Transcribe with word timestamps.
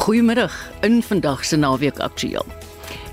Goeiemiddag 0.00 0.70
in 0.80 1.02
vandag 1.02 1.44
se 1.44 1.56
naweek 1.56 1.98
aktueel. 1.98 2.46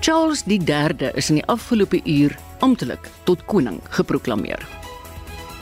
Charles 0.00 0.42
III 0.46 1.10
is 1.14 1.28
in 1.28 1.36
die 1.36 1.44
afgelope 1.46 2.00
uur 2.04 2.32
amptelik 2.64 3.10
tot 3.28 3.44
koning 3.44 3.80
geproklaameer. 3.92 4.64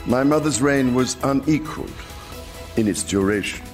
My 0.07 0.23
mother's 0.23 0.61
reign 0.63 0.95
was 0.95 1.17
unequaled 1.23 2.05
in 2.77 2.87
its 2.87 3.03
duration, 3.03 3.67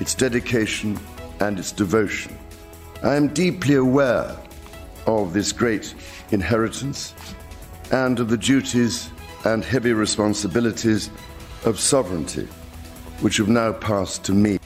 its 0.00 0.14
dedication, 0.14 0.96
and 1.40 1.58
its 1.58 1.72
devotion. 1.72 2.32
I 3.02 3.16
am 3.16 3.28
deeply 3.28 3.74
aware 3.74 4.34
of 5.06 5.32
this 5.34 5.52
great 5.52 5.94
inheritance 6.30 7.12
and 7.90 8.18
of 8.18 8.28
the 8.28 8.38
duties 8.38 9.10
and 9.44 9.62
heavy 9.62 9.92
responsibilities 9.92 11.10
of 11.66 11.78
sovereignty, 11.78 12.48
which 13.20 13.36
have 13.36 13.48
now 13.48 13.72
passed 13.72 14.24
to 14.24 14.32
me. 14.32 14.58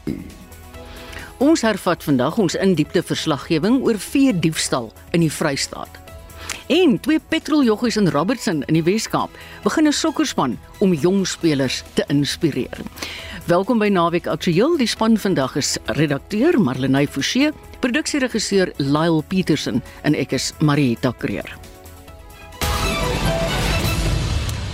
Ons 1.40 1.62
hervat 1.64 2.02
vandag 2.04 2.36
ons 2.36 2.52
indiepte 2.60 3.00
verslaggewing 3.00 3.78
oor 3.80 3.96
vee 3.96 4.32
diefstal 4.36 4.90
in 5.16 5.22
die 5.24 5.30
Vrystaat. 5.32 5.94
En 6.68 6.98
twee 7.00 7.20
petroljoggies 7.32 7.96
in 7.96 8.10
Robertson 8.12 8.60
in 8.68 8.76
die 8.76 8.82
Wes-Kaap 8.84 9.32
begin 9.64 9.88
'n 9.88 9.92
sokkerspan 9.92 10.58
om 10.84 10.92
jong 10.92 11.26
spelers 11.26 11.82
te 11.94 12.04
inspireer. 12.08 12.76
Welkom 13.46 13.78
by 13.78 13.88
Naweek 13.88 14.26
Aktueel. 14.26 14.76
Die 14.76 14.86
span 14.86 15.16
vandag 15.16 15.56
is 15.56 15.78
redakteur 15.86 16.60
Marlenae 16.60 17.08
Forsie, 17.08 17.52
produksieregisseur 17.80 18.72
Lyle 18.76 19.22
Petersen 19.22 19.82
en 20.02 20.14
ek 20.14 20.32
is 20.32 20.52
Marieta 20.60 21.14
Kreer. 21.18 21.56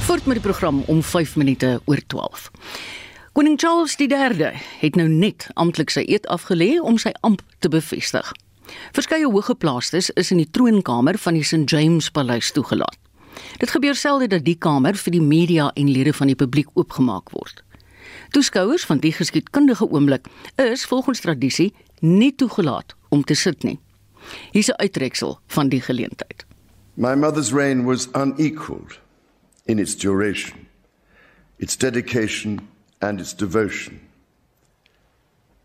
Voort 0.00 0.26
met 0.26 0.34
die 0.34 0.50
program 0.50 0.82
om 0.86 1.02
5 1.02 1.36
minute 1.36 1.80
oor 1.84 2.00
12. 2.06 2.50
Koning 3.36 3.60
Charles 3.60 3.96
III 3.98 4.52
het 4.80 4.94
nou 4.96 5.08
net 5.12 5.44
amptelik 5.60 5.90
sy 5.92 6.06
eed 6.08 6.24
afgelê 6.32 6.78
om 6.80 6.96
sy 6.96 7.10
amp 7.20 7.42
te 7.60 7.68
bevestig. 7.68 8.30
Verskeie 8.96 9.26
hoëgeplaastes 9.28 10.06
is 10.16 10.30
in 10.32 10.38
die 10.40 10.48
troonkamer 10.48 11.18
van 11.20 11.36
die 11.36 11.42
St 11.44 11.68
James 11.68 12.06
Paleis 12.08 12.48
toegelaat. 12.56 12.96
Dit 13.60 13.74
gebeur 13.74 13.92
selde 13.92 14.30
dat 14.32 14.46
die 14.46 14.56
kamer 14.56 14.96
vir 14.96 15.12
die 15.12 15.20
media 15.20 15.66
en 15.76 15.90
lede 15.92 16.14
van 16.16 16.32
die 16.32 16.38
publiek 16.40 16.70
oopgemaak 16.80 17.28
word. 17.34 17.60
Toeskouers 18.32 18.86
van 18.88 19.02
die 19.04 19.12
geskiedkundige 19.12 19.84
oomblik 19.84 20.30
is 20.56 20.86
volgens 20.88 21.20
tradisie 21.20 21.74
nie 22.00 22.32
toegelaat 22.32 22.94
om 23.12 23.20
te 23.24 23.36
sit 23.36 23.66
nie. 23.68 23.76
Hier's 24.52 24.70
'n 24.72 24.80
uittreksel 24.80 25.36
van 25.46 25.68
die 25.68 25.82
geleentheid. 25.82 26.46
My 26.94 27.12
mother's 27.14 27.52
reign 27.52 27.84
was 27.84 28.08
unequaled 28.14 28.98
in 29.66 29.78
its 29.78 29.94
duration, 29.94 30.56
its 31.58 31.76
dedication 31.76 32.60
and 33.00 33.20
its 33.20 33.32
devotion. 33.32 34.00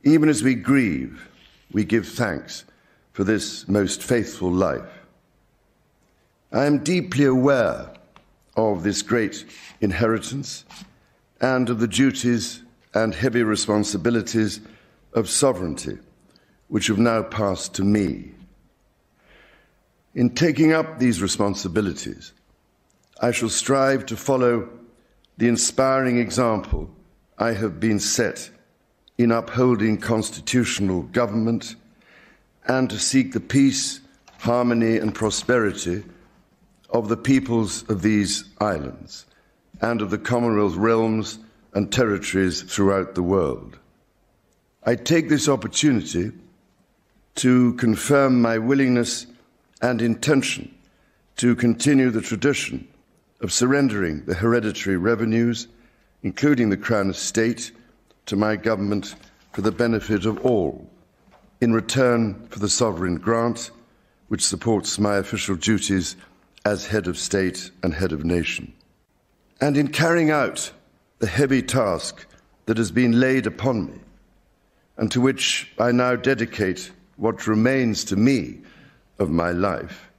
Even 0.03 0.29
as 0.29 0.43
we 0.43 0.55
grieve, 0.55 1.29
we 1.71 1.83
give 1.83 2.07
thanks 2.07 2.65
for 3.13 3.23
this 3.23 3.67
most 3.67 4.01
faithful 4.01 4.51
life. 4.51 5.05
I 6.51 6.65
am 6.65 6.83
deeply 6.83 7.25
aware 7.25 7.93
of 8.57 8.83
this 8.83 9.01
great 9.01 9.45
inheritance 9.79 10.65
and 11.39 11.69
of 11.69 11.79
the 11.79 11.87
duties 11.87 12.63
and 12.93 13.15
heavy 13.15 13.43
responsibilities 13.43 14.59
of 15.13 15.29
sovereignty, 15.29 15.97
which 16.67 16.87
have 16.87 16.97
now 16.97 17.23
passed 17.23 17.73
to 17.75 17.83
me. 17.83 18.31
In 20.13 20.31
taking 20.31 20.73
up 20.73 20.99
these 20.99 21.21
responsibilities, 21.21 22.33
I 23.21 23.31
shall 23.31 23.49
strive 23.49 24.05
to 24.07 24.17
follow 24.17 24.67
the 25.37 25.47
inspiring 25.47 26.17
example 26.17 26.89
I 27.41 27.53
have 27.53 27.79
been 27.79 27.99
set 27.99 28.51
in 29.17 29.31
upholding 29.31 29.97
constitutional 29.97 31.01
government 31.01 31.75
and 32.67 32.87
to 32.91 32.99
seek 32.99 33.33
the 33.33 33.39
peace, 33.39 33.99
harmony, 34.37 34.97
and 34.97 35.15
prosperity 35.15 36.03
of 36.91 37.09
the 37.09 37.17
peoples 37.17 37.83
of 37.89 38.03
these 38.03 38.43
islands 38.59 39.25
and 39.81 40.03
of 40.03 40.11
the 40.11 40.19
Commonwealth 40.19 40.75
realms 40.75 41.39
and 41.73 41.91
territories 41.91 42.61
throughout 42.61 43.15
the 43.15 43.23
world. 43.23 43.79
I 44.83 44.93
take 44.93 45.27
this 45.27 45.49
opportunity 45.49 46.33
to 47.37 47.73
confirm 47.73 48.39
my 48.39 48.59
willingness 48.59 49.25
and 49.81 49.99
intention 49.99 50.71
to 51.37 51.55
continue 51.55 52.11
the 52.11 52.21
tradition 52.21 52.87
of 53.39 53.51
surrendering 53.51 54.25
the 54.25 54.35
hereditary 54.35 54.97
revenues 54.97 55.67
including 56.23 56.69
the 56.69 56.77
Crown 56.77 57.09
Estate, 57.09 57.71
to 58.27 58.35
my 58.35 58.55
government 58.55 59.15
for 59.51 59.61
the 59.61 59.71
benefit 59.71 60.25
of 60.25 60.45
all, 60.45 60.87
in 61.59 61.73
return 61.73 62.47
for 62.49 62.59
the 62.59 62.69
sovereign 62.69 63.15
grant, 63.15 63.71
which 64.27 64.45
supports 64.45 64.99
my 64.99 65.17
official 65.17 65.55
duties 65.55 66.15
as 66.65 66.85
head 66.85 67.07
of 67.07 67.17
state 67.17 67.71
and 67.83 67.93
head 67.93 68.11
of 68.11 68.23
nation. 68.23 68.71
And 69.59 69.75
in 69.77 69.87
carrying 69.87 70.31
out 70.31 70.71
the 71.19 71.27
heavy 71.27 71.61
task 71.61 72.25
that 72.65 72.77
has 72.77 72.91
been 72.91 73.19
laid 73.19 73.47
upon 73.47 73.87
me, 73.87 73.99
and 74.97 75.11
to 75.11 75.21
which 75.21 75.71
I 75.79 75.91
now 75.91 76.15
dedicate 76.15 76.91
what 77.17 77.47
remains 77.47 78.03
to 78.05 78.15
me 78.15 78.59
of 79.19 79.29
my 79.29 79.51
life, 79.51 80.09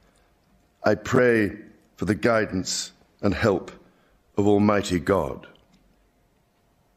I 0.83 0.95
pray 0.95 1.57
for 1.95 2.05
the 2.05 2.15
guidance 2.15 2.91
and 3.21 3.33
help 3.33 3.71
of 4.37 4.47
Almighty 4.47 4.99
God 4.99 5.47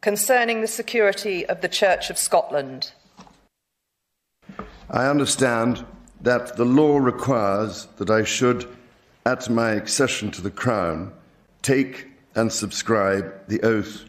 concerning 0.06 0.60
the 0.60 0.68
security 0.68 1.44
of 1.46 1.62
the 1.62 1.68
Church 1.68 2.10
of 2.10 2.16
Scotland. 2.16 2.92
I 4.88 5.06
understand 5.06 5.84
that 6.20 6.56
the 6.56 6.64
law 6.64 6.98
requires 6.98 7.88
that 7.96 8.08
I 8.08 8.22
should, 8.22 8.68
at 9.24 9.50
my 9.50 9.72
accession 9.72 10.30
to 10.30 10.42
the 10.42 10.50
Crown, 10.62 11.12
take 11.62 12.06
and 12.36 12.52
subscribe 12.52 13.48
the 13.48 13.60
oath 13.62 14.04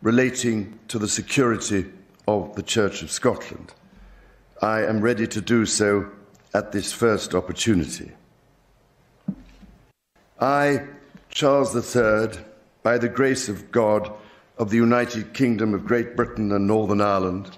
relating 0.00 0.78
to 0.88 0.98
the 0.98 1.06
security 1.06 1.92
of 2.26 2.56
the 2.56 2.62
Church 2.62 3.02
of 3.02 3.10
Scotland. 3.10 3.74
I 4.62 4.84
am 4.84 5.02
ready 5.02 5.26
to 5.26 5.42
do 5.42 5.66
so 5.66 6.10
at 6.54 6.72
this 6.72 6.90
first 6.90 7.34
opportunity. 7.34 8.12
I, 10.40 10.86
Charles 11.28 11.76
III, 11.76 12.42
by 12.82 12.96
the 12.96 13.10
grace 13.10 13.50
of 13.50 13.70
God, 13.70 14.10
of 14.58 14.70
the 14.70 14.76
United 14.76 15.34
Kingdom 15.34 15.74
of 15.74 15.84
Great 15.84 16.16
Britain 16.16 16.52
and 16.52 16.66
Northern 16.66 17.00
Ireland, 17.00 17.56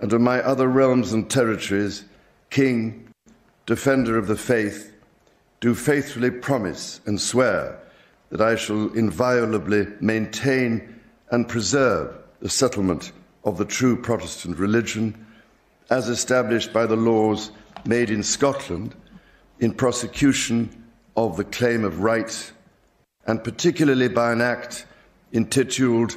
and 0.00 0.12
of 0.12 0.20
my 0.20 0.40
other 0.40 0.68
realms 0.68 1.12
and 1.12 1.30
territories, 1.30 2.04
King, 2.50 3.08
Defender 3.66 4.18
of 4.18 4.26
the 4.26 4.36
Faith, 4.36 4.92
do 5.60 5.74
faithfully 5.74 6.30
promise 6.30 7.00
and 7.06 7.20
swear 7.20 7.78
that 8.30 8.40
I 8.40 8.56
shall 8.56 8.92
inviolably 8.94 9.86
maintain 10.00 11.00
and 11.30 11.48
preserve 11.48 12.16
the 12.40 12.48
settlement 12.48 13.12
of 13.44 13.58
the 13.58 13.64
true 13.64 13.96
Protestant 13.96 14.58
religion 14.58 15.26
as 15.90 16.08
established 16.08 16.72
by 16.72 16.86
the 16.86 16.96
laws 16.96 17.50
made 17.84 18.10
in 18.10 18.22
Scotland 18.22 18.94
in 19.58 19.72
prosecution 19.72 20.70
of 21.16 21.36
the 21.36 21.44
claim 21.44 21.84
of 21.84 22.00
right, 22.00 22.52
and 23.26 23.42
particularly 23.44 24.08
by 24.08 24.32
an 24.32 24.40
act 24.40 24.86
intituled 25.32 26.16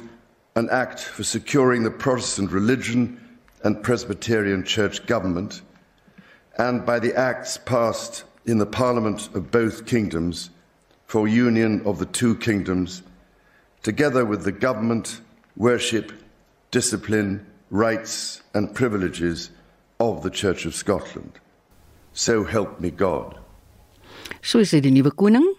An 0.56 0.68
Act 0.70 1.00
for 1.00 1.24
Securing 1.24 1.82
the 1.82 1.90
Protestant 1.90 2.50
Religion 2.50 3.20
and 3.62 3.82
Presbyterian 3.82 4.64
Church 4.64 5.04
Government, 5.06 5.62
and 6.58 6.84
by 6.84 6.98
the 6.98 7.14
acts 7.18 7.58
passed 7.58 8.24
in 8.44 8.58
the 8.58 8.66
Parliament 8.66 9.28
of 9.34 9.50
both 9.50 9.86
kingdoms 9.86 10.50
for 11.06 11.26
union 11.28 11.82
of 11.84 11.98
the 11.98 12.06
two 12.06 12.34
kingdoms, 12.36 13.02
together 13.82 14.24
with 14.24 14.44
the 14.44 14.52
government, 14.52 15.20
worship, 15.56 16.12
discipline, 16.70 17.44
rights, 17.70 18.42
and 18.54 18.74
privileges 18.74 19.50
of 20.00 20.22
the 20.22 20.30
Church 20.30 20.66
of 20.66 20.74
Scotland. 20.74 21.32
So 22.12 22.44
help 22.44 22.80
me 22.80 22.90
God. 22.90 23.38
So 24.42 24.58
is 24.58 24.70
dit 24.70 24.82
die 24.82 24.90
nuwe 24.90 25.10
koning 25.16 25.54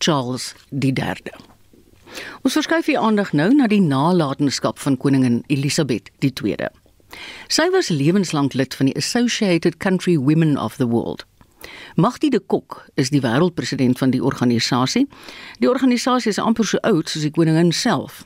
Charles 0.00 0.54
III. 0.72 1.55
Ons 2.42 2.56
verskuif 2.56 2.86
die 2.86 2.98
aandag 2.98 3.32
nou 3.32 3.48
na 3.54 3.66
die 3.66 3.80
nalatenskap 3.80 4.78
van 4.78 4.96
koningin 4.96 5.42
Elisabeth 5.52 6.10
II. 6.20 6.68
Sy 7.48 7.70
was 7.70 7.88
lewenslank 7.88 8.54
lid 8.54 8.74
van 8.74 8.90
die 8.90 8.96
Associated 8.96 9.76
Country 9.76 10.16
Women 10.18 10.58
of 10.58 10.76
the 10.76 10.88
World. 10.88 11.24
Magdi 11.94 12.28
de 12.30 12.40
Kok 12.40 12.84
is 12.94 13.10
die 13.10 13.20
wêreldpresident 13.20 13.98
van 13.98 14.10
die 14.10 14.22
organisasie. 14.22 15.06
Die 15.58 15.70
organisasie 15.70 16.30
is 16.30 16.38
amper 16.38 16.64
so 16.64 16.78
oud 16.82 17.08
soos 17.08 17.24
die 17.26 17.32
koningin 17.32 17.72
self. 17.72 18.24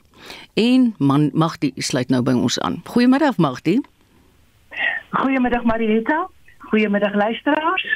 En 0.53 0.93
man 0.99 1.29
Magdi 1.33 1.71
sluit 1.77 2.09
nou 2.09 2.21
by 2.21 2.35
ons 2.37 2.59
aan. 2.59 2.81
Goeiemiddag 2.85 3.37
Magdi. 3.37 3.79
Goeiemiddag 5.09 5.63
Marieta. 5.63 6.27
Goeiemiddag 6.69 7.15
luisteraars. 7.15 7.87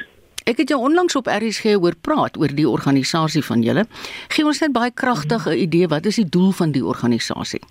Ek 0.46 0.60
het 0.62 0.70
jou 0.70 0.78
onlangs 0.78 1.16
op 1.18 1.26
RSG 1.26 1.72
hoor 1.82 1.96
praat 2.02 2.36
oor 2.38 2.52
die 2.54 2.68
organisasie 2.70 3.42
van 3.46 3.64
julle. 3.66 3.88
Gee 4.30 4.46
ons 4.46 4.60
net 4.62 4.76
baie 4.76 4.92
kragtig 4.94 5.48
'n 5.50 5.58
idee 5.58 5.88
wat 5.88 6.06
is 6.06 6.20
die 6.22 6.30
doel 6.30 6.52
van 6.52 6.72
die 6.72 6.86
organisasie? 6.86 7.62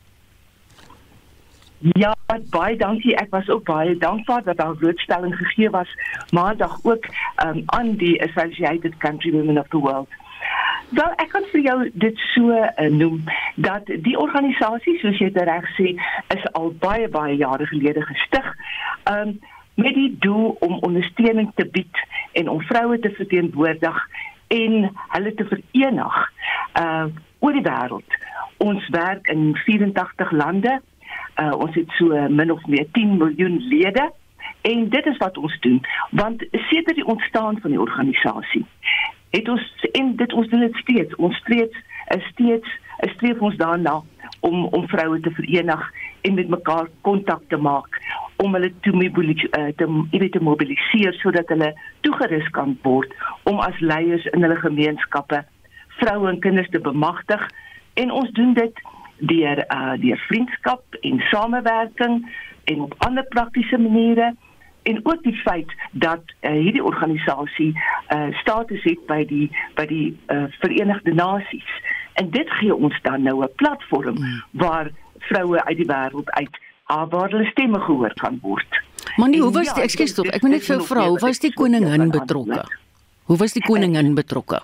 Ja, 1.79 2.17
baie 2.51 2.77
dankie. 2.77 3.15
Ek 3.17 3.31
was 3.31 3.49
ook 3.49 3.65
baie 3.65 3.97
dankbaar 3.99 4.43
dat 4.43 4.57
daar 4.57 4.77
blootstelling 4.77 5.37
gegee 5.37 5.71
was 5.71 5.89
maandag 6.31 6.79
ook 6.83 7.07
um, 7.47 7.63
aan 7.67 7.97
die 7.97 8.23
Associated 8.23 8.97
Country 8.97 9.31
Women 9.31 9.59
of 9.59 9.69
the 9.69 9.79
World. 9.79 10.09
Wel, 10.89 11.13
ek 11.17 11.29
kan 11.29 11.45
vir 11.53 11.61
jou 11.61 11.91
dit 11.93 12.19
so 12.35 12.51
uh, 12.51 12.91
noem 12.91 13.23
dat 13.55 13.87
die 13.87 14.19
organisasie 14.19 14.99
soos 14.99 15.19
jy 15.19 15.31
reg 15.33 15.71
sê 15.79 15.95
is 16.35 16.53
al 16.53 16.75
baie 16.79 17.09
baie 17.09 17.37
jare 17.37 17.67
gelede 17.67 18.03
gestig. 18.03 18.55
Um 19.05 19.39
met 19.75 19.95
die 19.95 20.17
doel 20.19 20.57
om 20.61 20.79
ondersteuning 20.79 21.53
te 21.55 21.67
bied 21.67 22.03
en 22.33 22.49
om 22.49 22.61
vroue 22.61 22.99
te 22.99 23.11
verteenwoordig 23.11 24.09
en 24.47 24.91
hulle 24.95 25.35
te 25.35 25.47
verenig 25.51 26.19
uh 26.81 27.07
oor 27.45 27.53
die 27.53 27.65
wêreld. 27.67 28.15
Ons 28.65 28.87
werk 28.89 29.27
in 29.29 29.51
84 29.67 30.31
lande. 30.33 30.81
Uh 31.37 31.53
ons 31.59 31.75
het 31.75 31.91
so 31.99 32.29
min 32.29 32.53
of 32.53 32.67
meer 32.67 32.87
10 32.93 33.17
miljoen 33.17 33.59
lede. 33.69 34.13
En 34.61 34.89
dit 34.89 35.07
is 35.07 35.17
wat 35.17 35.39
ons 35.39 35.61
doen 35.61 35.81
want 36.11 36.47
sedert 36.51 36.97
die 36.97 37.07
ontstaan 37.07 37.61
van 37.61 37.71
die 37.71 37.81
organisasie 37.81 38.65
het 39.35 39.49
ons 39.49 39.87
en 39.93 40.17
dit 40.17 40.33
ons 40.33 40.49
doen 40.49 40.63
dit 40.67 40.81
steeds 40.83 41.15
ons 41.27 41.37
steeds 41.43 41.83
is 42.17 42.27
steeds 42.33 42.75
is 43.07 43.15
streef 43.17 43.41
ons 43.43 43.57
daarna 43.61 43.97
om 44.47 44.67
om 44.79 44.89
vroue 44.93 45.21
te 45.21 45.33
verenig 45.39 45.83
en 46.29 46.39
met 46.39 46.53
mekaar 46.57 46.91
kontak 47.09 47.43
te 47.49 47.59
maak 47.69 47.99
om 48.37 48.55
hulle 48.55 48.73
te 48.81 48.93
mobiliseer 48.93 49.59
uh, 49.59 49.73
te, 49.77 50.29
te 50.29 50.43
mobiliseer 50.43 51.13
sodat 51.13 51.49
hulle 51.49 51.73
toegerus 52.01 52.49
kan 52.51 52.79
word 52.83 53.13
om 53.43 53.61
as 53.61 53.79
leiers 53.81 54.27
in 54.33 54.43
hulle 54.43 54.59
gemeenskappe 54.63 55.45
vroue 55.99 56.29
en 56.29 56.41
kinders 56.41 56.69
te 56.69 56.81
bemagtig. 56.81 57.51
En 57.95 58.11
ons 58.11 58.31
doen 58.31 58.55
dit 58.55 58.81
deur 59.19 59.65
uh, 59.69 59.93
deur 60.03 60.19
vriendskap 60.27 60.99
en 61.01 61.21
samewerking 61.31 62.25
en 62.65 62.81
op 62.81 62.95
ander 62.99 63.25
praktiese 63.25 63.79
maniere. 63.79 64.35
En 64.83 65.01
ook 65.03 65.23
die 65.23 65.37
feit 65.37 65.73
dat 65.93 66.23
uh, 66.41 66.51
hierdie 66.51 66.85
organisasie 66.85 67.73
uh, 67.73 68.27
status 68.41 68.83
het 68.83 69.07
by 69.07 69.23
die 69.25 69.47
by 69.79 69.87
die 69.89 70.17
uh, 70.27 70.45
Verenigde 70.61 71.15
Nasies. 71.15 71.71
En 72.21 72.31
dit 72.31 72.51
gee 72.51 72.75
ons 72.75 72.99
dan 73.03 73.23
nou 73.23 73.43
'n 73.45 73.55
platform 73.57 74.17
ja. 74.17 74.45
waar 74.51 74.91
vroue 75.19 75.65
uit 75.65 75.77
die 75.77 75.87
wêreld 75.87 76.31
uit 76.31 76.59
waar 77.11 77.33
hulle 77.33 77.49
stemme 77.51 77.81
gehoor 77.87 78.15
kan 78.21 78.39
word. 78.43 78.81
Maar 79.17 79.29
nie, 79.33 79.41
hoe 79.43 79.53
was 79.53 79.71
die 79.73 79.83
ja, 79.83 79.89
ekskuus 79.89 80.15
tog? 80.17 80.31
Ek 80.35 80.43
moet 80.43 80.57
net 80.57 80.67
vir 80.67 80.83
vrou, 80.89 81.09
hoe 81.15 81.23
was 81.23 81.43
die 81.43 81.53
koningin 81.55 82.11
betrokke? 82.15 82.63
Hoe 83.31 83.39
was 83.41 83.57
die 83.57 83.63
koningin 83.65 84.15
betrokke? 84.19 84.61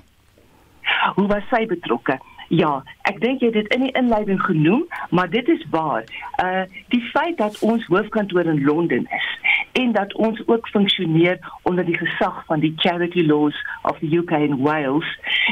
Hoe 1.16 1.26
was 1.30 1.46
sy 1.52 1.64
betrokke? 1.70 2.18
Ja, 2.50 2.81
ek 3.06 3.20
dink 3.23 3.44
jy 3.44 3.52
het 3.52 3.61
dit 3.61 3.75
in 3.76 3.85
die 3.87 3.93
inleiding 3.94 4.41
genoem, 4.43 4.81
maar 5.14 5.29
dit 5.31 5.47
is 5.49 5.61
waar. 5.70 6.02
Uh 6.43 6.64
die 6.91 7.02
feit 7.12 7.37
dat 7.38 7.58
ons 7.62 7.85
hoofkantoor 7.87 8.49
in 8.50 8.64
Londen 8.64 9.06
is 9.06 9.29
en 9.79 9.93
dat 9.93 10.14
ons 10.14 10.43
ook 10.47 10.69
funksioneer 10.69 11.38
onder 11.62 11.87
die 11.87 11.94
gesag 11.99 12.43
van 12.49 12.61
die 12.61 12.73
charity 12.76 13.23
laws 13.23 13.55
of 13.82 13.99
the 13.99 14.11
UK 14.17 14.32
and 14.32 14.58
Wales, 14.67 15.06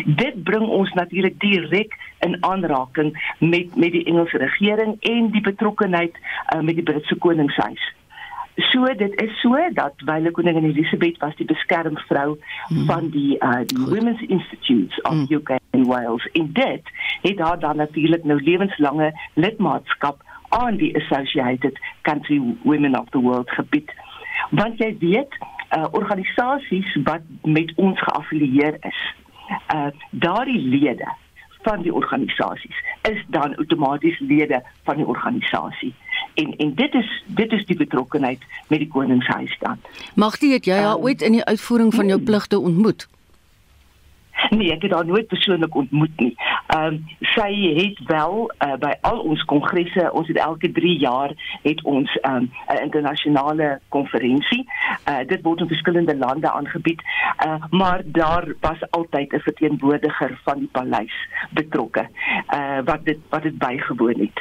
dit 0.06 0.42
bring 0.42 0.66
ons 0.66 0.90
natuurlik 0.98 1.38
direk 1.38 1.94
in 2.26 2.34
aanraking 2.42 3.14
met 3.38 3.76
met 3.76 3.94
die 3.94 4.04
Engelse 4.04 4.42
regering 4.42 4.96
en 5.00 5.30
die 5.30 5.44
betrokkeheid 5.46 6.18
uh, 6.18 6.60
met 6.60 6.74
die 6.74 6.88
Britse 6.90 7.14
koningshuis. 7.14 7.94
So 8.58 8.84
dit 8.84 9.20
is 9.22 9.40
so 9.40 9.54
dat 9.72 9.92
wyle 10.04 10.30
koningin 10.30 10.64
Elizabeth 10.64 11.18
was 11.18 11.36
die 11.36 11.46
beskermvrou 11.46 12.38
mm. 12.68 12.86
van 12.86 13.10
die 13.14 13.36
uh, 13.38 13.60
die 13.64 13.78
Goed. 13.78 13.88
Women's 13.88 14.22
Institutes 14.26 15.00
of 15.00 15.14
mm. 15.14 15.26
UK 15.30 15.50
and 15.70 15.86
Wales. 15.86 16.28
En 16.32 16.52
dit 16.52 16.82
het 17.22 17.38
haar 17.38 17.58
dan 17.58 17.76
natuurlik 17.76 18.24
nou 18.24 18.42
lewenslange 18.42 19.12
lidmaatskap 19.34 20.22
aan 20.48 20.76
die 20.76 20.96
Associated 20.96 21.78
Country 22.02 22.42
Women 22.62 22.98
of 22.98 23.08
the 23.08 23.18
World 23.18 23.50
gebied. 23.50 23.92
Want 24.50 24.78
jy 24.78 24.96
weet, 24.98 25.38
uh, 25.76 25.84
organisasies 25.90 26.98
wat 27.04 27.22
met 27.42 27.72
ons 27.76 28.02
geaffilieer 28.02 28.76
is, 28.80 29.14
uh, 29.74 29.86
daardie 30.10 30.60
lede 30.60 31.14
van 31.62 31.82
die 31.82 31.94
organisasies 31.94 32.84
is 33.02 33.24
dan 33.26 33.56
outomaties 33.56 34.18
lede 34.18 34.62
van 34.82 34.96
die 34.96 35.06
organisasie 35.06 35.94
en 36.38 36.56
en 36.56 36.74
dit 36.74 36.94
is 36.94 37.10
dit 37.26 37.52
is 37.52 37.64
die 37.66 37.76
betrokkenheid 37.76 38.42
met 38.68 38.78
die 38.78 38.88
koningshuis 38.88 39.56
dan. 39.60 39.78
Magtie 40.14 40.52
het 40.52 40.68
jy 40.68 40.78
haar 40.78 40.98
um, 40.98 41.06
ooit 41.08 41.22
in 41.22 41.38
die 41.38 41.44
uitvoering 41.44 41.94
van 41.94 42.06
jou 42.06 42.18
hmm. 42.18 42.28
pligte 42.30 42.58
ontmoet? 42.58 43.08
Nee, 44.58 44.72
ek 44.72 44.82
het 44.82 44.92
haar 44.92 45.06
nooit 45.06 45.26
persoonlik 45.26 45.74
ontmoet 45.74 46.20
nie. 46.20 46.34
Ehm 46.66 46.84
um, 46.84 47.04
sy 47.20 47.50
het 47.76 47.98
wel 48.06 48.50
uh, 48.64 48.74
by 48.80 48.92
al 49.00 49.20
ons 49.20 49.42
kongresse, 49.50 50.10
ons 50.12 50.28
het 50.28 50.38
elke 50.42 50.70
3 50.72 50.98
jaar 50.98 51.32
het 51.62 51.82
ons 51.82 52.14
'n 52.22 52.28
um, 52.30 52.50
internasionale 52.82 53.80
konferensie. 53.88 54.64
Uh, 55.08 55.18
dit 55.26 55.42
word 55.42 55.60
in 55.60 55.68
verskillende 55.68 56.16
lande 56.16 56.50
aangebied, 56.50 57.02
uh, 57.46 57.54
maar 57.70 58.02
daar 58.04 58.46
was 58.60 58.90
altyd 58.90 59.32
'n 59.32 59.40
verteenwoordiger 59.40 60.40
van 60.44 60.58
die 60.58 60.68
paleis 60.72 61.16
betrokke. 61.50 62.06
Uh, 62.54 62.78
wat 62.84 63.04
dit 63.04 63.18
wat 63.28 63.42
dit 63.42 63.58
bygewoon 63.58 64.20
het. 64.20 64.36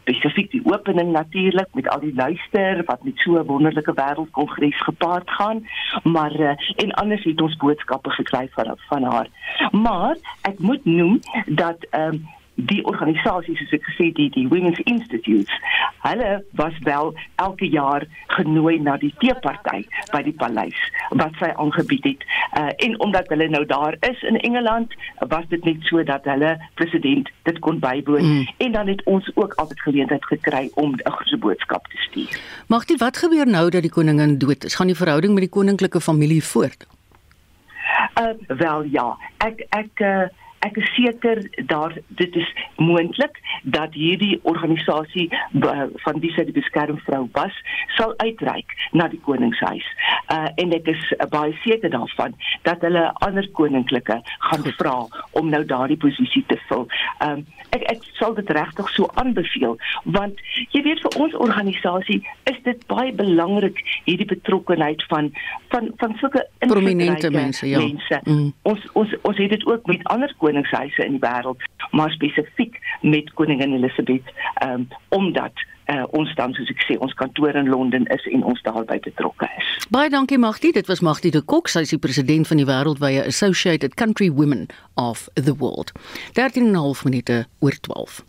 Spesifiek 0.00 0.50
die 0.50 0.64
opening 0.64 1.12
natuurlik 1.12 1.68
met 1.72 1.88
al 1.88 2.00
die 2.00 2.14
luister 2.14 2.82
wat 2.84 3.04
met 3.04 3.16
so 3.16 3.38
'n 3.38 3.46
wonderlike 3.46 3.94
wêreldkongres 3.94 4.82
gepaard 4.82 5.30
gaan, 5.30 5.66
maar 6.02 6.40
uh, 6.40 6.48
en 6.76 6.92
anders 6.92 7.24
het 7.24 7.40
ons 7.40 7.56
boodskappe 7.56 8.10
gekry 8.10 8.48
van 8.50 8.78
van 8.88 9.02
haar. 9.02 9.28
Maar 9.72 10.16
ek 10.40 10.58
moet 10.58 10.84
noem 10.84 11.20
dat 11.46 11.86
ehm 11.90 12.14
um, 12.14 12.24
die 12.56 12.80
organisasies 12.88 13.58
soos 13.60 13.74
ek 13.76 13.84
gesê 13.90 14.06
die 14.16 14.28
die 14.32 14.46
Women's 14.48 14.80
Institutes, 14.88 15.52
hulle 16.06 16.30
was 16.56 16.76
wel 16.88 17.12
elke 17.42 17.68
jaar 17.68 18.06
genooi 18.32 18.78
na 18.80 18.96
die 19.00 19.12
teeparty 19.20 19.82
by 20.12 20.22
die 20.24 20.34
paleis 20.40 20.78
wat 21.20 21.36
sy 21.40 21.50
aangebied 21.52 22.08
het. 22.08 22.24
Uh, 22.56 22.70
en 22.88 22.96
omdat 23.04 23.28
hulle 23.32 23.48
nou 23.52 23.62
daar 23.68 23.96
is 24.08 24.22
in 24.28 24.40
Engeland, 24.40 24.94
was 25.28 25.44
dit 25.52 25.64
net 25.68 25.84
so 25.90 26.02
dat 26.02 26.24
hulle 26.24 26.56
president 26.80 27.30
dit 27.48 27.60
kon 27.60 27.80
bywoon 27.82 28.24
mm. 28.24 28.48
en 28.64 28.72
dan 28.72 28.92
het 28.92 29.04
ons 29.04 29.28
ook 29.34 29.54
altyd 29.60 29.86
geleentheid 29.88 30.24
gekry 30.32 30.70
om 30.74 30.96
'n 30.96 31.16
groot 31.18 31.40
boodskap 31.40 31.86
te 31.92 32.00
stuur. 32.08 32.40
Mag 32.72 32.84
dit 32.84 33.00
wat 33.00 33.16
gebeur 33.16 33.46
nou 33.46 33.70
dat 33.70 33.82
die 33.82 33.92
koningin 33.92 34.38
dood 34.38 34.64
is? 34.64 34.74
Gaan 34.74 34.86
die 34.86 34.96
verhouding 34.96 35.32
met 35.34 35.42
die 35.42 35.52
koninklike 35.52 36.00
familie 36.00 36.44
voort? 36.44 36.86
Uh, 38.20 38.56
wel 38.56 38.82
ja, 38.82 39.16
ek 39.44 39.66
ek 39.76 40.00
uh, 40.00 40.28
ek 40.64 40.76
is 40.80 40.88
seker 40.94 41.42
daar 41.68 41.92
dit 42.08 42.36
is 42.36 42.48
moontlik 42.76 43.36
dat 43.62 43.94
hierdie 43.94 44.38
organisasie 44.42 45.26
van 46.04 46.20
wie 46.24 46.32
sy 46.34 46.46
die 46.48 46.56
beskermvrou 46.56 47.26
was 47.36 47.58
sal 47.98 48.14
uitreik 48.24 48.72
na 48.92 49.08
die 49.12 49.20
koningshuis. 49.28 49.86
Uh 50.32 50.48
en 50.62 50.72
ek 50.72 50.88
is 50.90 51.02
uh, 51.16 51.26
baie 51.30 51.54
seker 51.64 51.90
daarvan 51.90 52.34
dat 52.62 52.80
hulle 52.86 53.04
ander 53.26 53.48
koninklike 53.58 54.20
gaan 54.48 54.64
vra 54.78 54.96
om 55.38 55.50
nou 55.50 55.62
daardie 55.64 56.00
posisie 56.00 56.44
te 56.46 56.58
vul. 56.68 56.86
Um 57.24 57.44
ek 57.76 57.86
ek 57.90 58.04
sal 58.18 58.34
dit 58.34 58.50
regtig 58.50 58.88
so 58.94 59.10
aanbeveel 59.20 59.76
want 60.16 60.40
jy 60.74 60.82
weet 60.86 61.02
vir 61.04 61.20
ons 61.22 61.34
organisasie 61.46 62.20
is 62.50 62.58
dit 62.64 62.86
baie 62.90 63.12
belangrik 63.12 63.78
hierdie 64.04 64.28
betrokkenheid 64.34 65.02
van 65.10 65.32
van 65.74 65.90
van 66.02 66.16
sulke 66.20 66.46
prominente 66.58 67.30
mense 67.30 67.66
ja. 67.68 67.78
Mense. 67.82 68.20
Mm. 68.24 68.52
Ons 68.62 68.86
ons 68.94 69.14
ons 69.22 69.38
het 69.38 69.50
dit 69.50 69.66
ook 69.66 69.86
met 69.90 70.04
ander 70.14 70.32
koningshuise 70.38 70.66
koningshuise 70.66 71.04
in 71.04 71.18
die 71.18 71.22
wêreld, 71.22 71.62
maar 71.92 72.10
spesifiek 72.10 72.78
met 73.02 73.32
koningin 73.34 73.74
Elizabeth, 73.74 74.24
um, 74.64 74.88
omdat 75.08 75.52
uh, 75.86 76.04
ons 76.18 76.34
dan 76.38 76.54
soos 76.56 76.70
ek 76.72 76.84
sê 76.86 76.96
ons 77.02 77.14
kantoor 77.18 77.56
in 77.58 77.70
Londen 77.70 78.06
is 78.14 78.24
en 78.32 78.44
ons 78.44 78.62
daarbey 78.66 78.98
betrokke 79.04 79.48
is. 79.58 79.72
Baie 79.94 80.10
dankie 80.10 80.38
Magtie, 80.38 80.72
dit 80.74 80.86
was 80.90 81.02
Magtie 81.04 81.32
de 81.34 81.42
Kok, 81.42 81.70
sy 81.70 81.84
is 81.86 81.94
die 81.94 82.00
president 82.02 82.48
van 82.50 82.60
die 82.60 82.68
wêreldwye 82.68 83.26
Associated 83.26 83.94
Country 84.00 84.30
Women 84.32 84.66
of 84.94 85.28
the 85.34 85.54
World. 85.60 85.92
13.5 86.38 87.04
minute 87.08 87.44
oor 87.60 87.78
12. 87.88 88.22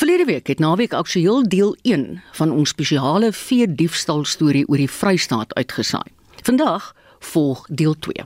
Verlede 0.00 0.24
week 0.24 0.46
het 0.48 0.58
naweek 0.62 0.94
aktueel 0.96 1.42
deel 1.48 1.76
1 1.82 2.22
van 2.38 2.52
ons 2.54 2.72
spesiale 2.72 3.32
vee 3.36 3.66
diefstal 3.68 4.24
storie 4.24 4.66
oor 4.68 4.80
die 4.80 4.90
Vrystaat 4.90 5.54
uitgesaai. 5.54 6.08
Vandag 6.42 6.94
volg 7.32 7.66
deel 7.68 7.98
2. 7.98 8.24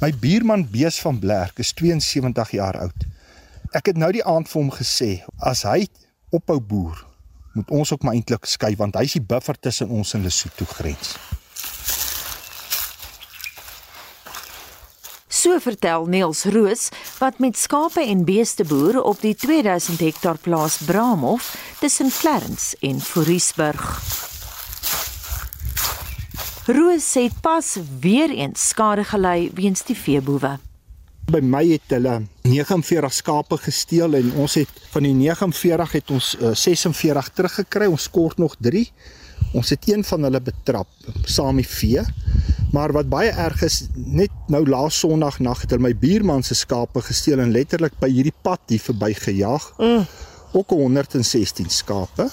My 0.00 0.12
buurman 0.16 0.68
Bees 0.70 1.00
van 1.02 1.18
Blerk 1.18 1.58
is 1.58 1.74
72 1.76 2.54
jaar 2.56 2.78
oud. 2.78 3.08
Ek 3.76 3.90
het 3.90 3.98
nou 4.00 4.08
die 4.14 4.24
aand 4.24 4.48
vir 4.48 4.58
hom 4.62 4.70
gesê, 4.74 5.10
as 5.44 5.62
hy 5.68 5.84
ophou 6.30 6.60
boer, 6.60 7.04
moet 7.52 7.70
ons 7.70 7.92
ook 7.92 8.02
maar 8.02 8.14
eintlik 8.14 8.46
skei 8.46 8.74
want 8.78 8.96
hy 8.98 9.06
is 9.08 9.18
die 9.18 9.26
buffer 9.32 9.58
tussen 9.58 9.90
ons 9.90 10.14
en 10.14 10.22
Lesotho 10.26 10.66
grens. 10.70 11.16
So 15.40 15.56
vertel 15.58 16.04
Niels 16.06 16.44
Roos 16.52 16.88
wat 17.18 17.38
met 17.40 17.58
skape 17.58 18.02
en 18.04 18.24
beeste 18.28 18.64
boer 18.64 19.00
op 19.02 19.22
die 19.24 19.34
2000 19.34 20.00
hektaar 20.00 20.38
plaas 20.38 20.76
Bramhof 20.84 21.54
tussen 21.80 22.10
Clarence 22.12 22.76
en 22.80 23.00
Foriesburg. 23.00 23.86
Roos 26.66 27.14
het 27.14 27.40
pas 27.40 27.76
weer 28.00 28.30
eens 28.30 28.68
skade 28.68 29.04
gelei 29.04 29.50
weens 29.54 29.82
die 29.84 29.96
veeboewe. 29.96 30.58
By 31.30 31.40
my 31.46 31.62
het 31.68 31.92
hulle 31.94 32.16
49 32.48 33.12
skape 33.14 33.58
gesteel 33.62 34.16
en 34.18 34.32
ons 34.42 34.56
het 34.58 34.70
van 34.90 35.04
die 35.06 35.12
49 35.14 35.92
het 35.98 36.10
ons 36.10 36.30
uh, 36.40 36.54
46 36.58 37.28
teruggekry. 37.36 37.86
Ons 37.86 38.08
kort 38.10 38.40
nog 38.42 38.56
3. 38.58 38.82
Ons 39.54 39.70
het 39.70 39.86
een 39.86 40.02
van 40.06 40.26
hulle 40.26 40.40
betrap 40.42 40.88
saam 41.24 41.60
met 41.60 41.70
vee. 41.70 42.02
Maar 42.74 42.94
wat 42.94 43.08
baie 43.10 43.30
erg 43.30 43.62
is, 43.66 43.82
net 43.94 44.34
nou 44.50 44.62
laas 44.66 44.98
Sondag 44.98 45.38
nag 45.42 45.62
het 45.62 45.74
hulle 45.74 45.88
my 45.88 45.92
buurman 45.98 46.42
se 46.46 46.54
skape 46.54 47.02
gesteel 47.02 47.42
en 47.42 47.54
letterlik 47.54 47.94
by 48.02 48.10
hierdie 48.10 48.34
pad 48.46 48.62
hier 48.70 48.82
verby 48.82 49.12
gejaag. 49.18 49.66
Mm. 49.78 50.06
Ook 50.54 50.74
116 50.74 51.70
skape. 51.70 52.26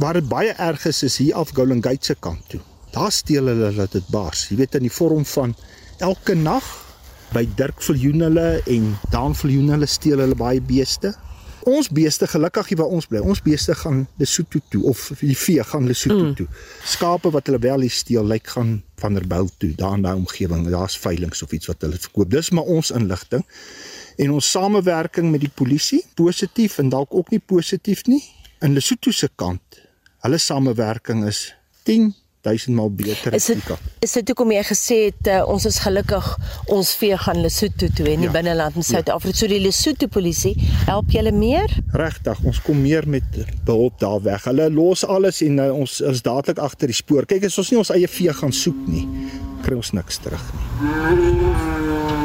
Waar 0.00 0.20
dit 0.20 0.28
baie 0.28 0.52
erg 0.52 0.84
is 0.88 1.02
is 1.02 1.16
hier 1.20 1.36
af 1.40 1.52
Golden 1.56 1.82
Gate 1.84 2.12
se 2.12 2.16
kant 2.20 2.44
toe. 2.48 2.60
Daar 2.92 3.12
steel 3.12 3.48
hulle 3.48 3.72
dat 3.76 3.92
dit 3.92 4.12
bars. 4.12 4.48
Jy 4.48 4.60
weet 4.60 4.76
in 4.80 4.88
die 4.88 4.92
vorm 4.92 5.24
van 5.24 5.56
elke 5.98 6.36
nag 6.36 6.87
by 7.32 7.44
Dirk 7.56 7.82
Viljoen 7.84 8.26
hulle 8.26 8.48
en 8.66 8.92
Dan 9.12 9.34
Viljoen 9.36 9.74
hulle 9.74 9.86
steel 9.86 10.22
hulle 10.24 10.38
baie 10.38 10.60
beeste 10.64 11.14
ons 11.68 11.88
beeste 11.92 12.26
gelukkig 12.28 12.70
hier 12.70 12.80
waar 12.80 12.92
ons 12.96 13.06
bly. 13.08 13.20
Ons 13.20 13.42
beeste 13.44 13.74
gaan 13.76 14.04
Lesotho 14.20 14.60
toe 14.72 14.82
of 14.90 15.08
die 15.20 15.36
vee 15.36 15.64
gaan 15.70 15.88
Lesotho 15.88 16.30
mm. 16.30 16.34
toe. 16.38 16.46
Skape 16.88 17.32
wat 17.34 17.48
hulle 17.50 17.60
wel 17.62 17.84
hier 17.86 17.94
steel, 17.94 18.26
lyk 18.26 18.52
gaan 18.54 18.78
Vanderbijl 18.98 19.50
toe, 19.60 19.72
daar 19.78 19.98
in 19.98 20.06
daai 20.06 20.16
omgewing. 20.16 20.66
Daar's 20.72 20.98
veilinge 20.98 21.44
of 21.44 21.52
iets 21.52 21.70
wat 21.70 21.84
hulle 21.84 22.00
verkoop. 22.00 22.30
Dis 22.32 22.50
maar 22.56 22.68
ons 22.78 22.92
inligting. 22.94 23.44
En 24.18 24.34
ons 24.34 24.50
samewerking 24.50 25.30
met 25.30 25.44
die 25.44 25.52
polisie, 25.54 26.02
positief 26.18 26.78
en 26.82 26.90
dalk 26.94 27.14
ook 27.14 27.30
nie 27.34 27.42
positief 27.42 28.06
nie. 28.10 28.22
In 28.64 28.74
Lesotho 28.74 29.14
se 29.14 29.30
kant, 29.38 29.82
hulle 30.24 30.40
samewerking 30.42 31.26
is 31.28 31.52
10 31.86 32.10
duisendmal 32.46 32.90
beter 32.90 33.34
is 33.34 33.46
dit 33.50 33.72
is 34.04 34.12
dit 34.18 34.30
hoekom 34.32 34.52
jy 34.54 34.62
gesê 34.68 34.98
het 35.08 35.30
uh, 35.32 35.40
ons 35.50 35.66
is 35.68 35.78
gelukkig 35.84 36.28
ons 36.74 36.92
vee 37.00 37.16
gaan 37.24 37.42
Lesotho 37.42 37.90
toe 37.98 38.06
en 38.12 38.22
nie 38.22 38.30
ja, 38.30 38.34
binneland 38.34 38.78
in 38.78 38.84
ja. 38.84 38.90
Suid-Afrika. 38.92 39.34
Ja. 39.34 39.40
so 39.40 39.50
die 39.50 39.60
Lesotho 39.62 40.08
polisie 40.12 40.54
help 40.86 41.10
julle 41.14 41.32
meer? 41.34 41.72
Regtig 41.92 42.40
ons 42.44 42.62
kom 42.62 42.80
meer 42.82 43.08
met 43.08 43.26
behulp 43.66 43.98
daar 44.00 44.22
weg. 44.22 44.46
Hulle 44.48 44.70
los 44.70 45.04
alles 45.06 45.42
en 45.46 45.58
uh, 45.62 45.70
ons 45.74 46.00
is 46.00 46.22
dadelik 46.22 46.62
agter 46.62 46.90
die 46.90 46.96
spoor. 46.96 47.26
Kyk 47.28 47.48
as 47.50 47.58
ons 47.58 47.72
nie 47.72 47.82
ons 47.82 47.94
eie 47.94 48.08
vee 48.08 48.34
gaan 48.40 48.54
soek 48.54 48.86
nie 48.88 49.06
kry 49.64 49.76
ons 49.78 49.92
niks 49.96 50.22
terug 50.22 50.44
nie 50.54 52.17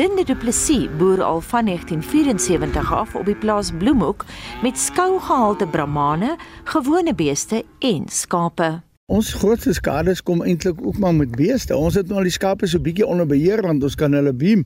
Linde 0.00 0.24
Du 0.24 0.34
Plessis 0.36 0.88
boer 0.98 1.22
al 1.22 1.40
van 1.40 1.64
1974 1.64 2.92
af 2.92 3.14
op 3.14 3.24
die 3.24 3.34
plaas 3.34 3.70
Bloemhoek 3.78 4.24
met 4.62 4.78
skougehalte 4.78 5.66
bramane, 5.66 6.36
gewone 6.64 7.14
beeste 7.14 7.64
en 7.78 8.06
skape. 8.08 8.80
Ons 9.12 9.34
grootste 9.42 9.74
skades 9.76 10.22
kom 10.22 10.40
eintlik 10.42 10.80
ook 10.86 10.96
maar 10.98 11.12
met 11.14 11.34
beeste. 11.36 11.76
Ons 11.76 11.98
het 12.00 12.08
nou 12.08 12.22
al 12.22 12.30
die 12.30 12.32
skape 12.32 12.68
so 12.70 12.80
bietjie 12.80 13.04
onder 13.04 13.28
beheer 13.28 13.60
want 13.66 13.84
ons 13.84 13.98
kan 14.00 14.16
hulle 14.16 14.32
beam 14.32 14.64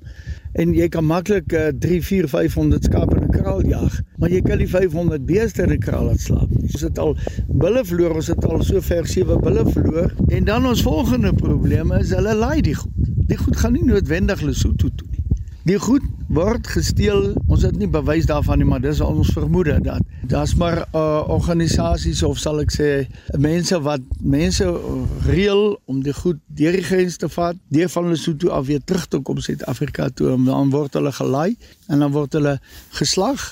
en 0.55 0.77
jy 0.77 0.87
kan 0.95 1.07
maklik 1.09 1.51
uh, 1.51 1.73
3, 1.83 1.99
4, 2.13 2.31
500 2.31 2.87
skape 2.87 3.19
in 3.19 3.27
'n 3.27 3.35
kraal 3.35 3.67
jag, 3.67 3.99
maar 4.23 4.31
jy 4.31 4.43
kan 4.47 4.63
nie 4.63 4.71
500 4.71 5.27
beeste 5.27 5.67
in 5.67 5.75
'n 5.75 5.83
kraal 5.83 6.13
laat 6.13 6.21
slaap 6.21 6.51
nie. 6.51 6.71
Ons 6.71 6.87
het 6.87 6.99
al 6.99 7.17
bulle 7.49 7.83
verloor, 7.85 8.15
ons 8.23 8.31
het 8.31 8.45
al 8.45 8.63
so 8.63 8.81
ver 8.81 9.07
sewe 9.07 9.41
bulle 9.43 9.67
verloor 9.67 10.15
en 10.29 10.45
dan 10.45 10.67
ons 10.67 10.83
volgende 10.83 11.35
probleem 11.35 11.93
is 11.93 12.15
hulle 12.15 12.35
laai 12.35 12.61
die 12.61 12.79
goed. 12.79 13.11
Die 13.27 13.37
goed 13.37 13.57
gaan 13.57 13.73
nie 13.73 13.85
noodwendig 13.85 14.41
Lesotho 14.41 14.89
toe 14.95 15.09
nie. 15.11 15.24
Die 15.65 15.79
goed 15.81 16.05
word 16.29 16.67
gesteel. 16.69 17.31
Ons 17.49 17.63
het 17.65 17.77
nie 17.81 17.89
bewys 17.89 18.27
daarvan 18.29 18.61
nie, 18.61 18.67
maar 18.69 18.83
dis 18.85 19.01
ons 19.01 19.31
vermoede 19.33 19.79
dat 19.85 20.03
daar's 20.29 20.53
maar 20.61 20.83
uh, 20.93 21.25
organisasies 21.33 22.21
of 22.25 22.37
sal 22.41 22.61
ek 22.61 22.73
sê 22.73 22.89
mense 23.41 23.79
wat 23.85 24.05
mense 24.21 24.67
reël 25.25 25.79
om 25.89 26.03
die 26.05 26.13
goed 26.17 26.41
deur 26.61 26.77
die 26.77 26.85
grens 26.85 27.17
te 27.21 27.29
vat, 27.33 27.57
deur 27.73 27.89
van 27.93 28.09
Lesotho 28.13 28.53
af 28.53 28.69
weer 28.69 28.85
terug 28.85 29.07
te 29.09 29.21
kom 29.25 29.41
Suid-Afrika 29.41 30.11
toe 30.13 30.35
en 30.35 30.45
dan 30.49 30.73
word 30.73 31.01
hulle 31.01 31.13
gelaai 31.17 31.57
en 31.89 32.05
dan 32.05 32.13
word 32.13 32.37
hulle 32.37 32.59
geslag. 33.01 33.49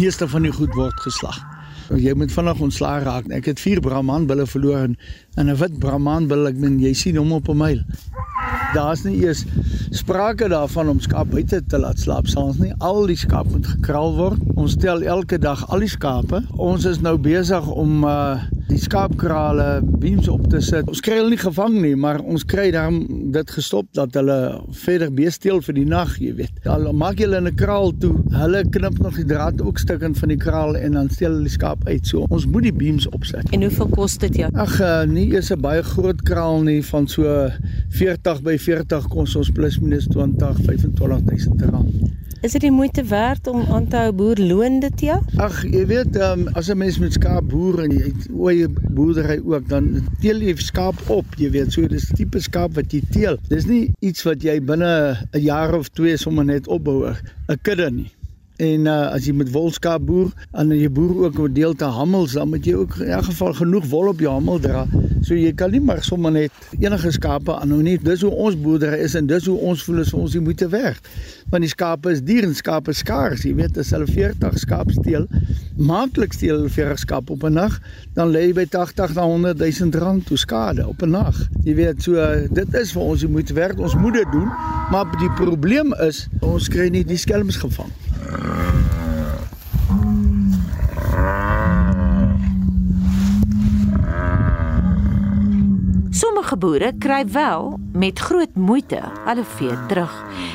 Meeste 0.00 0.26
van 0.30 0.46
die 0.46 0.54
goed 0.54 0.74
word 0.74 1.06
geslag. 1.06 1.38
Jy 1.94 2.16
moet 2.18 2.32
vinnig 2.34 2.60
ontslaa 2.66 2.98
raak. 3.06 3.28
Ek 3.30 3.46
het 3.46 3.62
4 3.62 3.78
Brahman 3.84 4.26
bulle 4.26 4.46
verloor 4.50 4.88
en 4.88 4.96
'n 5.36 5.56
wit 5.56 5.78
Brahman 5.78 6.26
bulle, 6.28 6.48
ek 6.48 6.56
meen 6.56 6.80
jy 6.80 6.94
sien 6.94 7.16
hom 7.16 7.32
op 7.32 7.48
'n 7.48 7.56
myl 7.56 7.80
daar's 8.74 9.04
nie 9.06 9.16
eers 9.24 9.44
sprake 9.90 10.48
daarvan 10.48 10.88
om 10.88 11.00
skaap 11.00 11.30
buite 11.30 11.62
te 11.70 11.78
laat 11.78 12.00
slaap. 12.02 12.28
Ons 12.36 12.58
nie 12.60 12.72
al 12.84 13.06
die 13.08 13.18
skaap 13.18 13.48
moet 13.52 13.66
gekraal 13.76 14.14
word. 14.18 14.42
Ons 14.56 14.76
tel 14.82 15.04
elke 15.06 15.38
dag 15.40 15.62
al 15.72 15.84
die 15.84 15.90
skape. 15.90 16.42
Ons 16.60 16.84
is 16.88 17.00
nou 17.04 17.16
besig 17.18 17.72
om 17.72 18.04
uh 18.04 18.36
die 18.66 18.80
skaapkrale 18.82 19.78
beams 20.02 20.26
op 20.28 20.48
te 20.50 20.58
sit. 20.64 20.88
Ons 20.90 21.00
kry 21.04 21.20
hulle 21.20 21.30
nie 21.32 21.40
gevang 21.40 21.76
nie, 21.78 21.94
maar 21.96 22.18
ons 22.26 22.42
kry 22.48 22.64
dan 22.74 22.98
dit 23.34 23.52
gestop 23.54 23.86
dat 23.96 24.14
hulle 24.18 24.38
verder 24.82 25.12
beesteel 25.14 25.60
vir 25.62 25.76
die 25.78 25.84
nag, 25.86 26.16
jy 26.18 26.32
weet. 26.40 26.66
Al 26.70 26.88
maak 26.90 27.20
jy 27.20 27.28
hulle 27.28 27.40
in 27.44 27.48
'n 27.52 27.56
kraal 27.56 27.94
toe, 28.02 28.12
hulle 28.34 28.64
knip 28.74 28.98
nog 28.98 29.16
die 29.16 29.24
draad 29.24 29.62
ook 29.62 29.78
stukkend 29.78 30.18
van 30.18 30.28
die 30.28 30.36
kraal 30.36 30.76
en 30.76 30.98
dan 30.98 31.08
steel 31.08 31.30
hulle 31.30 31.46
die 31.46 31.54
skaap 31.54 31.86
uit. 31.86 32.06
So 32.06 32.26
ons 32.28 32.46
moet 32.46 32.66
die 32.66 32.72
beams 32.72 33.08
opsit. 33.14 33.46
En 33.54 33.62
hoeveel 33.62 33.88
kos 33.94 34.18
dit 34.18 34.36
jou? 34.42 34.50
Ag, 34.54 34.80
uh, 34.80 35.04
nie 35.04 35.25
is 35.34 35.50
'n 35.50 35.60
baie 35.60 35.82
groot 35.82 36.22
kraal 36.22 36.62
nie 36.62 36.82
van 36.84 37.08
so 37.08 37.50
40 37.88 38.42
by 38.42 38.56
40 38.58 39.08
kos 39.08 39.36
ons 39.36 39.50
plus 39.50 39.78
minus 39.78 40.06
20 40.06 40.56
25000 40.64 41.60
rand. 41.70 42.06
Is 42.44 42.52
dit 42.52 42.60
die 42.60 42.70
moeite 42.70 43.02
werd 43.04 43.46
om 43.46 43.64
aan 43.72 43.88
te 43.88 43.96
hou 43.96 44.12
boer 44.12 44.38
loon 44.38 44.80
dit 44.80 45.00
ja? 45.00 45.16
Ag, 45.40 45.62
jy 45.72 45.86
weet, 45.88 46.16
um, 46.20 46.44
as 46.54 46.68
'n 46.70 46.78
mens 46.78 46.98
met 46.98 47.12
skaap 47.12 47.48
boer 47.48 47.82
en 47.84 47.90
jy 47.90 48.12
oeye 48.30 48.68
boerdery 48.68 49.40
ook, 49.44 49.68
dan 49.68 50.04
teel 50.20 50.40
jy 50.40 50.54
skaap 50.56 51.00
op, 51.10 51.24
jy 51.36 51.50
weet, 51.50 51.72
so 51.72 51.88
dis 51.88 52.06
tipe 52.14 52.40
skaap 52.40 52.74
wat 52.74 52.92
jy 52.92 53.00
teel. 53.10 53.38
Dis 53.48 53.66
nie 53.66 53.90
iets 54.00 54.22
wat 54.22 54.42
jy 54.42 54.60
binne 54.60 55.16
'n 55.32 55.40
jaar 55.40 55.74
of 55.74 55.88
twee 55.88 56.16
sommer 56.16 56.44
net 56.44 56.68
opbou 56.68 57.08
'n 57.08 57.58
kudde 57.62 57.90
nie. 57.90 58.15
En 58.56 58.86
uh, 58.88 59.10
as 59.12 59.26
jy 59.28 59.34
met 59.36 59.50
wolskaap 59.52 60.06
boer, 60.08 60.30
en 60.56 60.70
jy 60.72 60.88
boer 60.88 61.26
ook 61.26 61.40
met 61.44 61.54
deel 61.54 61.74
te 61.76 61.84
hammels, 61.84 62.36
dan 62.38 62.48
moet 62.48 62.64
jy 62.64 62.74
ook 62.74 62.96
in 63.04 63.12
elk 63.18 63.28
geval 63.28 63.52
genoeg 63.58 63.88
wol 63.92 64.08
op 64.08 64.22
jou 64.24 64.32
hammel 64.32 64.60
dra. 64.64 64.86
So 65.26 65.34
jy 65.34 65.50
kan 65.58 65.72
nie 65.74 65.80
maar 65.82 66.04
sommer 66.06 66.32
net 66.32 66.52
enige 66.78 67.10
skape 67.12 67.52
aanhou 67.52 67.82
nie. 67.82 67.98
Dis 68.00 68.22
hoe 68.24 68.30
ons 68.30 68.56
boerdery 68.56 69.02
is 69.04 69.16
en 69.18 69.26
dis 69.26 69.48
hoe 69.50 69.56
ons 69.58 69.82
voel 69.84 70.04
as 70.04 70.12
ons 70.16 70.32
die 70.32 70.40
moeite 70.40 70.68
werk 70.72 71.10
want 71.50 71.62
die 71.62 71.70
skape 71.70 72.10
is 72.10 72.22
dier 72.26 72.46
en 72.46 72.54
skape 72.58 72.92
skaars. 72.96 73.44
Jy 73.46 73.52
weet 73.60 73.78
as 73.78 73.92
hulle 73.94 74.08
40 74.08 74.56
skaap 74.58 74.90
steel, 74.94 75.28
maandeliks 75.78 76.40
steel 76.40 76.56
hulle 76.58 76.72
40 76.72 77.02
skaap 77.04 77.30
op 77.30 77.44
'n 77.46 77.54
nag, 77.54 77.78
dan 78.14 78.32
lê 78.34 78.48
jy 78.48 78.54
by 78.54 78.66
80 78.66 79.14
na 79.14 79.22
100 79.22 79.58
000 79.58 80.02
rand 80.02 80.26
toe 80.26 80.36
skade 80.36 80.86
op 80.86 81.02
'n 81.02 81.10
nag. 81.10 81.36
Jy 81.64 81.74
weet 81.74 82.02
so 82.02 82.14
dit 82.50 82.74
is 82.74 82.92
vir 82.92 83.02
ons 83.02 83.20
die 83.20 83.28
moeite 83.28 83.54
werd. 83.54 83.78
Ons 83.78 83.94
moet 83.94 84.14
dit 84.14 84.32
doen, 84.32 84.50
maar 84.90 85.06
die 85.18 85.30
probleem 85.30 85.94
is 85.94 86.26
ons 86.40 86.68
kry 86.68 86.88
nie 86.88 87.04
die 87.04 87.18
skelms 87.18 87.56
gevang. 87.56 87.92
Sommige 96.16 96.56
boere 96.56 96.92
kry 96.98 97.24
wel 97.32 97.78
met 97.92 98.18
groot 98.18 98.54
moeite 98.54 99.00
hulle 99.24 99.44
vee 99.56 99.74
terug. 99.88 100.12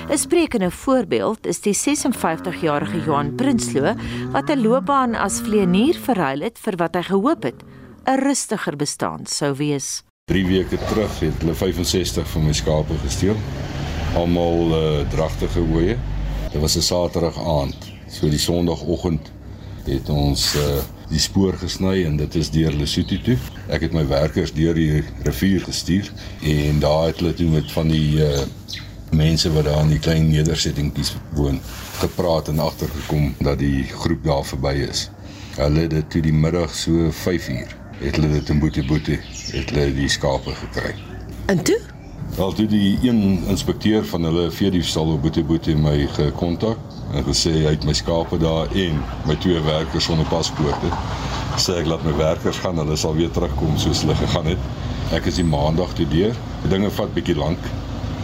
'n 0.09 0.17
Sprekende 0.17 0.71
voorbeeld 0.71 1.45
is 1.47 1.61
die 1.61 1.73
56-jarige 1.73 3.03
Johan 3.05 3.35
Prinsloo 3.35 3.93
wat 4.31 4.49
'n 4.49 4.61
loopbaan 4.61 5.15
as 5.15 5.41
vleenier 5.41 5.95
verruil 5.95 6.41
het 6.41 6.59
vir 6.59 6.75
wat 6.75 6.95
hy 6.95 7.01
gehoop 7.01 7.43
het 7.43 7.63
'n 8.05 8.19
rustiger 8.23 8.75
bestaan 8.75 9.25
sou 9.25 9.53
wees. 9.55 10.03
3 10.31 10.45
weke 10.45 10.77
terug 10.77 11.19
het 11.19 11.37
hulle 11.39 11.55
65 11.55 12.27
van 12.29 12.45
my 12.45 12.53
skape 12.53 12.97
gesteel. 13.03 13.35
Almal 14.15 14.59
uh, 14.71 15.09
dragtige 15.09 15.59
oeye. 15.59 15.97
Dit 16.51 16.61
was 16.61 16.75
'n 16.75 16.81
Saterdag 16.81 17.37
aand. 17.45 17.75
So 18.09 18.29
die 18.29 18.39
Sondagoggend 18.39 19.31
het 19.83 20.09
ons 20.09 20.55
uh, 20.55 20.61
die 21.09 21.19
spoor 21.19 21.53
gesny 21.53 22.03
en 22.05 22.17
dit 22.17 22.35
is 22.35 22.49
deur 22.51 22.71
Lesotho 22.71 23.17
toe. 23.23 23.37
Ek 23.67 23.81
het 23.81 23.93
my 23.93 24.07
werkers 24.07 24.53
deur 24.53 24.73
die 24.73 25.03
rivier 25.23 25.63
gestuur 25.63 26.11
en 26.41 26.79
daar 26.79 27.05
het 27.05 27.19
hulle 27.19 27.33
toe 27.33 27.49
met 27.49 27.71
van 27.71 27.87
die 27.87 28.19
uh, 28.19 28.43
mense 29.11 29.51
wat 29.53 29.63
daar 29.63 29.81
in 29.81 29.93
die 29.95 29.99
klein 29.99 30.29
nedersettingkies 30.29 31.15
woon 31.33 31.59
gepraat 31.99 32.47
en 32.47 32.59
agtergekom 32.59 33.33
dat 33.39 33.59
die 33.59 33.83
groep 33.83 34.23
daar 34.23 34.45
verby 34.45 34.75
is. 34.89 35.09
Hulle 35.55 35.79
het 35.79 35.89
dit 35.89 36.09
toe 36.09 36.21
die 36.21 36.33
middag 36.33 36.75
so 36.75 37.11
5uur 37.11 37.79
het 38.01 38.15
hulle 38.15 38.31
dit 38.31 38.49
in 38.49 38.59
boete 38.59 38.83
boete 38.85 39.19
het 39.51 39.69
hulle 39.69 39.93
die 39.93 40.09
skape 40.09 40.55
gekry. 40.65 40.95
En 41.45 41.63
toe? 41.63 41.79
Wel 42.35 42.53
toe 42.53 42.65
die 42.65 42.97
een 43.01 43.43
inspekteur 43.47 44.05
van 44.05 44.23
hulle 44.23 44.51
veediefstal 44.51 45.09
op 45.11 45.21
boete 45.21 45.43
boete 45.43 45.73
my 45.75 46.07
gekontak 46.15 46.79
en 47.11 47.25
gesê 47.27 47.51
hy 47.51 47.73
het 47.73 47.83
my 47.83 47.91
skape 47.97 48.37
daar 48.39 48.71
en 48.71 49.01
my 49.27 49.35
twee 49.43 49.59
werkers 49.65 50.07
sonder 50.07 50.27
paspoorte. 50.31 50.91
Sê 51.59 51.75
ek 51.81 51.89
laat 51.91 52.05
my 52.07 52.13
werkers 52.15 52.61
gaan, 52.63 52.79
hulle 52.79 52.95
sal 52.95 53.17
weer 53.17 53.33
terugkom 53.35 53.75
soos 53.81 54.05
hulle 54.05 54.15
gegaan 54.15 54.47
het. 54.53 54.69
Ek 55.17 55.27
is 55.27 55.41
die 55.41 55.47
maandag 55.47 55.91
toe 55.97 56.07
deur. 56.13 56.37
Dinge 56.71 56.91
vat 56.95 57.11
bietjie 57.17 57.35
lank. 57.35 57.67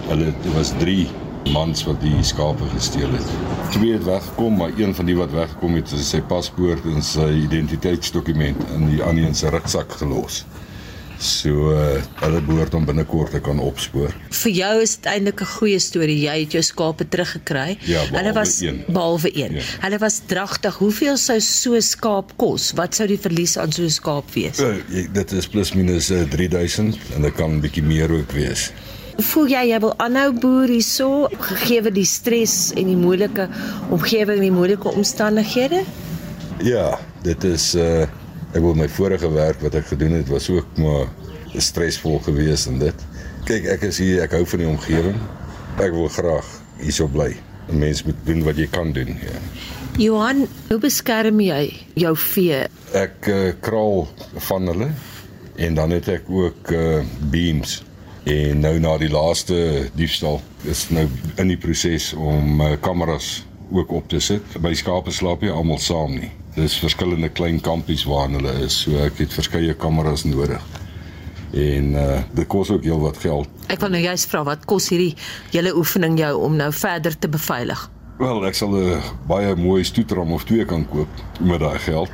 Hulle 0.08 0.32
was 0.56 0.72
3 0.80 1.04
mans 1.52 1.84
wat 1.90 2.00
die 2.00 2.24
skape 2.24 2.70
gesteel 2.78 3.12
het. 3.12 3.34
Twee 3.76 3.98
het 3.98 4.08
weggekom, 4.08 4.56
maar 4.62 4.72
een 4.80 4.96
van 4.96 5.12
die 5.12 5.18
wat 5.20 5.36
weggekom 5.36 5.76
het, 5.82 5.92
het 5.92 6.08
sy 6.08 6.24
paspoort 6.32 6.88
en 6.88 7.04
sy 7.04 7.28
identiteitsdokument 7.44 8.64
in 8.78 8.88
die 8.94 9.04
ander 9.04 9.28
een 9.28 9.36
se 9.36 9.52
rugsak 9.52 10.00
gelos. 10.00 10.46
So 11.18 11.72
uh, 11.74 11.98
hulle 12.22 12.42
behoort 12.46 12.76
om 12.78 12.86
binnekort 12.86 13.32
te 13.34 13.40
kan 13.42 13.58
opspoor. 13.60 14.14
Vir 14.44 14.52
jou 14.54 14.74
is 14.84 14.96
dit 14.98 15.08
eintlik 15.10 15.42
'n 15.42 15.50
goeie 15.58 15.80
storie. 15.80 16.18
Jy 16.22 16.36
het 16.44 16.52
jou 16.52 16.62
skape 16.62 17.08
teruggekry. 17.10 17.78
Ja, 17.90 18.04
hulle 18.14 18.34
was 18.34 18.62
een. 18.62 18.84
behalwe 18.88 19.32
een. 19.34 19.54
Ja. 19.58 19.64
Hulle 19.82 19.98
was 19.98 20.22
dragtig. 20.26 20.78
Hoeveel 20.78 21.18
sou 21.18 21.40
so 21.40 21.80
skaap 21.80 22.34
kos? 22.38 22.72
Wat 22.78 22.96
sou 22.96 23.08
die 23.08 23.18
verlies 23.18 23.58
aan 23.58 23.72
so 23.72 23.84
'n 23.84 23.90
skaap 23.90 24.30
wees? 24.34 24.60
Uh, 24.60 24.78
dit 25.14 25.32
is 25.32 25.48
plus 25.48 25.74
minus 25.74 26.12
uh, 26.12 26.22
3000 26.30 26.98
en 27.16 27.22
dit 27.22 27.34
kan 27.34 27.52
'n 27.52 27.62
bietjie 27.62 27.84
meer 27.84 28.12
ook 28.12 28.32
wees. 28.32 28.72
Voel 29.18 29.48
jy 29.48 29.64
jy 29.74 29.80
wil 29.80 29.94
aanhou 29.98 30.32
boer 30.32 30.68
hierso 30.68 31.28
gegee 31.40 31.92
die 31.92 32.06
stres 32.06 32.72
en 32.76 32.86
die 32.86 32.96
moeilike 32.96 33.50
omgewing 33.90 34.38
en 34.38 34.46
die 34.46 34.52
moeilike 34.52 34.94
omstandighede? 34.94 35.84
Ja, 36.62 37.00
dit 37.24 37.44
is 37.44 37.76
uh 37.76 38.06
ek 38.54 38.62
wil 38.64 38.78
my 38.78 38.88
vorige 38.90 39.30
werk 39.34 39.62
wat 39.62 39.76
ek 39.76 39.90
gedoen 39.92 40.18
het 40.20 40.30
was 40.32 40.50
ook 40.50 40.78
maar 40.82 41.08
stresvol 41.58 42.20
geweest 42.26 42.68
en 42.72 42.80
dit. 42.80 43.06
Kyk, 43.48 43.68
ek 43.78 43.88
is 43.90 44.00
hier, 44.04 44.22
ek 44.26 44.36
hou 44.38 44.44
van 44.46 44.64
die 44.64 44.70
omgewing. 44.70 45.20
Ek 45.80 45.94
wil 45.96 46.10
graag 46.12 46.48
hierso 46.82 47.08
bly. 47.08 47.34
'n 47.68 47.80
Mens 47.80 48.04
moet 48.04 48.20
doen 48.24 48.44
wat 48.44 48.58
jy 48.58 48.68
kan 48.72 48.94
doen, 48.96 49.18
ja. 49.20 49.40
Johan, 49.98 50.48
hoe 50.70 50.80
beskerm 50.80 51.40
jy 51.42 51.74
jou 51.98 52.14
vee? 52.16 52.64
Ek 52.96 53.28
uh, 53.28 53.52
kraal 53.60 54.08
van 54.48 54.68
hulle 54.70 54.90
en 55.58 55.74
dan 55.76 55.92
het 55.92 56.08
ek 56.08 56.30
ook 56.30 56.72
uh 56.72 57.02
beams 57.32 57.82
en 58.30 58.60
nou 58.62 58.76
na 58.80 58.98
die 59.02 59.10
laaste 59.10 59.90
diefstal 59.98 60.42
is 60.70 60.86
nou 60.94 61.08
in 61.42 61.50
die 61.50 61.58
proses 61.58 62.12
om 62.14 62.62
uh, 62.62 62.76
kameras 62.82 63.46
ook 63.72 63.92
op 63.92 64.10
te 64.10 64.20
sit. 64.20 64.44
By 64.62 64.76
skape 64.78 65.12
slaap 65.12 65.44
jy 65.44 65.52
almal 65.52 65.82
saam 65.82 66.14
nie. 66.20 66.32
Dis 66.58 66.80
verskillende 66.82 67.30
klein 67.30 67.60
kampies 67.62 68.04
waar 68.10 68.32
hulle 68.34 68.54
is. 68.66 68.80
So 68.82 68.98
ek 69.04 69.20
het 69.22 69.34
verskeie 69.34 69.76
kameras 69.78 70.24
nodig. 70.26 70.64
En 71.54 71.92
uh 71.94 72.16
dit 72.34 72.48
kos 72.50 72.72
ook 72.74 72.84
heel 72.84 73.00
wat 73.00 73.20
geld. 73.22 73.50
Ek 73.70 73.84
wil 73.84 73.94
nou 73.94 74.02
juist 74.02 74.30
vra 74.32 74.42
wat 74.48 74.66
kos 74.66 74.90
hierdie 74.90 75.14
hele 75.54 75.76
oefening 75.78 76.18
jou 76.18 76.34
om 76.48 76.58
nou 76.58 76.72
verder 76.74 77.14
te 77.14 77.30
beveilig? 77.30 77.84
Wel, 78.18 78.42
ek 78.50 78.58
sal 78.58 78.74
'n 78.74 79.02
baie 79.30 79.54
mooi 79.56 79.84
stoetram 79.84 80.34
of 80.34 80.44
twee 80.50 80.66
kan 80.66 80.88
koop 80.90 81.22
met 81.40 81.60
daai 81.60 81.78
geld. 81.80 82.10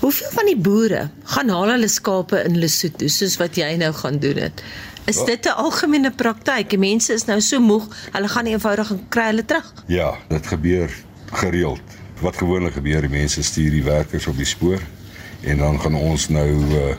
Hoeveel 0.00 0.30
van 0.30 0.46
die 0.46 0.56
boere 0.56 1.10
gaan 1.24 1.48
haal 1.50 1.74
hulle 1.74 1.88
skape 1.90 2.44
in 2.46 2.58
Lesotho 2.62 3.08
soos 3.08 3.36
wat 3.42 3.56
jy 3.58 3.74
nou 3.76 3.92
gaan 3.92 4.18
doen 4.22 4.38
dit? 4.46 4.62
Is 5.10 5.24
dit 5.24 5.46
'n 5.46 5.58
algemene 5.58 6.10
praktyk? 6.10 6.70
Die 6.70 6.78
mense 6.78 7.12
is 7.12 7.24
nou 7.26 7.40
so 7.40 7.60
moeg, 7.60 7.88
hulle 8.12 8.28
gaan 8.28 8.46
eenvoudig 8.46 8.90
en 8.90 9.06
kry 9.08 9.26
hulle 9.32 9.44
terug. 9.44 9.72
Ja, 9.86 10.14
dit 10.28 10.46
gebeur 10.46 10.90
gereeld. 11.32 11.97
Wat 12.20 12.36
gewoonlik 12.36 12.72
gebeur, 12.72 13.00
die 13.00 13.10
mense 13.10 13.42
stuur 13.42 13.70
die 13.70 13.84
werkers 13.86 14.26
op 14.26 14.36
die 14.36 14.48
spoor 14.48 14.80
en 15.46 15.60
dan 15.62 15.80
gaan 15.80 15.94
ons 15.94 16.28
nou 16.28 16.48
uh, 16.50 16.96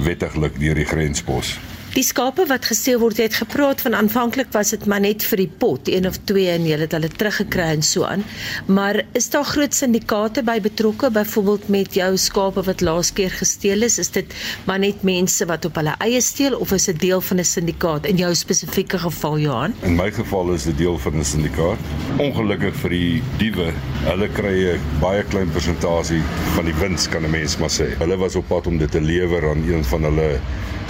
wettiglik 0.00 0.56
deur 0.60 0.78
die 0.80 0.88
grenspos. 0.88 1.58
Die 1.92 2.00
skape 2.00 2.46
wat 2.48 2.64
gesteel 2.64 3.02
word, 3.02 3.18
jy 3.20 3.26
het 3.26 3.34
gepraat 3.36 3.82
van 3.84 3.92
aanvanklik 3.92 4.48
was 4.54 4.70
dit 4.72 4.84
maar 4.88 5.02
net 5.04 5.26
vir 5.28 5.42
die 5.42 5.50
pot, 5.60 5.90
een 5.92 6.06
of 6.08 6.14
twee 6.24 6.48
en 6.48 6.64
jy 6.64 6.78
het 6.80 6.94
hulle 6.96 7.10
teruggekry 7.12 7.66
en 7.74 7.84
so 7.84 8.06
aan. 8.08 8.22
Maar 8.64 9.02
is 9.18 9.28
daar 9.34 9.44
groot 9.44 9.76
syndikaate 9.76 10.40
by 10.46 10.54
betrokke, 10.64 11.10
byvoorbeeld 11.12 11.68
met 11.74 11.98
jou 11.98 12.08
skape 12.16 12.64
wat 12.64 12.80
laas 12.80 13.10
keer 13.12 13.36
gesteel 13.36 13.84
is? 13.84 13.98
Is 14.00 14.08
dit 14.14 14.32
maar 14.64 14.80
net 14.80 15.04
mense 15.04 15.44
wat 15.50 15.68
op 15.68 15.76
hulle 15.82 15.92
eie 16.06 16.22
steel 16.24 16.56
of 16.56 16.72
is 16.72 16.88
dit 16.88 17.02
deel 17.04 17.20
van 17.20 17.44
'n 17.44 17.50
syndikaat 17.52 18.08
in 18.08 18.16
jou 18.16 18.32
spesifieke 18.34 18.98
geval, 18.98 19.38
Johan? 19.38 19.76
In 19.82 19.96
my 19.96 20.08
geval 20.10 20.54
is 20.54 20.64
dit 20.64 20.78
deel 20.78 20.96
van 20.98 21.18
'n 21.18 21.24
syndikaat. 21.24 21.78
Ongelukkig 22.16 22.74
vir 22.74 22.90
die 22.90 23.22
diewe, 23.36 23.68
hulle 24.08 24.28
kry 24.28 24.56
'n 24.72 24.80
baie 25.00 25.24
klein 25.24 25.50
persentasie 25.52 26.22
van 26.56 26.64
die 26.64 26.74
wins 26.80 27.08
kan 27.08 27.22
'n 27.22 27.30
mens 27.30 27.58
maar 27.58 27.70
sê. 27.70 27.92
Hulle 27.98 28.16
was 28.16 28.34
op 28.34 28.48
pad 28.48 28.66
om 28.66 28.78
dit 28.78 28.90
te 28.90 29.00
lewer 29.00 29.50
aan 29.50 29.68
een 29.68 29.84
van 29.84 30.02
hulle 30.02 30.40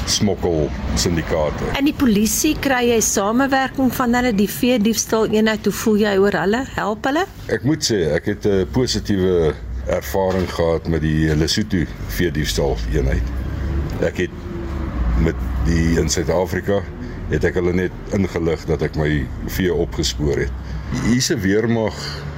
smokkel 0.07 0.71
syndikaate. 0.95 1.65
En 1.79 1.85
die 1.85 1.95
polisie 1.97 2.55
kry 2.61 2.83
jy 2.89 3.01
samewerking 3.01 3.93
van 3.95 4.15
hulle 4.15 4.33
die 4.35 4.49
vee 4.51 4.79
diefstal 4.83 5.29
eenheid. 5.31 5.65
Hoe 5.65 5.73
voel 5.73 6.01
jy 6.03 6.17
oor 6.19 6.39
hulle? 6.43 6.65
Help 6.75 7.07
hulle? 7.11 7.27
Ek 7.53 7.65
moet 7.69 7.85
sê 7.85 8.01
ek 8.17 8.25
het 8.33 8.47
'n 8.47 8.67
positiewe 8.73 9.55
ervaring 9.87 10.49
gehad 10.51 10.89
met 10.89 11.03
die 11.03 11.35
Lesotho 11.35 11.85
vee 12.09 12.31
diefstal 12.31 12.77
eenheid. 12.95 13.23
Ek 14.01 14.17
het 14.17 14.31
met 15.23 15.37
die 15.67 15.99
in 16.01 16.09
Suid-Afrika 16.09 16.83
het 17.31 17.45
ek 17.45 17.55
hulle 17.55 17.73
net 17.73 17.93
ingelig 18.13 18.65
dat 18.69 18.83
ek 18.83 18.97
my 18.97 19.27
vee 19.47 19.73
opgespoor 19.73 20.37
het. 20.37 20.53
Hier's 21.07 21.31
'n 21.31 21.41
weermag 21.41 21.95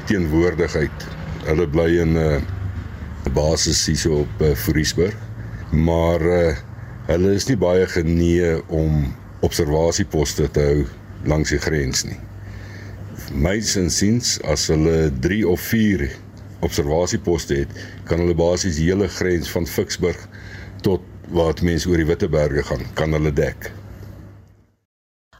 teenwoordigheid. 0.06 1.06
Hulle 1.44 1.66
bly 1.66 1.90
in 2.00 2.12
'n 2.14 2.16
uh, 2.16 2.40
basis 3.32 3.86
hier 3.86 3.96
so 3.96 4.20
op 4.20 4.40
uh, 4.40 4.54
Vriesburg. 4.54 5.14
Maar 5.70 6.20
uh, 6.22 6.56
Hulle 7.04 7.34
is 7.36 7.44
nie 7.50 7.58
baie 7.60 7.84
genee 7.92 8.54
om 8.72 9.02
observasieposte 9.44 10.46
te 10.56 10.62
hou 10.64 10.84
langs 11.28 11.52
die 11.52 11.60
grens 11.60 12.06
nie. 12.08 12.16
Myns 13.36 13.74
insiens 13.76 14.38
as 14.48 14.70
hulle 14.72 15.10
3 15.24 15.42
of 15.52 15.60
4 15.68 16.06
observasieposte 16.64 17.58
het, 17.60 17.74
kan 18.08 18.22
hulle 18.22 18.36
basies 18.38 18.80
die 18.80 18.88
hele 18.88 19.10
grens 19.12 19.52
van 19.52 19.68
Ficksburg 19.68 20.22
tot 20.86 21.04
waar 21.28 21.60
mense 21.64 21.88
oor 21.90 22.00
die 22.00 22.08
Witteberge 22.08 22.64
gaan, 22.70 22.88
kan 22.96 23.12
hulle 23.12 23.32
dek. 23.36 23.68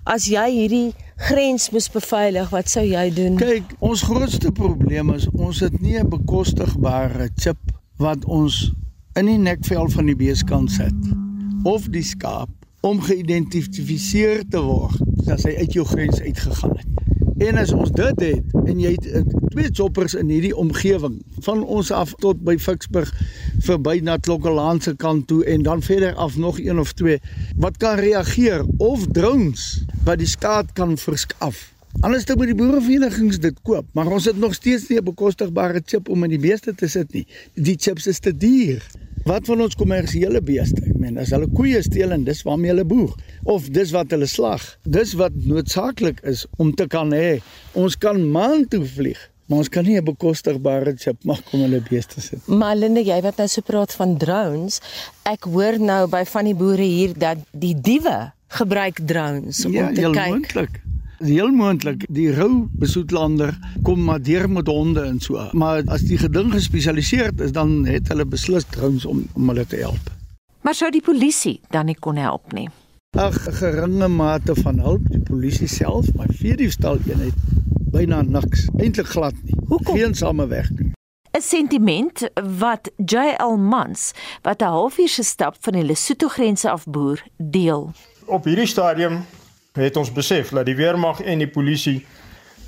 As 0.05 0.29
jy 0.29 0.45
hierdie 0.53 0.93
grens 1.31 1.71
moes 1.73 1.89
beveilig, 1.89 2.53
wat 2.53 2.69
sou 2.69 2.85
jy 2.85 3.09
doen? 3.17 3.41
Kyk, 3.41 3.73
ons 3.81 4.05
grootste 4.05 4.53
probleem 4.53 5.15
is 5.17 5.31
ons 5.33 5.65
het 5.65 5.81
nie 5.81 5.97
'n 5.97 6.13
bekostigbare 6.13 7.33
chip 7.41 7.73
wat 7.97 8.25
ons 8.29 8.75
in 9.17 9.27
die 9.33 9.41
nekvel 9.41 9.89
van 9.89 10.13
die 10.13 10.17
bees 10.17 10.45
kan 10.45 10.69
sit 10.69 11.24
of 11.65 11.89
die 11.89 12.05
skaap 12.05 12.51
om 12.85 13.01
geïdentifiseer 13.01 14.45
te 14.53 14.61
word 14.61 15.31
as 15.33 15.47
hy 15.49 15.55
uit 15.57 15.73
jou 15.73 15.85
grens 15.89 16.21
uitgegaan 16.21 16.77
het. 16.77 16.91
En 17.49 17.57
as 17.59 17.73
ons 17.75 17.91
dit 17.91 18.21
het 18.23 18.53
en 18.69 18.81
jy 18.81 18.93
het 18.95 19.07
uh, 19.09 19.23
twee 19.51 19.71
choppers 19.73 20.15
in 20.15 20.29
hierdie 20.31 20.55
omgewing 20.55 21.17
van 21.43 21.65
ons 21.65 21.91
af 21.91 22.13
tot 22.23 22.39
by 22.47 22.55
Ficksburg 22.63 23.11
verby 23.65 23.97
na 24.05 24.19
Klokkelaan 24.23 24.79
se 24.85 24.95
kant 25.01 25.27
toe 25.31 25.41
en 25.51 25.65
dan 25.67 25.83
verder 25.83 26.15
af 26.15 26.37
nog 26.37 26.61
een 26.63 26.79
of 26.79 26.93
twee 26.93 27.19
wat 27.59 27.81
kan 27.83 27.99
reageer 27.99 28.63
of 28.79 29.09
drones 29.17 29.83
wat 30.05 30.21
die 30.21 30.31
skaad 30.31 30.73
kan 30.79 30.99
verskaf. 31.01 31.73
Anders 32.01 32.27
moet 32.35 32.51
die 32.51 32.59
boereverenigings 32.59 33.39
dit 33.39 33.59
koop, 33.63 33.87
maar 33.93 34.11
ons 34.11 34.25
het 34.29 34.39
nog 34.39 34.55
steeds 34.55 34.89
nie 34.89 34.99
'n 34.99 35.05
bekostigbare 35.05 35.83
chip 35.87 36.09
om 36.09 36.25
in 36.25 36.31
die 36.31 36.43
beeste 36.43 36.75
te 36.75 36.89
sit 36.89 37.13
nie. 37.13 37.27
Die 37.55 37.77
chips 37.79 38.07
is 38.07 38.19
te 38.19 38.37
duur. 38.37 38.83
Wat 39.25 39.47
van 39.49 39.63
ons 39.65 39.73
kommersiële 39.81 40.41
beeste? 40.45 40.83
Ek 40.85 40.97
meen, 41.01 41.17
as 41.17 41.31
hulle 41.33 41.47
koeie 41.57 41.79
steel 41.85 42.13
en 42.13 42.27
dis 42.27 42.43
waarmee 42.45 42.75
hulle 42.75 42.85
boer 42.85 43.15
of 43.49 43.71
dis 43.73 43.95
wat 43.97 44.13
hulle 44.13 44.29
slag. 44.29 44.67
Dis 44.85 45.15
wat 45.17 45.33
noodsaaklik 45.49 46.21
is 46.29 46.45
om 46.61 46.75
te 46.77 46.85
kan 46.93 47.13
hê. 47.17 47.39
Ons 47.73 47.97
kan 47.97 48.21
maan 48.21 48.67
toe 48.69 48.83
vlieg, 48.85 49.23
maar 49.49 49.65
ons 49.65 49.73
kan 49.73 49.89
nie 49.89 49.97
'n 49.97 50.05
bekostigbare 50.05 50.93
chip 51.01 51.25
maak 51.25 51.41
om 51.57 51.65
hulle 51.65 51.81
beeste 51.89 52.21
sit. 52.21 52.47
Maar 52.47 52.77
Linde, 52.77 53.01
jy 53.01 53.21
wat 53.23 53.37
nou 53.41 53.49
so 53.49 53.63
praat 53.63 53.93
van 53.97 54.19
drones, 54.19 54.81
ek 55.25 55.45
hoor 55.45 55.81
nou 55.81 56.07
by 56.07 56.25
van 56.25 56.45
die 56.45 56.55
boere 56.55 56.85
hier 56.85 57.13
dat 57.17 57.39
die 57.53 57.75
diewe 57.81 58.33
gebruik 58.49 59.01
drones 59.07 59.65
om 59.65 59.73
ja, 59.73 59.89
te 59.89 60.03
kyk. 60.03 60.15
Ja, 60.15 60.29
moontlik 60.29 60.84
heel 61.27 61.51
moontlik 61.51 62.05
die 62.13 62.31
rou 62.35 62.67
besoetlander 62.81 63.55
kom 63.83 64.05
maar 64.05 64.23
deur 64.23 64.49
met 64.51 64.67
honde 64.67 65.01
en 65.01 65.21
so. 65.21 65.49
Maar 65.53 65.83
as 65.87 66.07
die 66.09 66.19
geding 66.19 66.53
gespesialiseerd 66.53 67.41
is, 67.41 67.53
dan 67.53 67.85
het 67.87 68.09
hulle 68.09 68.27
beslis 68.27 68.65
drones 68.71 69.05
om 69.05 69.25
om 69.35 69.49
hulle 69.49 69.67
te 69.67 69.77
help. 69.77 70.13
Maar 70.65 70.75
sou 70.75 70.91
die 70.91 71.05
polisie 71.05 71.61
dan 71.71 71.87
nie 71.87 71.99
kon 72.01 72.17
help 72.17 72.53
nie? 72.53 72.69
Ag, 73.17 73.37
geringe 73.61 74.09
mate 74.09 74.55
van 74.59 74.79
hulp, 74.83 75.05
die 75.13 75.23
polisie 75.23 75.69
self, 75.69 76.09
maar 76.19 76.33
vir 76.41 76.57
die 76.59 76.71
stal 76.71 76.99
eenheid 77.07 77.37
byna 77.95 78.23
niks, 78.27 78.67
eintlik 78.81 79.13
glad 79.13 79.37
nie. 79.45 79.55
Hoekom? 79.69 79.95
Geen 79.95 80.15
samewerking. 80.15 80.95
'n 81.35 81.41
Sentiment 81.43 82.29
wat 82.59 82.91
JL 82.97 83.57
Mans 83.59 84.13
wat 84.43 84.63
'n 84.63 84.65
halfuur 84.65 85.09
se 85.09 85.23
stap 85.23 85.57
van 85.61 85.73
die 85.73 85.85
Lesotho 85.85 86.29
grense 86.29 86.71
af 86.71 86.85
boer, 86.87 87.23
deel. 87.37 87.93
Op 88.25 88.45
hierdie 88.45 88.67
stadium 88.67 89.25
het 89.75 89.97
ons 89.97 90.13
besef 90.13 90.53
dat 90.55 90.67
die 90.67 90.77
weermag 90.79 91.21
en 91.21 91.39
die 91.43 91.51
polisie 91.51 92.05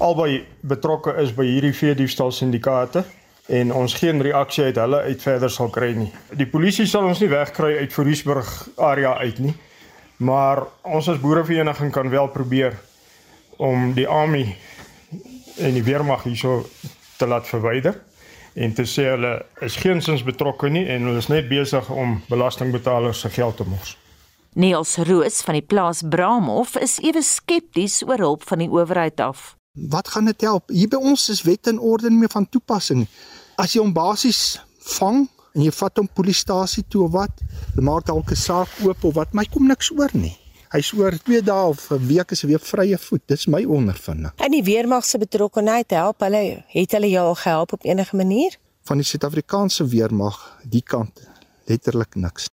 albei 0.03 0.45
betrokke 0.61 1.15
is 1.23 1.31
by 1.35 1.47
hierdie 1.47 1.75
veediefstal 1.77 2.33
syndikaate 2.35 3.05
en 3.47 3.71
ons 3.73 3.95
geen 3.95 4.23
reaksie 4.23 4.65
uit 4.65 4.81
hulle 4.81 5.01
uit 5.07 5.23
verder 5.23 5.51
sal 5.51 5.71
kry 5.71 5.93
nie. 5.95 6.11
Die 6.35 6.49
polisie 6.51 6.87
sal 6.91 7.07
ons 7.07 7.23
nie 7.23 7.31
wegkry 7.31 7.77
uit 7.79 7.95
Voriesburg 7.95 8.51
area 8.77 9.15
uit 9.23 9.39
nie. 9.39 9.55
Maar 10.17 10.65
ons 10.83 11.09
as 11.13 11.21
boerevereniging 11.21 11.93
kan 11.93 12.11
wel 12.11 12.29
probeer 12.33 12.75
om 13.57 13.93
die 13.95 14.09
army 14.09 14.57
en 15.57 15.77
die 15.77 15.85
weermag 15.85 16.25
hierso 16.27 16.65
te 17.17 17.29
laat 17.29 17.47
verwyder 17.49 18.01
en 18.57 18.73
te 18.75 18.87
sê 18.89 19.11
hulle 19.13 19.37
is 19.65 19.77
geensins 19.77 20.25
betrokke 20.25 20.73
nie 20.73 20.87
en 20.89 21.07
hulle 21.09 21.21
is 21.23 21.31
net 21.33 21.49
besig 21.49 21.91
om 21.93 22.19
belastingbetalers 22.29 23.21
se 23.21 23.31
geld 23.31 23.57
te 23.61 23.69
mors. 23.69 23.97
Niels 24.57 24.95
Roos 24.97 25.43
van 25.45 25.59
die 25.59 25.67
plaas 25.69 25.99
Braamhof 26.01 26.79
is 26.81 26.95
ewe 27.05 27.21
skepties 27.21 27.99
oor 28.07 28.23
hulp 28.25 28.45
van 28.49 28.63
die 28.63 28.71
owerheid 28.73 29.21
af. 29.21 29.51
Wat 29.93 30.09
gaan 30.09 30.31
dit 30.31 30.45
help? 30.47 30.73
Hier 30.73 30.89
by 30.89 30.97
ons 30.97 31.27
is 31.29 31.43
wet 31.45 31.69
en 31.69 31.77
orde 31.77 32.09
nie 32.09 32.23
meer 32.23 32.33
van 32.33 32.47
toepassing. 32.49 33.03
As 33.61 33.75
jy 33.77 33.83
hom 33.85 33.93
basies 33.93 34.57
vang 34.97 35.27
en 35.53 35.67
jy 35.67 35.75
vat 35.77 36.01
hom 36.01 36.09
polisiestasie 36.09 36.87
toe 36.89 37.05
of 37.05 37.13
wat, 37.19 37.45
hulle 37.75 37.85
maak 37.85 38.09
dalk 38.09 38.33
'n 38.33 38.41
saak 38.47 38.73
oop 38.81 39.05
of 39.05 39.15
wat, 39.21 39.37
maar 39.37 39.45
hy 39.45 39.53
kom 39.53 39.69
niks 39.69 39.93
oor 39.93 40.17
nie. 40.17 40.33
Hy's 40.73 40.95
oor 40.97 41.13
2 41.13 41.43
dae 41.43 41.69
of 41.69 41.93
'n 41.93 42.09
week 42.09 42.33
is 42.33 42.41
hy 42.41 42.49
weer 42.49 42.65
vrye 42.73 42.99
voet. 42.99 43.29
Dis 43.29 43.47
my 43.47 43.65
ondervinding. 43.65 44.33
En 44.37 44.51
die 44.51 44.65
weermag 44.65 45.05
se 45.05 45.19
betrokkeheid 45.19 45.91
help 45.91 46.21
hulle 46.21 46.65
het 46.67 46.93
hulle 46.93 47.11
jou 47.11 47.27
al 47.29 47.35
gehelp 47.35 47.73
op 47.73 47.85
enige 47.85 48.17
manier? 48.17 48.57
Van 48.85 48.97
die 48.97 49.05
Suid-Afrikaanse 49.05 49.85
weermag, 49.85 50.57
die 50.65 50.83
kant 50.83 51.29
letterlik 51.67 52.15
niks. 52.15 52.56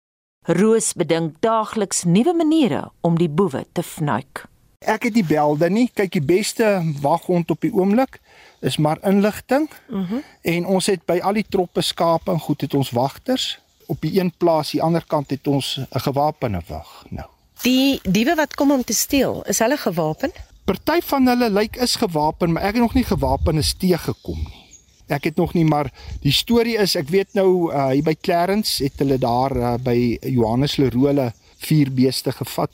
Roos 0.48 0.94
bedink 0.96 1.34
daagliks 1.44 2.06
nuwe 2.08 2.32
maniere 2.32 2.87
om 3.04 3.18
die 3.20 3.28
boewe 3.28 3.66
te 3.76 3.82
fnuik. 3.84 4.46
Ek 4.80 5.02
het 5.04 5.12
die 5.12 5.24
belde 5.26 5.68
nie. 5.68 5.90
Kyk, 5.92 6.14
die 6.14 6.24
beste 6.24 6.70
waghond 7.02 7.50
op 7.52 7.61
die 7.61 7.72
oomblik 7.74 8.16
is 8.64 8.78
maar 8.80 8.96
inligting. 9.04 9.68
Mhm. 9.88 10.14
Mm 10.14 10.22
en 10.48 10.66
ons 10.66 10.87
het 10.87 11.02
by 11.04 11.18
al 11.20 11.37
die 11.37 11.44
troppe 11.44 11.82
skape 11.84 12.30
en 12.32 12.40
goed 12.40 12.61
het 12.64 12.74
ons 12.74 12.90
wagters. 12.96 13.58
Op 13.87 14.00
die 14.00 14.20
een 14.20 14.32
plaas, 14.37 14.70
die 14.70 14.82
ander 14.82 15.04
kant 15.06 15.30
het 15.30 15.46
ons 15.46 15.76
'n 15.76 16.00
gewapende 16.00 16.62
wag. 16.66 17.04
Nou. 17.08 17.28
Die 17.62 18.00
diewe 18.02 18.34
wat 18.34 18.54
kom 18.54 18.70
om 18.70 18.84
te 18.84 18.94
steel, 18.94 19.42
is 19.42 19.58
hulle 19.58 19.76
gewapen? 19.76 20.32
Party 20.64 21.00
van 21.00 21.26
hulle 21.26 21.50
lyk 21.50 21.76
is 21.76 21.96
gewapen, 21.96 22.52
maar 22.52 22.62
ek 22.62 22.72
het 22.72 22.82
nog 22.82 22.94
nie 22.94 23.04
gewapenes 23.04 23.74
teëgekom 23.74 24.38
nie. 24.38 24.67
Ek 25.09 25.31
het 25.31 25.37
nog 25.37 25.55
nie 25.55 25.64
maar 25.64 25.92
die 26.23 26.33
storie 26.33 26.77
is 26.79 26.97
ek 26.97 27.09
weet 27.09 27.35
nou 27.35 27.73
uh, 27.73 27.90
hier 27.90 28.05
by 28.05 28.14
Clarence 28.21 28.85
het 28.85 29.01
hulle 29.01 29.18
daar 29.18 29.57
uh, 29.57 29.77
by 29.83 30.18
Johannes 30.23 30.77
Leroe 30.77 31.33
vier 31.59 31.90
beeste 31.90 32.33
gevat 32.33 32.71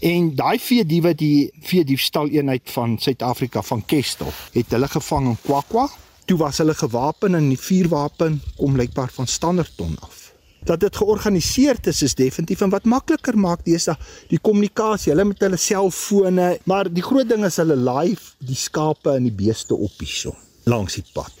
En 0.00 0.30
daai 0.32 0.56
vee 0.58 0.84
diewe 0.88 1.12
die 1.14 1.50
vee 1.68 1.84
diefstal 1.84 2.30
eenheid 2.32 2.70
van 2.72 2.96
Suid-Afrika 2.98 3.60
van 3.62 3.82
Kestel 3.84 4.30
het 4.54 4.72
hulle 4.72 4.88
gevang 4.88 5.26
in 5.28 5.36
Kwakwa. 5.44 5.90
Toe 6.24 6.38
was 6.40 6.60
hulle 6.62 6.74
gewapen 6.74 7.36
en 7.36 7.50
die 7.52 7.60
vuurwapen 7.60 8.38
kom 8.56 8.78
blykbaar 8.78 9.12
van 9.12 9.28
Standerton 9.28 9.98
af. 10.00 10.30
Dat 10.64 10.80
dit 10.80 10.96
georganiseer 10.96 11.76
is 11.84 12.02
is 12.02 12.14
definitief 12.14 12.64
en 12.64 12.72
wat 12.72 12.88
makliker 12.88 13.36
maak 13.36 13.64
deesdae 13.64 13.96
die 14.32 14.40
kommunikasie, 14.40 15.12
hulle 15.12 15.24
met 15.24 15.44
hulle 15.44 15.60
selfone, 15.60 16.48
maar 16.64 16.88
die 16.88 17.04
groot 17.04 17.28
ding 17.28 17.44
is 17.44 17.60
hulle 17.60 17.76
live 17.76 18.32
die 18.38 18.56
skape 18.56 19.18
en 19.18 19.28
die 19.28 19.36
beeste 19.36 19.76
op 19.76 20.00
hierso 20.00 20.36
langs 20.64 20.96
die 20.96 21.04
pad 21.12 21.32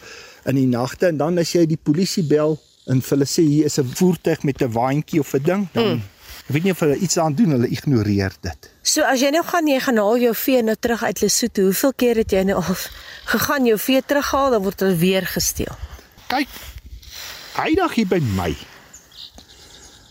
in 0.50 0.60
die 0.60 0.70
nagte 0.70 1.10
en 1.10 1.20
dan 1.20 1.38
as 1.38 1.54
jy 1.56 1.66
die 1.66 1.80
polisie 1.80 2.26
bel 2.26 2.58
en 2.90 3.02
hulle 3.08 3.28
sê 3.28 3.42
hier 3.46 3.70
is 3.70 3.78
'n 3.78 3.86
voertuig 3.86 4.42
met 4.42 4.62
'n 4.62 4.72
waantjie 4.72 5.20
of 5.20 5.34
'n 5.34 5.42
ding 5.42 5.68
dan 5.72 5.84
hmm 5.84 6.08
Ek 6.50 6.56
weet 6.56 6.64
nie 6.66 6.72
of 6.74 6.80
hulle 6.82 6.96
iets 6.98 7.14
aan 7.22 7.34
doen, 7.38 7.52
hulle 7.54 7.68
ignoreer 7.70 8.32
dit. 8.42 8.64
So 8.82 9.06
as 9.06 9.20
jy 9.22 9.28
nou 9.30 9.44
gaan 9.46 9.68
jy 9.70 9.76
gaan 9.84 10.00
haal 10.02 10.18
jou 10.18 10.32
vee 10.34 10.62
nou 10.66 10.74
terug 10.74 11.04
uit 11.06 11.20
Lesotho, 11.22 11.68
hoeveel 11.68 11.92
keer 11.94 12.18
het 12.18 12.34
jy 12.34 12.42
nou 12.48 12.56
al 12.58 12.80
gegaan 13.30 13.68
jou 13.70 13.76
vee 13.78 14.00
terughaal 14.02 14.56
dan 14.56 14.64
word 14.64 14.82
hulle 14.82 14.96
weer 14.98 15.28
gesteel? 15.30 15.78
Kyk. 16.26 16.50
Hydag 17.54 17.94
hier 17.94 18.10
by 18.10 18.18
my. 18.34 18.50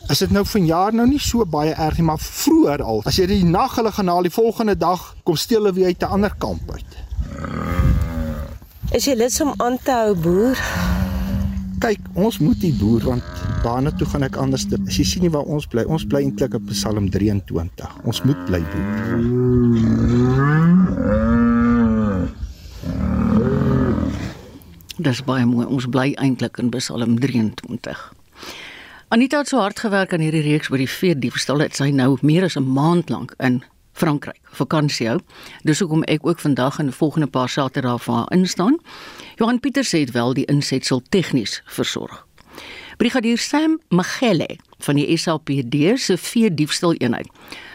Is 0.07 0.23
dit 0.23 0.31
nou 0.31 0.45
vanjaar 0.47 0.95
nou 0.95 1.09
nie 1.11 1.19
so 1.19 1.43
baie 1.43 1.75
erg 1.75 1.99
nie, 1.99 2.07
maar 2.07 2.23
vroeër 2.23 2.85
al. 2.87 3.03
As 3.03 3.19
jy 3.19 3.27
die 3.33 3.43
nag 3.43 3.75
hulle 3.75 3.91
gaan 3.91 4.07
haal, 4.07 4.23
die 4.23 4.31
volgende 4.31 4.77
dag 4.79 5.09
kom 5.27 5.35
steel 5.35 5.65
hulle 5.65 5.75
weer 5.75 5.91
uit 5.91 6.07
'n 6.07 6.15
ander 6.15 6.31
kamp 6.39 6.71
uit. 6.71 8.18
Is 8.89 9.05
jy 9.05 9.13
lus 9.13 9.35
om 9.43 9.51
aan 9.61 9.75
te 9.85 9.93
hou 9.93 10.15
boer? 10.17 10.57
kyk, 11.79 12.01
ons 12.17 12.39
moet 12.41 12.57
die 12.57 12.73
boer 12.73 13.03
want 13.05 13.23
waarna 13.61 13.91
toe 13.95 14.07
gaan 14.09 14.25
ek 14.25 14.35
anders? 14.41 14.65
As 14.73 14.97
jy 14.97 15.05
sien 15.05 15.21
nie 15.23 15.29
waar 15.29 15.45
ons 15.45 15.67
bly, 15.69 15.83
ons 15.85 16.01
bly 16.09 16.23
eintlik 16.25 16.57
op 16.57 16.65
Psalm 16.73 17.05
23. 17.13 17.85
Ons 18.09 18.23
moet 18.25 18.41
bly 18.49 18.59
boer. 18.73 18.97
Dis 24.97 25.21
baie 25.29 25.45
mooi. 25.45 25.69
Ons 25.69 25.85
bly 25.93 26.17
eintlik 26.17 26.57
in 26.57 26.73
Psalm 26.73 27.19
23. 27.21 28.01
Anita 29.13 29.45
het 29.45 29.53
so 29.53 29.61
hard 29.61 29.79
gewerk 29.85 30.17
aan 30.17 30.25
hierdie 30.25 30.47
reeks 30.49 30.73
oor 30.73 30.81
die 30.81 30.89
vee 30.89 31.13
diefstal. 31.13 31.61
Dit 31.61 31.77
sy 31.77 31.93
nou 31.93 32.17
meer 32.25 32.49
as 32.49 32.57
'n 32.57 32.65
maand 32.65 33.13
lank 33.13 33.37
in 33.37 33.61
Frankryk 33.99 34.39
vakansie 34.55 35.09
hou. 35.09 35.19
Dis 35.67 35.81
hoekom 35.83 36.05
ek 36.07 36.23
ook 36.27 36.39
vandag 36.39 36.79
en 36.79 36.93
volgende 36.95 37.27
paar 37.27 37.51
Saterdae 37.51 37.99
vir 37.99 38.15
haar 38.15 38.31
instaan. 38.31 38.77
Johan 39.35 39.59
Pieter 39.59 39.83
sê 39.83 40.05
dit 40.05 40.13
wel 40.15 40.33
die 40.37 40.45
insetsel 40.47 41.01
tegnies 41.11 41.59
versorg. 41.67 42.25
Brigadier 42.99 43.39
Sam 43.39 43.77
Magelle 43.89 44.57
van 44.83 44.99
die 44.99 45.17
SAPD 45.17 45.99
se 45.99 46.17
vee 46.17 46.51
diefstal 46.51 46.95
eenheid 46.99 47.27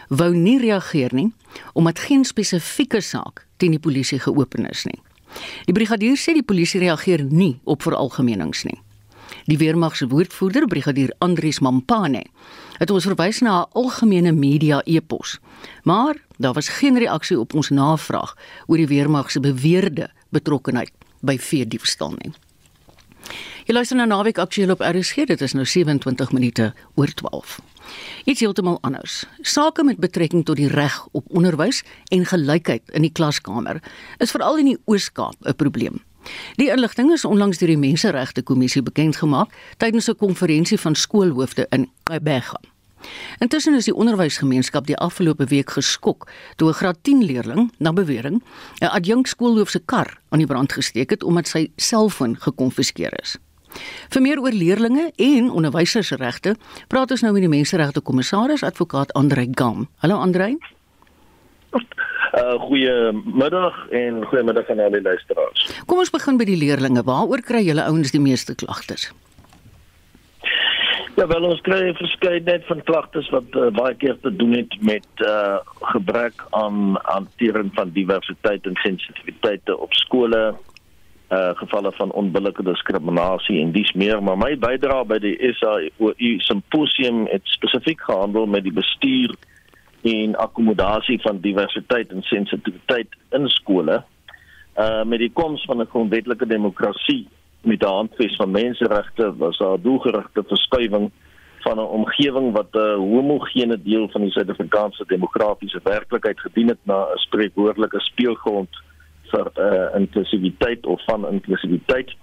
wou 0.09 0.33
nie 0.37 0.59
reageer 0.61 1.13
nie 1.17 1.31
omdat 1.73 2.01
geen 2.09 2.25
spesifieke 2.25 3.01
saak 3.01 3.45
teen 3.57 3.77
die 3.77 3.81
polisie 3.81 4.19
geopen 4.21 4.69
is 4.69 4.85
nie. 4.89 5.01
Die 5.69 5.77
brigadier 5.77 6.17
sê 6.21 6.35
die 6.37 6.47
polisie 6.47 6.81
reageer 6.83 7.25
nie 7.25 7.59
op 7.65 7.85
veralgemenings 7.85 8.65
nie. 8.65 8.81
Die 9.49 9.59
weermag 9.59 9.97
se 9.97 10.09
woordvoerder, 10.09 10.67
brigadier 10.71 11.13
Andries 11.25 11.61
Mampane, 11.61 12.25
het 12.79 12.91
ons 12.91 13.05
verwys 13.05 13.41
na 13.41 13.61
'n 13.61 13.71
algemene 13.73 14.33
media 14.33 14.83
e-pos. 14.85 15.39
Maar 15.83 16.17
daar 16.37 16.53
was 16.53 16.69
geen 16.69 16.99
reaksie 16.99 17.41
op 17.41 17.55
ons 17.55 17.71
navraag 17.71 18.37
oor 18.67 18.77
die 18.77 18.87
weermag 18.87 19.31
se 19.31 19.41
beweerde 19.41 20.11
betrokkeheid 20.29 20.93
by 21.21 21.39
vier 21.39 21.69
diefstal 21.69 22.15
nie. 22.19 22.33
Jy 23.65 23.75
luister 23.75 23.97
na 23.97 24.05
Naweek 24.05 24.39
Aktueel 24.39 24.71
op 24.71 24.81
RSG, 24.81 25.25
dit 25.25 25.41
is 25.41 25.53
nou 25.53 25.65
27 25.65 26.33
minute 26.33 26.75
oor 26.95 27.09
12. 27.15 27.61
Iets 28.25 28.41
heeltemal 28.41 28.79
anders. 28.81 29.25
Sake 29.41 29.85
met 29.85 29.97
betrekking 29.97 30.45
tot 30.45 30.57
die 30.57 30.69
reg 30.69 31.07
op 31.13 31.25
onderwys 31.29 31.83
en 32.13 32.27
gelykheid 32.27 32.83
in 32.93 33.03
die 33.03 33.13
klaskamer 33.13 33.81
is 34.19 34.31
veral 34.31 34.61
in 34.61 34.73
die 34.73 34.79
Oos-Kaap 34.85 35.35
'n 35.41 35.57
probleem. 35.57 36.03
Die 36.57 36.71
inligting 36.71 37.13
is 37.13 37.25
onlangs 37.25 37.59
deur 37.59 37.69
die 37.69 37.79
Menseregte 37.79 38.43
Kommissie 38.43 38.83
bekend 38.83 39.17
gemaak 39.17 39.53
tydens 39.77 40.09
'n 40.09 40.17
konferensie 40.17 40.79
van 40.79 40.95
skoolhoofde 40.95 41.67
in 41.71 41.91
Kaapstad. 42.03 42.75
Intussen 43.39 43.75
is 43.75 43.85
die 43.85 43.95
onderwysgemeenskap 43.95 44.87
die 44.87 44.97
afgelope 44.97 45.47
week 45.51 45.71
geskok 45.71 46.29
toe 46.57 46.69
'n 46.69 46.75
graad 46.75 46.99
10 47.03 47.25
leerling, 47.25 47.73
na 47.79 47.93
bewering, 47.93 48.43
'n 48.81 48.87
adjunk 48.87 49.27
skoolhoof 49.27 49.71
se 49.71 49.81
kar 49.85 50.21
aan 50.29 50.39
die 50.39 50.47
brand 50.47 50.73
gesteek 50.73 51.11
het 51.11 51.23
omdat 51.23 51.49
sy 51.49 51.71
selfoon 51.77 52.37
gekonfiskeer 52.37 53.21
is. 53.23 53.37
Vir 54.09 54.23
meer 54.23 54.41
oor 54.41 54.53
leerlinge 54.53 55.13
en 55.17 55.51
onderwysers 55.51 56.07
se 56.07 56.17
regte, 56.17 56.57
praat 56.89 57.11
ons 57.11 57.21
nou 57.21 57.33
met 57.33 57.43
die 57.43 57.49
menseregte 57.49 58.01
kommissaris 58.01 58.63
advokaat 58.63 59.13
Andrei 59.13 59.49
Gam. 59.51 59.89
Hallo 59.97 60.17
Andrei. 60.17 60.57
Uh 62.35 62.55
goeiemiddag 62.61 63.77
en 63.95 64.25
goeiemiddag 64.27 64.71
aan 64.71 64.81
al 64.81 64.91
die 64.91 65.03
luisteraars. 65.03 65.69
Kom 65.87 66.01
ons 66.03 66.11
begin 66.11 66.41
by 66.41 66.47
die 66.49 66.59
leerlinge. 66.59 67.05
Waaroor 67.07 67.45
kry 67.47 67.63
julle 67.63 67.85
ouens 67.87 68.11
die 68.11 68.23
meeste 68.23 68.57
klagtes? 68.59 69.13
Ja, 71.15 71.29
wel 71.31 71.45
ons 71.47 71.61
kry 71.63 71.79
'n 71.89 71.95
verskeidenheid 71.95 72.67
van 72.67 72.83
klagtes 72.83 73.29
wat 73.31 73.47
uh, 73.55 73.71
baie 73.71 73.95
keer 73.95 74.19
te 74.21 74.37
doen 74.37 74.53
het 74.53 74.75
met 74.83 75.07
uh 75.23 75.59
gebrek 75.95 76.43
aan 76.51 76.99
hantering 77.03 77.71
van 77.75 77.91
diversiteit 77.95 78.67
en 78.67 78.75
sensitiwiteite 78.83 79.79
op 79.79 79.95
skole, 79.95 80.55
uh 81.31 81.55
gevalle 81.55 81.93
van 81.93 82.11
onbillike 82.11 82.63
diskriminasie 82.63 83.61
en 83.61 83.73
dis 83.73 83.93
meer, 83.93 84.23
maar 84.23 84.39
my 84.39 84.57
bydrae 84.59 85.05
by 85.05 85.19
die 85.19 85.37
SAOU 85.61 86.39
simposium 86.39 87.27
het 87.31 87.43
spesifiek 87.45 88.01
gehandel 88.01 88.47
met 88.47 88.63
die 88.63 88.75
bestuur 88.75 89.37
en 90.05 90.37
akkommodasie 90.37 91.21
van 91.21 91.41
diversiteit 91.41 92.11
en 92.13 92.23
sensitiwiteit 92.23 93.09
in 93.31 93.49
skole. 93.49 94.03
Uh 94.77 95.05
met 95.05 95.19
die 95.19 95.33
koms 95.33 95.65
van 95.65 95.81
'n 95.81 95.91
grondwetlike 95.93 96.47
demokrasie 96.47 97.29
met 97.63 97.81
die 97.81 97.89
handves 97.89 98.37
van 98.37 98.51
menseregte 98.51 99.37
was 99.37 99.59
daar 99.59 99.79
'n 99.79 99.83
doelgerigte 99.83 100.43
verskuiwing 100.47 101.11
van 101.61 101.77
'n 101.79 101.93
omgewing 101.99 102.53
wat 102.53 102.71
'n 102.73 102.99
homogene 102.99 103.83
deel 103.83 104.09
van 104.09 104.21
die 104.21 104.31
Suid-Afrikaanse 104.31 105.05
demokratiese 105.07 105.81
werklikheid 105.83 106.41
gedien 106.41 106.69
het 106.69 106.83
na 106.83 106.99
'n 107.03 107.19
spreekwoordelike 107.19 108.01
speelgrond 108.01 108.69
vir 109.23 109.51
uh, 109.59 110.01
inklusiwiteit 110.01 110.87
of 110.87 111.05
van 111.05 111.29
inklusiwiteit. 111.29 112.15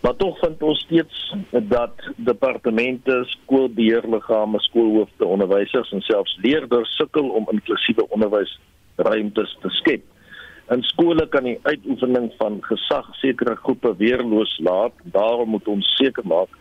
Maar 0.00 0.16
tog 0.16 0.38
vind 0.38 0.62
ons 0.62 0.80
steeds 0.80 1.34
dat 1.50 1.94
departemente, 2.16 3.22
skoolbeheerliggame, 3.24 4.60
skoolhoofde, 4.60 5.24
onderwysers 5.24 5.90
en 5.90 6.00
selfs 6.00 6.38
leerders 6.42 6.96
sukkel 6.96 7.28
om 7.28 7.48
inklusiewe 7.50 8.08
onderwysruimtes 8.08 9.56
te 9.60 9.68
skep. 9.80 10.04
In 10.70 10.82
skole 10.82 11.26
kan 11.28 11.48
die 11.48 11.58
uitoefening 11.62 12.30
van 12.38 12.60
gesag 12.62 13.06
sekere 13.18 13.56
groepe 13.56 13.94
weerloos 13.96 14.58
laat. 14.62 14.92
Daarom 15.02 15.48
moet 15.56 15.68
ons 15.68 15.94
seker 15.96 16.26
maak 16.26 16.54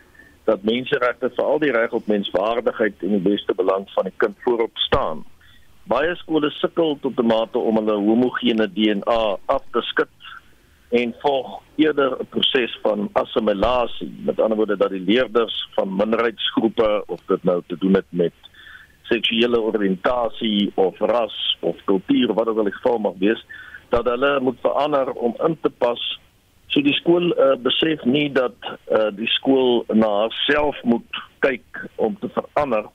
dat 0.48 0.64
menseregte 0.64 1.30
vir 1.36 1.46
al 1.46 1.60
die 1.60 1.74
reg 1.76 1.92
op 1.94 2.08
menswaardigheid 2.08 3.04
en 3.04 3.18
die 3.18 3.26
beste 3.26 3.54
belang 3.54 3.84
van 3.94 4.08
die 4.08 4.16
kind 4.24 4.38
voorop 4.46 4.80
staan. 4.88 5.26
Baie 5.92 6.16
skole 6.16 6.50
sukkel 6.56 6.98
tot 7.04 7.20
'n 7.20 7.28
mate 7.28 7.60
om 7.60 7.76
hulle 7.80 7.98
homogene 8.08 8.68
DNA 8.74 9.38
af 9.46 9.64
te 9.72 9.82
skud 9.92 10.10
en 10.90 11.16
volg 11.20 11.62
eerder 11.76 12.18
'n 12.20 12.28
proses 12.30 12.80
van 12.82 13.10
assimilasie. 13.14 14.14
Met 14.26 14.40
ander 14.40 14.58
woorde 14.58 14.78
dat 14.78 14.90
die 14.90 15.06
leerders 15.06 15.68
van 15.72 15.96
minderheidsgroepe 15.96 17.04
of 17.06 17.20
dit 17.28 17.44
nou 17.44 17.62
te 17.68 17.78
doen 17.78 17.94
het 17.94 18.06
met 18.10 18.34
seksuele 19.04 19.62
oriëntasie 19.62 20.72
of 20.76 21.00
ras 21.00 21.58
of 21.60 21.76
kultuur 21.86 22.34
wat 22.34 22.48
ook 22.48 22.58
al 22.58 22.64
die 22.64 22.80
geval 22.80 22.98
mag 22.98 23.14
wees, 23.20 23.46
dat 23.90 24.06
hulle 24.06 24.40
moet 24.40 24.60
verander 24.62 25.12
om 25.12 25.36
in 25.38 25.58
te 25.62 25.70
pas 25.70 26.20
So 26.68 26.84
die 26.84 26.96
skool 27.00 27.32
uh, 27.32 27.56
besef 27.64 28.04
nie 28.04 28.28
dat 28.36 28.56
uh, 28.92 29.08
die 29.16 29.30
skool 29.38 29.86
na 29.96 30.10
haarself 30.24 30.80
moet 30.84 31.22
kyk 31.46 31.84
om 31.96 32.18
te 32.20 32.30
verander 32.36 32.90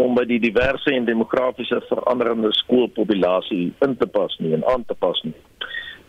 om 0.00 0.16
by 0.16 0.24
die 0.26 0.40
diverse 0.40 0.90
en 0.90 1.04
demografiese 1.04 1.82
veranderende 1.90 2.48
skoolpopulasie 2.56 3.66
in 3.84 3.96
te 4.00 4.08
pas 4.08 4.32
nie 4.40 4.54
en 4.56 4.64
aan 4.72 4.86
te 4.88 4.96
pas 4.96 5.20
nie. 5.26 5.34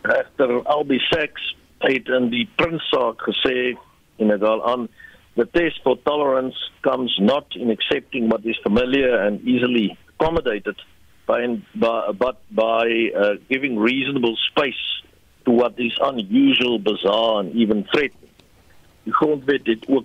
Regter 0.04 0.62
Albie 0.68 1.00
Sachs 1.00 1.56
het 1.78 2.08
in 2.08 2.28
die 2.28 2.44
Prinssaak 2.60 3.22
gesê 3.24 3.72
en 4.20 4.28
dit 4.28 4.42
al 4.44 4.60
aan 4.68 4.88
the 5.36 5.46
test 5.56 5.80
for 5.82 5.96
tolerance 6.04 6.70
comes 6.82 7.16
not 7.18 7.56
in 7.56 7.70
accepting 7.70 8.28
what 8.28 8.44
is 8.44 8.60
familiar 8.62 9.16
and 9.18 9.40
easily 9.48 9.96
accommodated 10.12 10.76
by, 11.26 11.40
by 11.74 12.12
but 12.12 12.36
by 12.50 13.10
uh, 13.16 13.34
giving 13.48 13.78
reasonable 13.78 14.36
space 14.50 15.02
to 15.44 15.50
what 15.50 15.78
is 15.78 15.96
unusual, 16.00 16.78
bizarre 16.78 17.40
and 17.40 17.54
even 17.56 17.84
threatening. 17.92 18.30
Die 19.04 19.12
grondwet 19.12 19.66
het 19.66 19.88
ook 19.88 20.04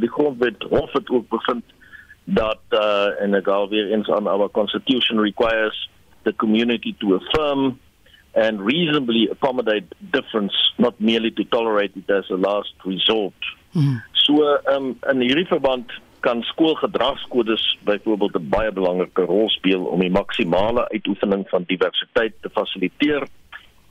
die 0.00 0.10
grondwet 0.12 0.62
hof 0.68 0.92
het 0.92 1.10
ook 1.10 1.28
bevind 1.28 1.64
dat 2.24 2.60
uh, 2.70 3.20
en 3.20 3.34
ek 3.34 3.48
al 3.48 3.68
weer 3.68 3.92
eens 3.92 4.08
aan 4.10 4.26
our 4.26 4.50
constitution 4.50 5.20
requires 5.20 5.88
the 6.24 6.34
community 6.36 6.94
to 6.98 7.14
affirm 7.16 7.78
and 8.36 8.60
reasonably 8.60 9.28
accommodate 9.32 9.88
difference 10.12 10.54
not 10.78 11.00
merely 11.00 11.30
to 11.30 11.44
tolerate 11.44 11.92
it 11.96 12.08
as 12.10 12.24
a 12.30 12.36
last 12.36 12.74
resort. 12.84 13.34
Mm. 13.74 14.02
So 14.24 14.58
um, 14.72 14.98
in 15.10 15.24
hierdie 15.24 15.48
verband 15.48 15.88
kan 16.20 16.42
skoolgedragskodes 16.42 17.64
byvoorbeeld 17.88 18.36
'n 18.36 18.48
baie 18.48 18.72
belangrike 18.72 19.24
rol 19.24 19.48
speel 19.48 19.84
om 19.84 20.00
die 20.00 20.10
maksimale 20.10 20.88
uitoefening 20.88 21.48
van 21.48 21.64
diversiteit 21.66 22.34
te 22.40 22.50
fasiliteer 22.50 23.28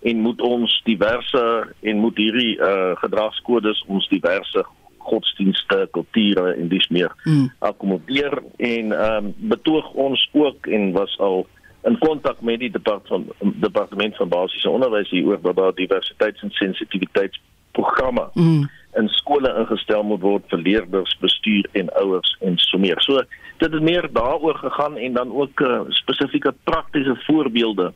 en 0.01 0.19
moet 0.21 0.41
ons 0.41 0.81
diverse 0.85 1.43
en 1.81 1.97
moet 1.97 2.17
hierdie 2.17 2.57
uh, 2.59 2.93
gedragskodes 3.01 3.83
ons 3.87 4.07
diverse 4.07 4.65
godsdienste, 5.05 5.87
kulture 5.91 6.53
en 6.53 6.69
dis 6.69 6.87
meer 6.89 7.13
mm. 7.23 7.49
akkommodeer 7.59 8.41
en 8.57 8.91
ehm 8.91 9.25
um, 9.25 9.33
betoog 9.37 9.91
ons 9.93 10.29
ook 10.33 10.67
en 10.67 10.91
was 10.91 11.17
al 11.19 11.45
in 11.85 11.97
kontak 12.01 12.41
met 12.41 12.59
die 12.59 12.71
departement 12.71 13.33
van 13.37 13.53
departement 13.61 14.15
van 14.15 14.29
basiese 14.29 14.69
onderwys 14.69 15.09
hier 15.09 15.25
oor 15.25 15.41
dat 15.41 15.55
daar 15.55 15.73
diversiteits- 15.73 16.41
en 16.41 16.51
sensitiwiteitsprogramme 16.51 18.29
mm. 18.33 18.69
in 18.93 19.09
skole 19.09 19.51
ingestel 19.59 20.03
moet 20.03 20.21
word 20.21 20.47
vir 20.49 20.59
leerders, 20.59 21.17
bestuur 21.21 21.67
en 21.71 21.91
ouers 22.01 22.37
en 22.41 22.57
so 22.57 22.81
meer. 22.81 23.01
So 23.05 23.21
dit 23.57 23.73
het 23.73 23.81
meer 23.81 24.07
daaroor 24.11 24.57
gegaan 24.63 24.97
en 24.97 25.13
dan 25.13 25.33
ook 25.33 25.59
uh, 25.59 25.81
spesifieke 26.01 26.55
praktiese 26.63 27.15
voorbeelde 27.27 27.93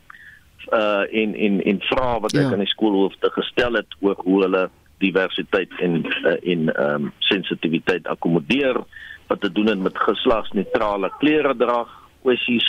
uh 0.73 1.03
in 1.09 1.35
in 1.35 1.63
in 1.63 1.79
vrae 1.81 2.19
wat 2.19 2.33
ek 2.35 2.43
ja. 2.43 2.51
aan 2.51 2.61
die 2.61 2.69
skoolhoofde 2.69 3.29
gestel 3.33 3.73
het 3.79 3.95
oor 3.99 4.17
hoe 4.25 4.41
hulle 4.43 4.69
diversiteit 4.99 5.71
en 5.79 6.03
uh, 6.05 6.35
en 6.53 6.73
ehm 6.75 7.05
um, 7.05 7.11
sensitiwiteit 7.19 8.07
akkommodeer 8.07 8.83
wat 9.27 9.41
te 9.41 9.51
doen 9.51 9.71
het 9.71 9.79
met 9.79 9.97
geslagsneutrale 9.97 11.09
klere 11.19 11.55
dra 11.57 11.85
kwessies 12.21 12.67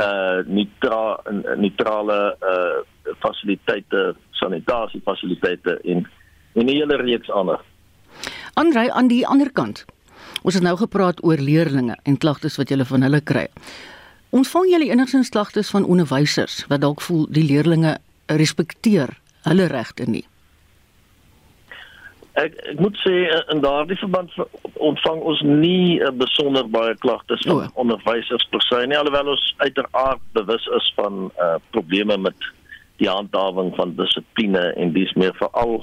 uh 0.00 0.40
neutra 0.46 1.20
neutrale 1.56 2.36
uh 2.40 3.14
fasiliteite 3.20 4.14
sanitasie 4.30 5.00
fasiliteite 5.04 5.80
en 5.84 6.06
en 6.54 6.64
'n 6.66 6.68
hele 6.68 6.96
reeks 6.96 7.30
ander. 7.30 7.60
Andrei 8.54 8.88
aan 8.88 9.08
die 9.08 9.26
ander 9.26 9.52
kant. 9.52 9.84
Ons 10.42 10.54
het 10.54 10.62
nou 10.62 10.76
gepraat 10.76 11.24
oor 11.24 11.36
leerdlinge 11.36 11.96
en 12.02 12.18
klagtes 12.18 12.56
wat 12.56 12.70
jy 12.70 12.84
van 12.84 13.02
hulle 13.02 13.20
kry. 13.20 13.46
Ontvang 14.30 14.70
jy 14.70 14.90
enigstens 14.90 15.28
klagtes 15.28 15.70
van 15.70 15.84
onderwysers 15.84 16.66
wat 16.68 16.80
dalk 16.80 17.00
voel 17.00 17.26
die 17.30 17.44
leerdlinge 17.44 17.98
respekteer 18.26 19.18
hulle 19.42 19.66
regte 19.66 20.04
nie? 20.08 20.24
Ek 22.40 22.54
ek 22.70 22.78
moet 22.80 22.96
sê 23.02 23.14
in 23.52 23.60
daardie 23.60 23.98
verband 24.00 24.32
ontvang 24.80 25.20
ons 25.20 25.40
nie 25.44 26.00
uh, 26.00 26.08
besonder 26.16 26.68
baie 26.72 26.94
klagtes 27.04 27.44
van 27.44 27.66
oh. 27.66 27.70
onderwysers 27.84 28.46
per 28.52 28.64
se 28.64 28.80
nie 28.88 28.96
alhoewel 28.98 29.34
ons 29.34 29.44
uiteraard 29.60 30.22
bewus 30.38 30.68
is 30.78 30.92
van 30.96 31.26
uh, 31.28 31.56
probleme 31.76 32.16
met 32.16 32.48
die 33.02 33.10
handhawing 33.10 33.74
van 33.76 33.96
dissipline 33.98 34.64
en 34.80 34.94
dis 34.96 35.12
meer 35.20 35.36
veral 35.40 35.82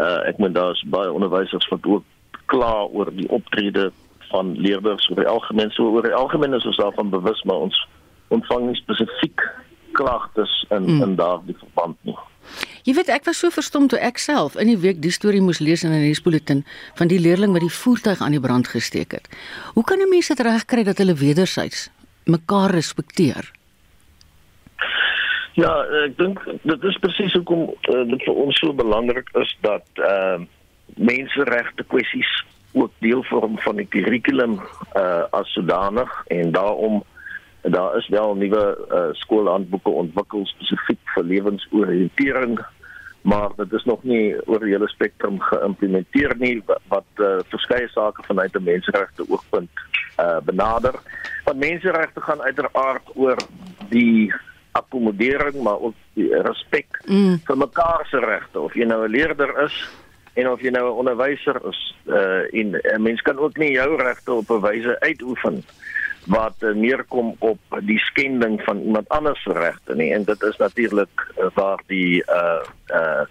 uh, 0.00 0.20
ek 0.26 0.42
moet 0.42 0.56
daar's 0.56 0.82
baie 0.90 1.12
onderwysers 1.12 1.68
wat 1.70 1.86
ook 1.86 2.40
kla 2.50 2.88
oor 2.90 3.12
die 3.14 3.28
optrede 3.30 3.90
van 4.32 4.54
leerders 4.58 5.06
oor 5.10 5.22
die 5.22 5.30
algemeen 5.30 5.70
so 5.76 5.94
oor 5.94 6.06
die 6.06 6.16
algemeen 6.16 6.58
is 6.58 6.66
ons 6.66 6.82
daarvan 6.82 7.14
bewus 7.14 7.42
maar 7.46 7.68
ons 7.68 7.78
ontvang 8.34 8.66
nie 8.70 8.80
spesifiek 8.82 9.46
klagtes 9.94 10.66
in 10.74 10.88
mm. 10.90 11.02
in 11.06 11.14
daardie 11.14 11.56
verband 11.58 11.96
nie. 12.02 12.16
Jy 12.84 12.92
weet 12.98 13.08
ek 13.08 13.24
was 13.24 13.38
so 13.40 13.48
verstom 13.48 13.86
toe 13.88 13.98
ek 14.04 14.18
self 14.20 14.58
in 14.60 14.68
die 14.68 14.76
week 14.76 14.98
die 15.00 15.12
storie 15.14 15.40
moes 15.40 15.60
lees 15.64 15.84
in 15.84 15.92
'n 15.92 16.04
nuusbulletin 16.04 16.64
van 16.98 17.08
die 17.08 17.18
leerling 17.18 17.52
wat 17.52 17.64
die 17.64 17.72
voertuig 17.82 18.20
aan 18.20 18.36
die 18.36 18.40
brand 18.40 18.68
gesteek 18.68 19.12
het. 19.12 19.28
Hoe 19.74 19.84
kan 19.84 19.98
'n 19.98 20.08
mens 20.08 20.28
dit 20.28 20.40
regkry 20.40 20.84
dat 20.84 20.98
hulle 20.98 21.14
wedersyds 21.14 21.88
mekaar 22.24 22.70
respekteer? 22.70 23.52
Ja, 25.54 25.72
ek 26.04 26.18
dink 26.18 26.44
dit 26.62 26.82
is 26.82 26.98
presies 26.98 27.32
hoekom 27.32 27.70
uh, 27.70 28.04
dit 28.10 28.22
vir 28.22 28.34
ons 28.34 28.58
so 28.58 28.72
belangrik 28.72 29.28
is 29.34 29.56
dat 29.60 29.86
ehm 29.94 30.42
uh, 30.42 30.46
menseregte 30.96 31.84
kwessies 31.88 32.44
ook 32.72 32.92
deel 32.98 33.22
vorm 33.22 33.58
van 33.58 33.76
die 33.76 33.86
kurrikulum 33.86 34.60
uh, 34.96 35.24
as 35.30 35.52
sodanig 35.52 36.10
en 36.26 36.52
daarom 36.52 37.02
daar 37.70 37.96
is 37.96 38.08
wel 38.08 38.34
nuwe 38.34 38.78
uh, 38.92 39.08
skoolhandboeke 39.12 39.90
ontwikkel 39.90 40.46
spesifiek 40.46 41.00
vir 41.14 41.24
lewensoriëntering 41.24 42.58
maar 43.24 43.50
dit 43.56 43.72
is 43.72 43.84
nog 43.84 44.02
nie 44.04 44.36
oor 44.44 44.60
die 44.60 44.74
hele 44.74 44.88
spektrum 44.92 45.38
geïmplementeer 45.40 46.34
nie 46.36 46.58
wat 46.92 47.22
uh, 47.24 47.38
verskeie 47.48 47.88
sake 47.88 48.22
vanuit 48.26 48.56
'n 48.56 48.62
menseregte 48.64 49.24
oogpunt 49.28 49.70
uh, 50.20 50.40
benader 50.44 50.94
want 51.44 51.58
menseregte 51.58 52.20
gaan 52.20 52.42
uiteraard 52.42 53.08
oor 53.14 53.36
die 53.88 54.34
akkommodering 54.72 55.62
maar 55.62 55.80
ook 55.80 55.96
die 56.14 56.28
respek 56.42 57.00
mm. 57.06 57.40
vir 57.46 57.56
mekaar 57.56 58.06
se 58.10 58.18
regte 58.18 58.60
of 58.60 58.74
jy 58.74 58.84
nou 58.84 59.06
'n 59.06 59.10
leerder 59.10 59.56
is 59.64 59.88
en 60.34 60.50
of 60.50 60.60
jy 60.60 60.70
nou 60.70 60.84
'n 60.84 60.98
onderwyser 61.00 61.60
is 61.68 61.94
uh, 62.06 62.44
en 62.60 62.76
'n 62.76 63.02
mens 63.02 63.22
kan 63.22 63.38
ook 63.38 63.56
nie 63.56 63.72
jou 63.72 63.96
regte 63.96 64.32
op 64.32 64.50
'n 64.50 64.60
wyse 64.60 65.00
uitoefen 65.00 65.64
wat 66.26 66.56
uh, 66.60 66.74
neerkom 66.74 67.34
op 67.38 67.78
die 67.84 67.98
skending 67.98 68.60
van 68.62 68.80
iemand 68.80 69.08
anders 69.08 69.42
se 69.42 69.52
regte 69.52 69.94
nie 69.94 70.12
en 70.12 70.24
dit 70.24 70.42
is 70.42 70.56
natuurlik 70.56 71.26
uh, 71.38 71.48
waar 71.54 71.82
die 71.86 72.22
uh 72.28 72.62
uh 72.88 73.24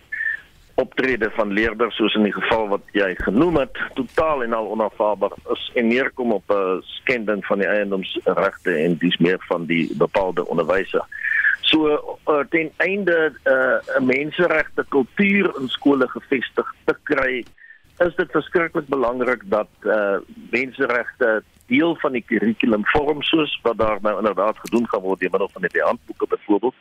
optrede 0.76 1.30
van 1.36 1.52
leerders 1.54 1.96
soos 1.96 2.16
in 2.18 2.24
die 2.26 2.34
geval 2.34 2.68
wat 2.68 2.96
jy 2.98 3.12
genoem 3.22 3.60
het 3.62 3.78
totaal 3.94 4.42
en 4.44 4.56
al 4.58 4.72
onaanvaarbaar 4.74 5.36
is 5.54 5.66
en 5.78 5.88
neerkom 5.88 6.34
op 6.34 6.50
'n 6.50 6.54
uh, 6.54 6.82
skending 6.82 7.46
van 7.46 7.62
die 7.62 7.68
eiendomsregte 7.68 8.74
en 8.76 8.98
dis 8.98 9.18
meer 9.18 9.44
van 9.48 9.66
die 9.66 9.94
bepaalde 9.98 10.48
onderwyser. 10.48 11.06
So 11.62 12.18
uh, 12.28 12.40
ten 12.50 12.72
einde 12.78 13.34
'n 13.46 13.50
uh, 13.50 14.00
menseregte 14.00 14.86
kultuur 14.90 15.54
in 15.60 15.70
skole 15.70 16.08
gevestig 16.08 16.74
te 16.86 16.96
kry 17.04 17.46
is 17.98 18.16
dit 18.16 18.32
verskriklik 18.32 18.88
belangrik 18.88 19.42
dat 19.46 19.70
uh, 19.82 20.18
menseregte 20.52 21.44
deel 21.68 21.96
van 21.96 22.12
die 22.12 22.24
kurrikulum 22.26 22.86
vorm 22.86 23.22
soos 23.22 23.60
wat 23.64 23.78
daar 23.78 24.00
nou 24.02 24.18
inderdaad 24.18 24.58
gedoen 24.58 24.88
gaan 24.90 25.02
word 25.02 25.20
deur 25.20 25.30
middel 25.30 25.50
van 25.54 25.62
die 25.62 25.82
handboeke 25.82 26.28
byvoorbeeld 26.28 26.76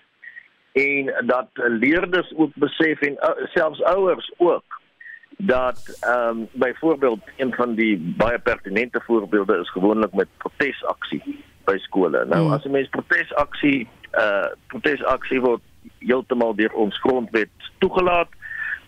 en 0.72 1.27
dat 1.27 1.48
leerders 1.55 2.33
ook 2.37 2.51
besef 2.55 3.01
en 3.01 3.12
uh, 3.12 3.46
selfs 3.55 3.83
ouers 3.83 4.33
ook 4.37 4.81
dat 5.37 5.98
ehm 6.01 6.29
um, 6.29 6.48
byvoorbeeld 6.53 7.20
een 7.37 7.55
van 7.55 7.75
die 7.75 8.14
baie 8.16 8.38
pertinente 8.38 9.01
voorbeelde 9.05 9.59
is 9.59 9.70
gewoonlik 9.70 10.12
met 10.12 10.29
protesaksie 10.37 11.44
by 11.64 11.77
skole. 11.79 12.25
Nou 12.25 12.46
mm. 12.46 12.53
as 12.53 12.64
'n 12.64 12.70
mens 12.70 12.88
protesaksie 12.88 13.88
uh 14.12 14.46
protesaksie 14.66 15.40
word 15.40 15.61
heeltemal 15.98 16.55
deur 16.55 16.72
ons 16.72 17.01
grondwet 17.01 17.51
toegelaat 17.79 18.29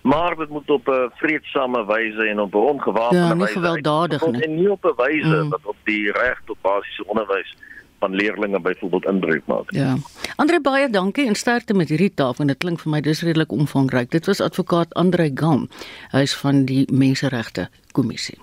maar 0.04 0.36
dit 0.36 0.48
moet 0.48 0.70
op 0.70 0.88
'n 0.88 1.10
vredesame 1.14 1.84
wyse 1.86 2.28
en 2.28 2.40
op 2.40 2.54
'n 2.54 2.56
ongewapende 2.56 3.34
ja, 3.34 3.36
wyse 3.36 3.52
gewelddadig 3.52 4.26
nie. 4.26 4.42
en 4.42 4.54
nie 4.54 4.70
op 4.70 4.84
'n 4.84 5.02
wyse 5.02 5.42
mm. 5.42 5.48
wat 5.48 5.64
op 5.64 5.76
die 5.84 6.12
reg 6.12 6.40
tot 6.44 6.56
basiese 6.60 7.06
onderwys 7.06 7.56
van 7.98 8.14
leerders 8.14 8.62
byvoorbeeld 8.62 9.04
inbreuk 9.04 9.42
maak. 9.46 9.70
Ja. 9.70 9.96
Andre 10.36 10.60
baie 10.60 10.90
dankie 10.90 11.26
en 11.26 11.34
sterkte 11.34 11.74
met 11.74 11.88
hierdie 11.88 12.14
taak 12.14 12.38
en 12.38 12.46
dit 12.46 12.58
klink 12.58 12.80
vir 12.80 12.90
my 12.90 13.00
dis 13.00 13.22
redelik 13.22 13.52
omvangryk. 13.52 14.10
Dit 14.10 14.26
was 14.26 14.40
advokaat 14.40 14.94
Andre 14.94 15.30
Gam, 15.34 15.68
hy 16.10 16.20
is 16.20 16.36
van 16.36 16.64
die 16.64 16.92
Menseregte 16.92 17.68
Kommissie. 17.92 18.38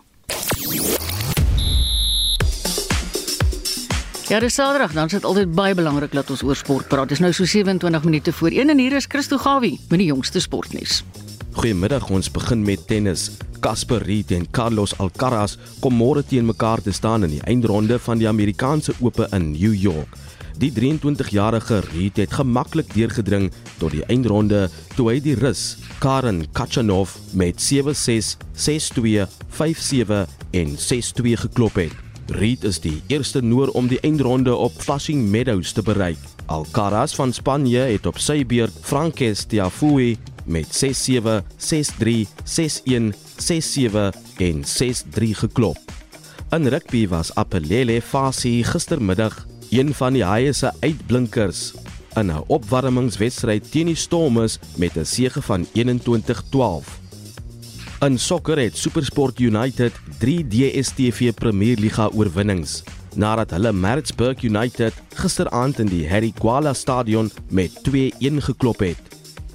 Ja, 4.27 4.39
dis 4.39 4.53
Saterdag, 4.53 4.93
dan 4.93 5.05
is 5.05 5.11
dit 5.11 5.23
altyd 5.23 5.55
baie 5.55 5.75
belangrik 5.75 6.11
dat 6.11 6.29
ons 6.29 6.43
oor 6.43 6.55
sport 6.55 6.87
praat. 6.87 7.09
Dis 7.09 7.19
nou 7.19 7.33
so 7.33 7.45
27 7.45 8.03
minute 8.03 8.33
voor 8.33 8.49
1 8.49 8.69
en 8.69 8.77
hier 8.77 8.93
is 8.93 9.05
Christo 9.05 9.37
Gawie 9.37 9.79
met 9.89 9.99
die 9.99 10.07
jongste 10.07 10.39
sportnuus. 10.39 11.03
Goeiemiddag, 11.51 12.05
ons 12.07 12.29
begin 12.31 12.61
met 12.63 12.79
tennis. 12.87 13.25
Casper 13.59 13.99
Ruud 14.07 14.29
en 14.31 14.45
Carlos 14.55 14.93
Alcaraz 15.03 15.57
kom 15.83 15.97
môre 15.99 16.23
teen 16.23 16.45
mekaar 16.47 16.79
te 16.81 16.93
staan 16.95 17.27
in 17.27 17.33
die 17.35 17.41
eindronde 17.43 17.97
van 17.99 18.21
die 18.21 18.29
Amerikaanse 18.29 18.95
Ope 19.03 19.27
in 19.35 19.49
New 19.51 19.73
York. 19.75 20.15
Die 20.63 20.71
23-jarige 20.71 21.81
Reed 21.89 22.21
het 22.23 22.37
gemaklik 22.39 22.93
deurgedring 22.95 23.49
tot 23.81 23.91
die 23.91 24.05
eindronde 24.07 24.69
toe 24.95 25.09
hy 25.11 25.17
die 25.19 25.35
Rus 25.35 25.75
Karen 25.99 26.45
Kachanov 26.55 27.17
met 27.35 27.59
7-6, 27.59 28.37
6-2, 28.55 29.27
5-7 29.59 30.23
en 30.55 30.75
6-2 30.79 31.35
geklop 31.49 31.81
het. 31.83 31.97
Reed 32.31 32.63
is 32.63 32.79
die 32.79 33.01
eerste 33.11 33.43
Noor 33.43 33.75
om 33.75 33.91
die 33.91 33.99
eindronde 34.07 34.55
op 34.55 34.79
Flushing 34.79 35.27
Meadows 35.27 35.75
te 35.75 35.83
bereik. 35.83 36.30
Alcaraz 36.51 37.15
van 37.15 37.31
Spanje 37.33 37.79
het 37.79 38.05
op 38.09 38.17
sy 38.19 38.41
beurt 38.43 38.75
Frances 38.83 39.45
Tiafoe 39.47 40.17
met 40.51 40.67
6-7, 40.75 41.37
6-3, 41.55 42.25
6-1, 42.43 43.13
6-7 43.39 44.03
en 44.43 44.59
6-3 44.67 45.31
geklop. 45.43 45.79
In 46.51 46.67
rugby 46.67 47.05
was 47.07 47.31
Apelele 47.39 48.01
Fasi 48.03 48.65
gistermiddag 48.67 49.45
een 49.71 49.93
van 49.95 50.19
die 50.19 50.25
Haie 50.27 50.51
se 50.51 50.73
uitblinkers 50.83 51.71
in 52.19 52.27
'n 52.27 52.43
opwarmingswedstryd 52.47 53.71
teen 53.71 53.87
die 53.87 53.95
Stormers 53.95 54.59
met 54.75 54.97
'n 54.97 55.05
sege 55.05 55.41
van 55.41 55.65
21-12. 55.73 56.99
In 58.01 58.19
sokker 58.19 58.59
het 58.59 58.77
SuperSport 58.77 59.39
United 59.39 59.93
3 60.19 60.47
DStv 60.47 61.33
Premierliga 61.33 62.07
oorwinnings 62.07 62.83
nadat 63.15 63.51
hulle 63.55 63.71
Maritzburg 63.71 64.43
United 64.43 64.93
gisteraand 65.19 65.79
in 65.79 65.89
die 65.91 66.03
Harry 66.09 66.33
Gwala 66.39 66.73
Stadion 66.73 67.31
met 67.49 67.71
2-1 67.87 68.41
geklop 68.47 68.79
het. 68.79 68.99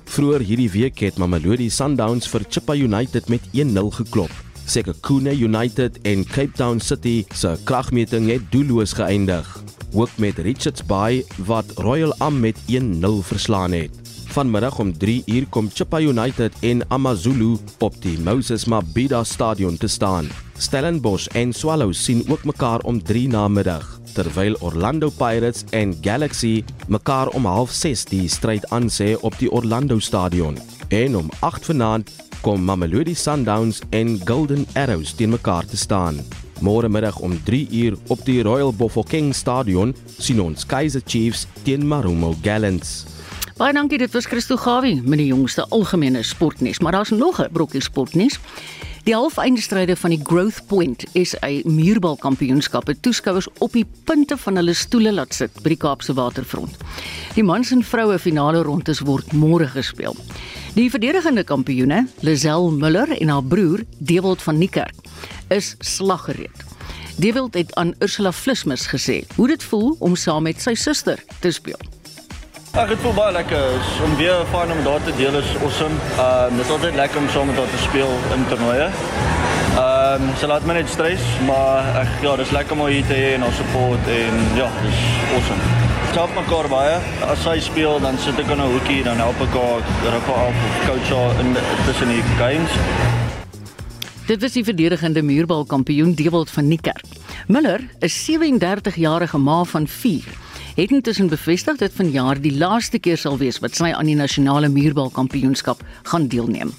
Vroeger 0.05 0.41
hierdie 0.41 0.71
week 0.71 1.03
het 1.05 1.19
Mamelodi 1.19 1.69
Sundowns 1.71 2.29
vir 2.31 2.47
Chippa 2.49 2.75
United 2.75 3.29
met 3.29 3.45
1-0 3.53 3.91
geklop. 3.99 4.33
Sekhukhune 4.67 5.35
United 5.37 6.01
en 6.03 6.25
Cape 6.25 6.57
Town 6.59 6.81
City 6.81 7.25
se 7.35 7.57
kragmeting 7.65 8.31
het 8.31 8.49
doelloos 8.51 8.97
geëindig, 8.99 9.47
ook 9.93 10.11
met 10.19 10.39
Richards 10.39 10.83
Bay 10.87 11.25
wat 11.47 11.77
Royal 11.77 12.15
Am 12.19 12.41
met 12.41 12.59
1-0 12.71 13.23
verslaan 13.23 13.73
het. 13.73 14.06
Vanmiddag 14.37 14.79
om 14.79 14.91
3 14.99 15.23
uur 15.27 15.47
kom 15.49 15.71
Chippa 15.73 15.97
United 16.01 16.53
en 16.61 16.83
AmaZulu 16.93 17.55
op 17.81 17.95
die 18.03 18.19
Moses 18.21 18.67
Mabhida 18.69 19.23
Stadion 19.25 19.79
te 19.81 19.89
staan. 19.89 20.29
Stellenbosch 20.61 21.31
en 21.33 21.55
Swallows 21.57 22.03
sien 22.05 22.21
ook 22.29 22.45
mekaar 22.45 22.85
om 22.85 23.03
3 23.03 23.29
na 23.33 23.47
middag, 23.49 23.87
terwyl 24.13 24.59
Orlando 24.61 25.09
Pirates 25.09 25.65
en 25.71 25.97
Galaxy 26.05 26.65
mekaar 26.89 27.29
om 27.29 27.47
06:30 27.47 28.05
die 28.11 28.29
stryd 28.29 28.69
aansê 28.69 29.17
op 29.21 29.39
die 29.39 29.51
Orlando 29.51 29.99
Stadion. 29.99 30.59
En 30.89 31.17
om 31.17 31.31
8 31.41 31.65
vanaand 31.65 32.11
kom 32.41 32.65
Mamelodi 32.65 33.15
Sundowns 33.15 33.81
en 33.91 34.21
Golden 34.25 34.67
Arrows 34.75 35.15
teen 35.15 35.31
mekaar 35.31 35.65
te 35.65 35.77
staan. 35.77 36.21
Môre 36.61 36.89
middag 36.89 37.19
om 37.19 37.43
3 37.45 37.69
uur 37.71 37.97
op 38.07 38.25
die 38.25 38.43
Royal 38.43 38.73
Bafokeng 38.73 39.35
Stadion 39.35 39.97
sien 40.19 40.41
ons 40.41 40.67
Kaizer 40.67 41.03
Chiefs 41.05 41.47
teen 41.63 41.89
Marumo 41.89 42.35
Gallants. 42.43 43.16
Baie 43.57 43.73
dankie, 43.73 43.97
dit 43.97 44.13
was 44.13 44.27
Christo 44.29 44.59
Gawie 44.61 44.99
met 45.01 45.17
die 45.17 45.31
jongste 45.31 45.63
algemene 45.73 46.21
sportnuus, 46.23 46.77
maar 46.85 46.93
daar's 46.93 47.11
nog 47.11 47.41
'n 47.41 47.49
brokkie 47.53 47.81
sportnuus. 47.81 48.39
Die 49.05 49.15
halfeindstryde 49.15 49.97
van 49.97 50.11
die 50.11 50.21
Growth 50.23 50.67
Point 50.67 51.05
SA 51.13 51.49
muurbal 51.65 52.17
kampioenskappe 52.17 53.01
toeskouers 53.01 53.49
op 53.59 53.73
die 53.73 53.87
punte 54.05 54.37
van 54.37 54.57
hulle 54.57 54.75
stoele 54.75 55.13
laat 55.13 55.35
sit 55.35 55.63
by 55.63 55.69
die 55.69 55.77
Kaapse 55.77 56.15
Waterfront. 56.15 56.77
Die 57.35 57.45
mans 57.45 57.71
en 57.71 57.85
vroue 57.85 58.19
finale 58.19 58.63
rondes 58.63 59.01
word 59.01 59.33
môre 59.33 59.67
gespeel. 59.67 60.17
Die 60.75 60.91
verdedigende 60.91 61.45
kampioene, 61.45 62.07
Lisel 62.21 62.71
Muller 62.71 63.21
en 63.21 63.29
haar 63.29 63.45
broer, 63.45 63.81
Dewald 63.99 64.43
van 64.43 64.59
Niekerk, 64.59 64.95
is 65.49 65.75
slaggereed. 65.79 66.65
Dewald 67.17 67.55
het 67.55 67.75
aan 67.75 67.95
Ursula 67.99 68.33
Flismus 68.33 68.87
gesê 68.87 69.25
hoe 69.35 69.49
dit 69.49 69.63
voel 69.63 69.97
om 69.99 70.17
saam 70.17 70.43
met 70.43 70.61
sy 70.61 70.75
suster 70.75 71.25
te 71.41 71.51
speel. 71.51 71.96
Ag, 72.77 72.91
dit 72.93 72.99
voel 73.01 73.15
baie 73.17 73.33
lekker. 73.33 73.71
Is 73.81 74.01
om 74.05 74.11
weer 74.19 74.43
fyn 74.53 74.73
om 74.73 74.83
daar 74.85 75.01
te 75.05 75.13
deel 75.17 75.37
is 75.39 75.53
awesome. 75.65 75.97
Ehm 76.17 76.51
uh, 76.53 76.57
dit 76.57 76.65
is 76.65 76.73
altyd 76.75 76.99
lekker 77.01 77.19
om 77.19 77.29
saam 77.33 77.47
met 77.49 77.57
haar 77.57 77.71
te 77.73 77.81
speel 77.81 78.13
in 78.35 78.45
toernooie. 78.51 78.89
Ehm 78.89 80.27
um, 80.27 80.35
so 80.37 80.51
laat 80.51 80.67
my 80.69 80.77
net 80.77 80.93
stres, 80.93 81.25
maar 81.47 81.89
ek 82.03 82.21
ja, 82.27 82.35
dis 82.37 82.53
lekker 82.53 82.77
om 82.77 82.85
hier 82.93 83.09
te 83.09 83.17
hê 83.17 83.33
en 83.39 83.47
haar 83.49 83.57
support 83.63 84.13
en 84.19 84.45
ja, 84.61 84.69
dis 84.85 85.01
awesome. 85.39 85.73
Top 86.19 86.37
mekaar 86.37 86.69
baie. 86.69 87.01
As 87.33 87.49
sy 87.49 87.57
speel, 87.65 87.97
dan 88.05 88.21
sit 88.29 88.45
ek 88.45 88.53
in 88.53 88.61
'n 88.61 88.71
hoekie 88.77 89.01
dan 89.09 89.25
help 89.25 89.41
ek 89.49 89.57
haar, 89.57 89.81
ruk 90.13 90.31
haar 90.33 90.45
af, 90.53 90.71
coach 90.85 91.17
haar 91.17 91.45
in 91.45 91.57
tussen 91.89 92.13
die 92.13 92.23
games. 92.37 92.81
Dit 94.29 94.43
was 94.45 94.53
die 94.53 94.65
verdedigende 94.65 95.23
muurbalkampioen 95.23 96.15
Dewald 96.15 96.51
van 96.51 96.69
Niekerk. 96.69 97.09
Miller 97.47 97.81
is 98.01 98.25
37 98.25 98.97
jarige 98.97 99.39
ma 99.39 99.65
van 99.65 99.89
4 99.89 100.45
het 100.77 100.91
intussen 100.91 101.29
bevestig 101.29 101.77
dat 101.77 101.93
vanjaar 101.93 102.41
die 102.41 102.57
laaste 102.57 102.99
keer 102.99 103.17
sal 103.17 103.39
wees 103.41 103.59
wat 103.65 103.75
sy 103.75 103.95
aan 103.97 104.11
die 104.11 104.17
nasionale 104.17 104.69
muurbalkampioenskap 104.69 105.81
gaan 106.03 106.29
deelneem. 106.29 106.73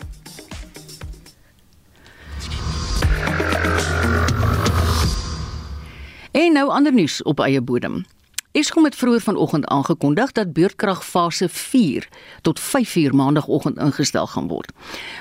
En 6.31 6.53
nou 6.53 6.69
ander 6.69 6.93
nuus 6.93 7.23
op 7.23 7.41
eie 7.41 7.61
bodem. 7.61 8.03
Eskom 8.51 8.85
het 8.85 8.95
vroeër 8.95 9.21
vanoggend 9.21 9.65
aangekondig 9.65 10.31
dat 10.31 10.53
beurtkrag 10.53 11.05
fase 11.05 11.49
4 11.49 12.07
tot 12.41 12.61
5uur 12.61 13.13
maandagooggend 13.13 13.77
ingestel 13.77 14.27
gaan 14.27 14.47
word. 14.47 14.71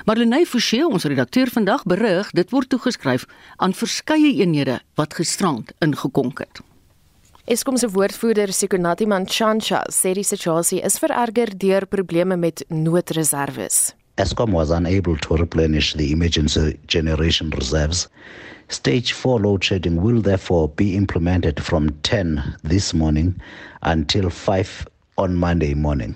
Marlene 0.05 0.45
Forsie, 0.45 0.87
ons 0.87 1.03
redakteur 1.03 1.49
vandag 1.49 1.83
berig, 1.83 2.29
dit 2.31 2.49
word 2.49 2.69
toegeskryf 2.69 3.25
aan 3.55 3.73
verskeie 3.73 4.33
eenhede 4.37 4.79
wat 4.95 5.13
gisterand 5.13 5.73
ingekonk 5.79 6.39
het. 6.39 6.61
Eskom 7.47 7.77
se 7.79 7.87
woordvoerder 7.87 8.51
Sekonati 8.51 9.05
Manchansha 9.07 9.77
sê 9.87 10.11
die 10.17 10.25
situasie 10.27 10.81
is 10.83 10.97
vererger 10.99 11.53
deur 11.55 11.85
probleme 11.87 12.35
met 12.35 12.65
noodreserwes. 12.67 13.93
Eskom 14.19 14.51
was 14.51 14.69
unable 14.69 15.15
to 15.23 15.37
replenish 15.39 15.93
the 15.93 16.11
emergency 16.11 16.77
generation 16.87 17.49
reserves. 17.51 18.09
Stage 18.67 19.13
4 19.13 19.39
load 19.39 19.63
shedding 19.63 20.01
will 20.03 20.21
therefore 20.21 20.67
be 20.75 20.97
implemented 20.97 21.63
from 21.63 21.87
10 22.03 22.43
this 22.63 22.93
morning 22.93 23.33
until 23.81 24.29
5 24.29 24.85
on 25.17 25.33
Monday 25.35 25.73
morning. 25.73 26.15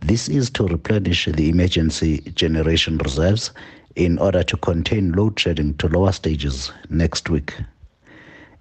This 0.00 0.26
is 0.26 0.48
to 0.52 0.66
replenish 0.68 1.26
the 1.26 1.50
emergency 1.50 2.22
generation 2.34 2.96
reserves 2.96 3.50
in 3.96 4.18
order 4.18 4.42
to 4.42 4.56
contain 4.56 5.12
load 5.12 5.38
shedding 5.38 5.74
to 5.74 5.88
lower 5.88 6.12
stages 6.12 6.72
next 6.88 7.28
week. 7.28 7.52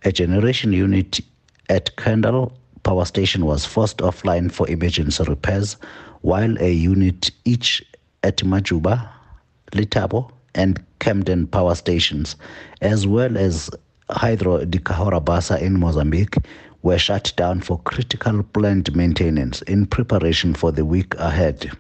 A 0.04 0.12
generation 0.12 0.74
unit 0.74 1.20
at 1.70 1.96
Kendall 1.96 2.52
Power 2.84 3.06
Station 3.06 3.46
was 3.46 3.66
forced 3.66 3.98
offline 3.98 4.52
for 4.52 4.68
emergency 4.68 5.24
repairs, 5.24 5.78
while 6.22 6.58
a 6.60 6.72
unit 6.72 7.32
each 7.46 7.84
at 8.24 8.38
Majuba, 8.38 9.08
Litabo, 9.74 10.32
and 10.56 10.84
Camden 11.00 11.48
Power 11.48 11.76
Stations, 11.76 12.36
as 12.82 13.06
well 13.06 13.38
as 13.38 13.70
Hydro 14.10 14.66
de 14.66 14.80
Cahora 14.80 15.22
Bassa 15.22 15.62
in 15.62 15.80
Mozambique, 15.80 16.36
were 16.82 16.98
shut 16.98 17.32
down 17.36 17.62
for 17.62 17.80
critical 17.80 18.44
plant 18.44 18.96
maintenance 18.96 19.62
in 19.64 19.86
preparation 19.86 20.54
for 20.54 20.72
the 20.72 20.84
week 20.84 21.14
ahead. 21.16 21.72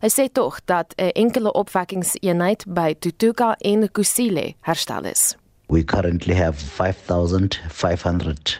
Hy 0.00 0.08
sê 0.08 0.28
tog 0.30 0.60
dat 0.66 0.94
'n 0.98 1.10
enkele 1.14 1.52
opwekkingseenheid 1.52 2.64
by 2.66 2.94
Tutuka 2.94 3.56
en 3.58 3.88
Kusile 3.90 4.54
herstel 4.60 5.04
is. 5.04 5.36
We 5.68 5.84
currently 5.84 6.34
have 6.34 6.58
5,500 6.58 8.56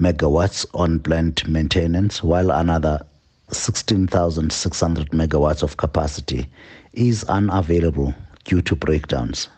megawatts 0.00 0.64
on 0.72 1.00
plant 1.00 1.46
maintenance, 1.46 2.22
while 2.22 2.50
another 2.50 3.04
16,600 3.50 5.10
megawatts 5.10 5.62
of 5.62 5.76
capacity 5.76 6.48
is 6.94 7.24
unavailable 7.24 8.14
due 8.44 8.62
to 8.62 8.74
breakdowns. 8.74 9.50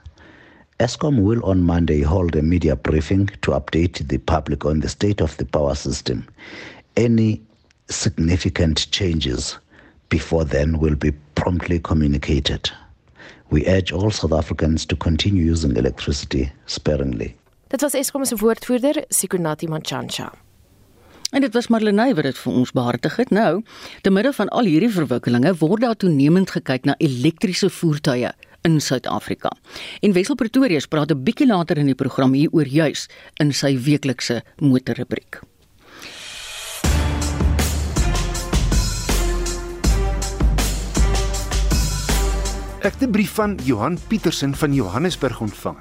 ESCOM 0.81 1.23
will 1.23 1.45
on 1.45 1.63
Monday 1.63 2.03
hold 2.03 2.35
a 2.35 2.43
media 2.43 2.75
briefing 2.75 3.29
to 3.43 3.53
update 3.53 4.09
the 4.09 4.19
public 4.19 4.65
on 4.65 4.81
the 4.81 4.89
state 4.89 5.21
of 5.21 5.37
the 5.37 5.45
power 5.45 5.77
system. 5.77 6.27
Any 6.97 7.41
significant 7.89 8.91
changes 8.91 9.57
before 10.09 10.45
then 10.45 10.81
will 10.81 10.97
be 10.97 11.13
promptly 11.37 11.79
communicated. 11.79 12.73
We 13.55 13.63
urge 13.71 13.93
all 13.93 14.11
South 14.11 14.33
Africans 14.33 14.85
to 14.87 14.97
continue 14.97 15.53
using 15.53 15.77
electricity 15.77 16.51
sparingly. 16.67 17.37
Dit 17.71 17.81
was 17.81 17.95
Eskom 17.95 18.25
se 18.25 18.37
woordvoerder, 18.37 19.05
Sikunati 19.09 19.69
Manchansha. 19.69 20.33
En 21.31 21.41
dit 21.41 21.53
was 21.55 21.69
Marlenae 21.71 22.17
wat 22.19 22.27
dit 22.27 22.39
vir 22.39 22.53
ons 22.53 22.73
behartig 22.75 23.21
het. 23.23 23.31
Nou, 23.31 23.63
te 24.03 24.11
midde 24.11 24.33
van 24.35 24.51
al 24.51 24.67
hierdie 24.67 24.91
verwikkelinge 24.91 25.55
word 25.63 25.87
daar 25.87 25.95
toenemend 25.95 26.51
gekyk 26.51 26.91
na 26.91 26.99
elektriese 26.99 27.71
voertuie 27.71 28.35
in 28.67 28.81
Suid-Afrika. 28.81 29.55
En 30.03 30.19
Wessel 30.19 30.35
Pretorius 30.35 30.91
praat 30.91 31.15
'n 31.15 31.23
bietjie 31.23 31.47
later 31.47 31.79
in 31.79 31.87
die 31.87 32.01
program 32.03 32.33
hier 32.33 32.51
oor 32.51 32.67
juis 32.67 33.09
in 33.39 33.53
sy 33.53 33.79
weeklikse 33.79 34.43
motorrubriek. 34.59 35.41
Ek 42.85 42.93
het 43.01 43.09
'n 43.09 43.11
brief 43.11 43.33
van 43.33 43.59
Johan 43.63 43.99
Pietersen 44.09 44.55
van 44.55 44.75
Johannesburg 44.75 45.41
ontvang. 45.41 45.79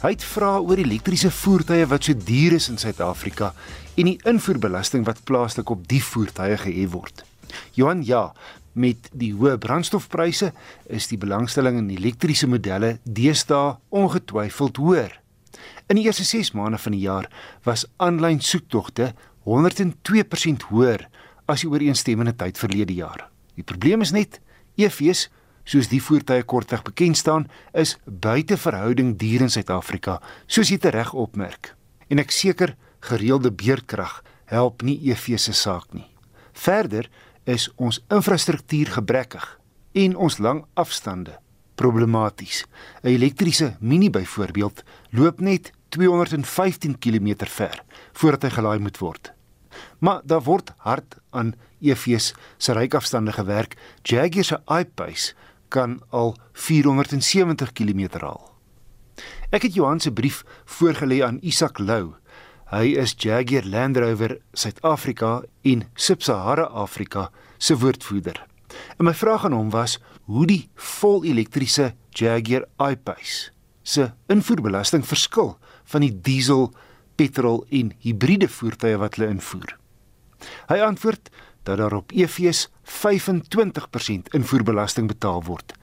Hy 0.00 0.10
het 0.10 0.24
vra 0.24 0.56
oor 0.58 0.76
elektriese 0.76 1.30
voertuie 1.30 1.86
wat 1.86 2.04
so 2.04 2.16
duur 2.16 2.52
is 2.52 2.68
in 2.68 2.78
Suid-Afrika 2.78 3.54
en 3.94 4.04
die 4.04 4.20
invoerbelasting 4.24 5.04
wat 5.04 5.24
plaaslik 5.24 5.70
op 5.70 5.88
die 5.88 6.04
voertuie 6.04 6.56
gehef 6.56 6.90
word. 6.90 7.24
Johan, 7.72 8.04
ja, 8.04 8.32
met 8.72 8.96
die 9.12 9.34
hoë 9.34 9.58
brandstofpryse 9.58 10.52
is 10.86 11.06
die 11.06 11.18
belangstelling 11.18 11.78
in 11.78 11.90
elektriese 11.90 12.46
modelle 12.46 12.98
deesdae 13.02 13.76
ongetwyfeld 13.88 14.76
hoër. 14.76 15.20
In 15.86 15.96
die 15.96 16.04
eerste 16.04 16.24
6 16.24 16.52
maande 16.52 16.78
van 16.78 16.92
die 16.92 17.00
jaar 17.00 17.30
was 17.62 17.86
aanlyn 17.96 18.40
soektogte 18.40 19.14
102% 19.44 20.62
hoër 20.68 21.08
as 21.44 21.60
die 21.60 21.68
ooreenstemmende 21.70 22.36
tyd 22.36 22.58
verlede 22.58 22.94
jaar. 22.94 23.28
Die 23.54 23.64
probleem 23.64 24.00
is 24.00 24.10
net 24.10 24.40
EV's 24.76 25.28
soos 25.66 25.90
die 25.90 26.00
voertuie 26.02 26.44
kortweg 26.46 26.84
bekend 26.86 27.18
staan 27.18 27.48
is 27.74 27.96
buite 28.06 28.56
verhouding 28.56 29.16
duur 29.18 29.46
in 29.46 29.52
Suid-Afrika, 29.52 30.20
soos 30.46 30.70
jy 30.70 30.78
tereg 30.80 31.12
opmerk. 31.12 31.74
En 32.08 32.22
ek 32.22 32.30
seker 32.30 32.76
gereelde 33.04 33.50
beerdkrag 33.50 34.22
help 34.50 34.84
nie 34.86 34.98
EV 35.10 35.34
se 35.42 35.52
saak 35.52 35.90
nie. 35.92 36.06
Verder 36.56 37.10
is 37.44 37.68
ons 37.76 38.00
infrastruktuur 38.10 38.94
gebrekkig 38.98 39.46
en 39.96 40.16
ons 40.16 40.38
lang 40.38 40.64
afstande 40.74 41.36
problematies. 41.76 42.64
'n 43.02 43.08
Elektriese 43.08 43.76
Mini 43.80 44.10
byvoorbeeld 44.10 44.82
loop 45.10 45.40
net 45.40 45.72
215 45.88 46.98
km 46.98 47.46
ver 47.46 47.82
voordat 48.12 48.42
hy 48.42 48.50
gelaai 48.50 48.78
moet 48.78 48.98
word. 48.98 49.32
Maar 49.98 50.20
daar 50.24 50.42
word 50.42 50.72
hard 50.76 51.16
aan 51.30 51.54
EV's 51.80 52.34
se 52.56 52.72
ryafstande 52.72 53.32
gewerk. 53.32 53.76
Jaguar 54.02 54.44
se 54.44 54.60
I-Pace 54.66 55.34
kan 55.68 56.00
al 56.10 56.36
470 56.52 57.72
km 57.72 58.20
haal. 58.20 58.52
Ek 59.50 59.62
het 59.62 59.74
Johan 59.74 60.00
se 60.00 60.12
brief 60.12 60.42
voorgelê 60.64 61.22
aan 61.24 61.38
Isak 61.40 61.78
Lou. 61.78 62.14
Hy 62.70 62.96
is 62.98 63.14
Jaguar 63.16 63.64
Land 63.64 63.96
Rover 63.96 64.38
Suid-Afrika 64.52 65.42
en 65.62 65.86
Sub-Sahara 65.94 66.66
Afrika 66.74 67.30
se 67.58 67.76
woordvoerder. 67.78 68.42
En 68.98 69.06
my 69.06 69.14
vraag 69.14 69.44
aan 69.44 69.54
hom 69.54 69.70
was 69.70 69.98
hoe 70.26 70.46
die 70.46 70.68
volelektriese 70.74 71.94
Jaguar 72.10 72.66
I-Pace 72.82 73.52
se 73.86 74.10
invoerbelasting 74.26 75.06
verskil 75.06 75.54
van 75.92 76.02
die 76.02 76.10
diesel, 76.10 76.72
petrol 77.16 77.62
en 77.70 77.92
hibriede 78.02 78.48
voertuie 78.50 78.98
wat 78.98 79.16
hulle 79.16 79.30
invoer. 79.36 79.76
Hy 80.68 80.80
antwoord 80.84 81.30
dat 81.66 81.78
daar 81.82 81.98
op 81.98 82.12
EV's 82.14 82.68
25% 82.86 84.30
invoerbelasting 84.38 85.10
betaal 85.10 85.42
word 85.44 85.74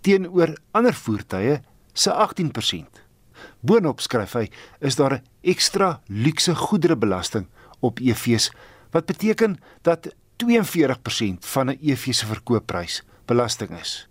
teenoor 0.00 0.56
ander 0.76 0.94
voertuie 0.94 1.60
se 1.92 2.12
18%. 2.12 3.00
Boonop 3.60 4.00
skryf 4.00 4.36
hy 4.36 4.46
is 4.80 4.96
daar 4.96 5.14
'n 5.14 5.24
ekstra 5.42 6.00
luukse 6.06 6.54
goederebelasting 6.54 7.46
op 7.80 7.98
EV's 7.98 8.50
wat 8.90 9.06
beteken 9.06 9.58
dat 9.82 10.14
42% 10.36 11.46
van 11.46 11.70
'n 11.70 11.78
EV 11.80 12.12
se 12.14 12.26
verkoopprys 12.26 13.02
belasting 13.24 13.70
is. 13.80 14.08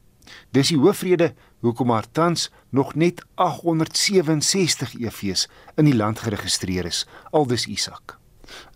Dis 0.52 0.68
die 0.68 0.78
hoofrede 0.78 1.34
hoekom 1.60 1.88
maar 1.88 2.12
tans 2.12 2.52
nog 2.70 2.96
net 2.96 3.26
867 3.36 4.94
EV's 5.00 5.50
in 5.76 5.86
die 5.86 5.96
land 5.96 6.20
geregistreer 6.20 6.86
is, 6.86 7.08
aldus 7.32 7.66
Isak. 7.66 8.18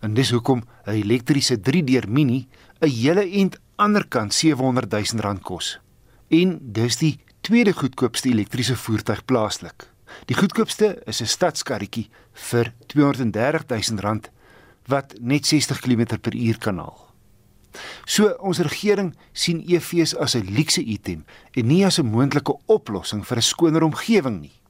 En 0.00 0.14
dis 0.14 0.30
hoekom 0.30 0.62
'n 0.86 0.90
elektriese 0.90 1.60
3-deur 1.60 2.08
Mini 2.08 2.48
'n 2.80 2.88
hele 2.88 3.30
ent 3.30 3.58
anderkant 3.76 4.34
700 4.34 4.90
000 4.90 5.20
rand 5.20 5.42
kos. 5.42 5.78
En 6.28 6.58
dis 6.60 6.96
die 6.96 7.18
tweede 7.40 7.72
goedkoopste 7.72 8.28
elektriese 8.28 8.76
voertuig 8.76 9.24
plaaslik. 9.24 9.90
Die 10.26 10.36
goedkoopste 10.36 11.02
is 11.06 11.20
'n 11.20 11.26
stadskarretjie 11.26 12.08
vir 12.32 12.72
230 12.86 13.88
000 13.88 14.00
rand 14.00 14.30
wat 14.86 15.14
net 15.20 15.46
60 15.46 15.80
km/h 15.80 16.58
kan 16.58 16.78
haal. 16.78 17.12
So 18.04 18.36
ons 18.40 18.58
regering 18.58 19.14
sien 19.32 19.62
EV's 19.66 20.16
as 20.16 20.34
'n 20.34 20.54
luukse 20.56 20.82
item 20.82 21.24
en 21.52 21.66
nie 21.66 21.84
as 21.84 21.98
'n 21.98 22.06
moontlike 22.06 22.58
oplossing 22.66 23.26
vir 23.26 23.36
'n 23.36 23.42
skoner 23.42 23.82
omgewing 23.82 24.40
nie. 24.40 24.60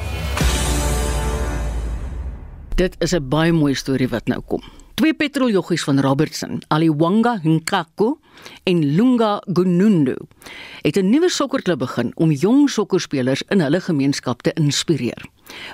Dit 2.75 2.95
is 2.99 3.13
'n 3.13 3.29
baie 3.29 3.51
mooi 3.51 3.75
storie 3.75 4.09
wat 4.09 4.27
nou 4.27 4.41
kom. 4.41 4.61
Twee 4.95 5.13
petroljoggies 5.13 5.83
van 5.83 5.97
Robertson, 5.99 6.61
Aliwanga 6.71 7.33
Nkaku 7.43 8.13
en 8.63 8.77
Lunga 8.95 9.41
Gunundu, 9.53 10.15
het 10.81 10.95
'n 10.97 11.09
nuwe 11.09 11.29
sokkerklub 11.29 11.79
begin 11.79 12.11
om 12.15 12.31
jong 12.31 12.69
sokkerspelers 12.69 13.43
in 13.49 13.59
hulle 13.59 13.81
gemeenskap 13.81 14.41
te 14.41 14.53
inspireer. 14.53 15.25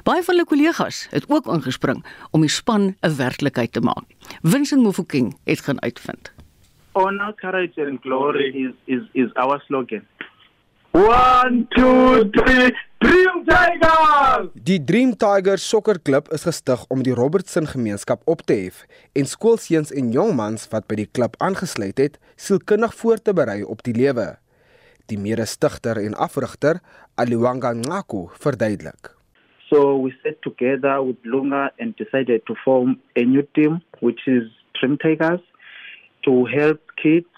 Baie 0.04 0.24
van 0.24 0.36
hulle 0.36 0.46
kollegas 0.46 1.08
het 1.10 1.30
ook 1.30 1.46
ingespring 1.46 2.06
om 2.32 2.42
die 2.42 2.50
span 2.50 2.96
'n 3.02 3.16
werklikheid 3.16 3.72
te 3.72 3.82
maak. 3.82 4.06
Vincent 4.42 4.82
Mofokeng 4.82 5.38
het 5.44 5.60
gaan 5.60 5.82
uitvind. 5.82 6.32
Honor, 6.92 7.34
courage 7.36 7.86
and 7.86 8.02
glory 8.02 8.50
is 8.66 8.74
is 8.86 9.04
is 9.12 9.34
our 9.34 9.62
slogan. 9.68 10.02
1 10.92 11.68
2 11.70 12.30
3 12.32 12.74
Dream 13.00 13.46
Tigers! 13.46 14.50
Die 14.54 14.86
Dream 14.86 15.14
Tigers 15.18 15.64
sokkerklub 15.70 16.28
is 16.36 16.44
gestig 16.44 16.82
om 16.92 17.00
die 17.08 17.14
Robertson 17.16 17.64
gemeenskap 17.64 18.26
op 18.28 18.42
te 18.44 18.58
hef 18.66 18.82
en 19.16 19.30
skoolseuns 19.30 19.94
en 19.96 20.10
jongmans 20.12 20.68
wat 20.74 20.90
by 20.92 20.98
die 21.00 21.08
klub 21.08 21.38
aangesluit 21.40 22.02
het, 22.04 22.18
sielkundig 22.36 22.92
voor 23.00 23.24
te 23.24 23.32
berei 23.32 23.62
op 23.64 23.86
die 23.88 23.96
lewe. 23.96 24.26
Die 25.08 25.16
mede-stigter 25.16 26.02
en 26.02 26.18
afrigter, 26.20 26.82
Aliwanga 27.16 27.72
Ngaku, 27.72 28.26
verduidelik. 28.44 29.14
So 29.70 29.96
we 30.04 30.12
sat 30.26 30.42
together 30.44 31.00
with 31.08 31.24
Lunga 31.24 31.70
and 31.80 31.96
decided 31.96 32.44
to 32.52 32.60
form 32.66 33.00
a 33.16 33.24
new 33.24 33.48
team 33.56 33.80
which 34.02 34.28
is 34.28 34.52
Dream 34.76 35.00
Tigers 35.00 35.40
to 36.28 36.44
help 36.52 36.84
kids 37.00 37.32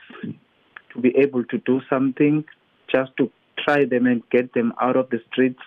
to 0.89 1.05
be 1.05 1.13
able 1.21 1.45
to 1.53 1.61
do 1.69 1.81
something 1.85 2.41
just 2.89 3.13
to 3.17 3.29
try 3.57 3.85
them 3.85 4.05
and 4.05 4.21
get 4.31 4.53
them 4.53 4.73
out 4.81 4.95
of 4.95 5.09
the 5.09 5.19
streets 5.31 5.59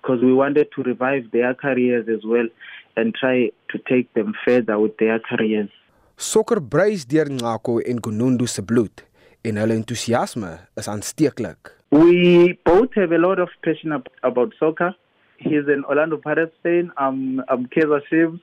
because 0.00 0.22
we 0.22 0.32
wanted 0.32 0.68
to 0.74 0.82
revive 0.82 1.30
their 1.32 1.54
careers 1.54 2.08
as 2.08 2.24
well 2.24 2.48
and 2.96 3.14
try 3.14 3.50
to 3.70 3.78
take 3.88 4.12
them 4.14 4.34
further 4.44 4.78
with 4.78 4.96
their 4.98 5.18
careers. 5.20 5.70
Sokker 6.16 6.60
bruis 6.60 7.06
deur 7.08 7.30
Ngako 7.30 7.80
en 7.86 7.98
Gunundu 8.00 8.46
se 8.46 8.62
bloed 8.62 9.02
en 9.44 9.56
hulle 9.56 9.74
entoesiasme 9.74 10.58
is 10.76 10.88
aansteeklik. 10.88 11.72
We 11.90 12.58
both 12.64 12.94
have 12.94 13.12
a 13.12 13.18
lot 13.18 13.38
of 13.38 13.48
passion 13.64 13.92
about 14.22 14.54
soccer. 14.58 14.94
He's 15.38 15.66
an 15.68 15.84
Orlando 15.84 16.16
Pirates 16.16 16.56
fan. 16.62 16.92
I'm 16.96 17.40
I'm 17.48 17.66
Kaizer 17.66 18.00
Chiefs. 18.08 18.40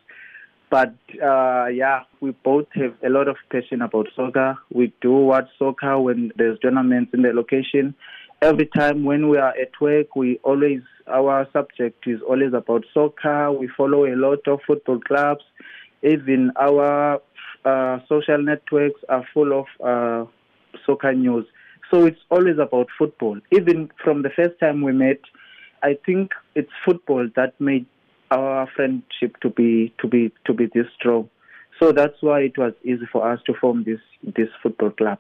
But 0.70 0.93
uh, 1.24 1.65
yeah, 1.74 2.03
we 2.22 2.32
both 2.43 2.67
have 2.76 2.93
a 3.03 3.09
lot 3.09 3.28
of 3.28 3.38
passion 3.49 3.82
about 3.82 4.07
soccer. 4.15 4.55
We 4.72 4.93
do 5.01 5.11
watch 5.11 5.47
soccer 5.57 5.99
when 5.99 6.32
there's 6.36 6.59
tournaments 6.59 7.11
in 7.13 7.24
the 7.24 7.34
location. 7.34 7.95
Every 8.42 8.66
time 8.68 9.04
when 9.04 9.30
we 9.30 9.38
are 9.38 9.54
at 9.58 9.72
work, 9.82 10.16
we 10.16 10.40
always 10.44 10.82
our 11.08 11.48
subject 11.52 12.06
is 12.08 12.22
always 12.28 12.54
about 12.54 12.86
soccer. 12.94 13.52
We 13.52 13.68
follow 13.76 14.06
a 14.06 14.16
lot 14.16 14.48
of 14.48 14.60
football 14.68 15.00
clubs, 15.00 15.44
Even 16.04 16.52
our 16.56 17.22
uh, 17.66 18.00
social 18.08 18.42
networks 18.42 19.02
are 19.10 19.26
full 19.34 19.60
of 19.60 19.66
uh, 19.84 20.30
soccer 20.86 21.14
news. 21.14 21.46
So 21.92 22.06
it's 22.06 22.20
always 22.30 22.60
about 22.60 22.88
football. 22.98 23.40
Even 23.52 23.90
from 24.04 24.22
the 24.22 24.30
first 24.30 24.60
time 24.60 24.82
we 24.84 24.92
met, 24.92 25.20
I 25.82 25.98
think 26.06 26.32
it's 26.56 26.70
football 26.86 27.28
that 27.36 27.60
made 27.60 27.86
our 28.32 28.70
friendship 28.76 29.38
to 29.42 29.50
be 29.50 29.94
to 30.00 30.08
be 30.08 30.32
to 30.46 30.54
be 30.54 30.68
this 30.74 30.86
strong. 30.98 31.30
So 31.80 31.92
that's 31.92 32.22
why 32.22 32.42
it 32.42 32.58
was 32.58 32.74
easy 32.84 33.08
for 33.12 33.30
us 33.30 33.40
to 33.48 33.54
form 33.60 33.84
this 33.86 34.02
this 34.22 34.50
football 34.62 34.92
club. 34.92 35.18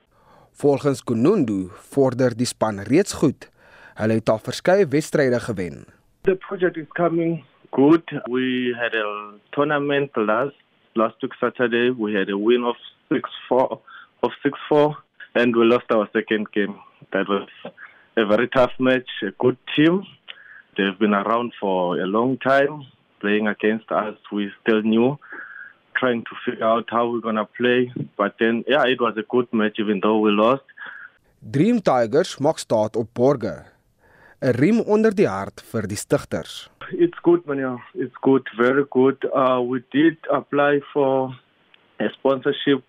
Volgens 0.53 1.03
Kunundu 1.03 1.69
vorder 1.91 2.35
die 2.37 2.45
span 2.45 2.79
reeds 2.79 3.13
goed. 3.13 3.49
Hulle 3.99 4.19
het 4.19 4.29
al 4.29 4.39
verskeie 4.39 4.87
wedstryde 4.87 5.39
gewen. 5.39 5.85
The 6.21 6.35
project 6.35 6.77
is 6.77 6.87
coming 6.93 7.43
good. 7.71 8.03
We 8.29 8.75
had 8.79 8.93
a 8.93 9.33
tournament 9.51 10.15
last 10.15 10.55
last 10.93 11.21
week 11.21 11.33
Saturday. 11.39 11.91
We 11.91 12.13
had 12.13 12.29
a 12.29 12.37
win 12.37 12.63
of 12.63 12.75
6-4 13.09 13.79
of 14.19 14.31
6-4 14.71 14.95
and 15.35 15.55
we 15.55 15.65
lost 15.65 15.91
our 15.91 16.09
second 16.13 16.51
game. 16.51 16.75
That 17.11 17.27
was 17.27 17.47
a 18.17 18.25
very 18.25 18.47
tough 18.47 18.71
match, 18.79 19.09
a 19.23 19.31
good 19.37 19.57
team. 19.75 20.05
They've 20.77 20.97
been 20.99 21.13
around 21.13 21.53
for 21.59 21.99
a 21.99 22.05
long 22.05 22.37
time 22.37 22.85
playing 23.19 23.47
against 23.47 23.91
us. 23.91 24.15
We 24.31 24.51
still 24.61 24.81
new 24.81 25.17
trying 25.99 26.23
to 26.29 26.35
figure 26.45 26.65
out 26.65 26.87
how 26.89 27.09
we're 27.09 27.25
going 27.27 27.35
to 27.35 27.49
play. 27.59 27.91
But 28.17 28.35
then 28.39 28.63
yeah, 28.67 28.85
it 28.85 29.01
was 29.01 29.15
a 29.17 29.25
good 29.29 29.51
match 29.53 29.77
even 29.79 29.99
though 30.03 30.19
we 30.19 30.31
lost. 30.31 30.63
Dream 31.39 31.81
Tigers 31.81 32.37
maak 32.39 32.59
staat 32.59 32.95
op 32.95 33.13
borge. 33.13 33.55
'n 34.41 34.55
Riem 34.55 34.79
onder 34.79 35.11
die 35.15 35.27
hart 35.27 35.61
vir 35.71 35.87
die 35.87 35.99
stigters. 35.99 36.69
It's 36.91 37.19
good 37.23 37.45
man, 37.45 37.59
yeah. 37.59 37.77
It's 37.93 38.15
good, 38.21 38.47
very 38.57 38.85
good. 38.89 39.17
Uh 39.33 39.61
we 39.61 39.83
did 39.91 40.17
apply 40.31 40.79
for 40.93 41.35
a 41.99 42.07
sponsorship. 42.17 42.83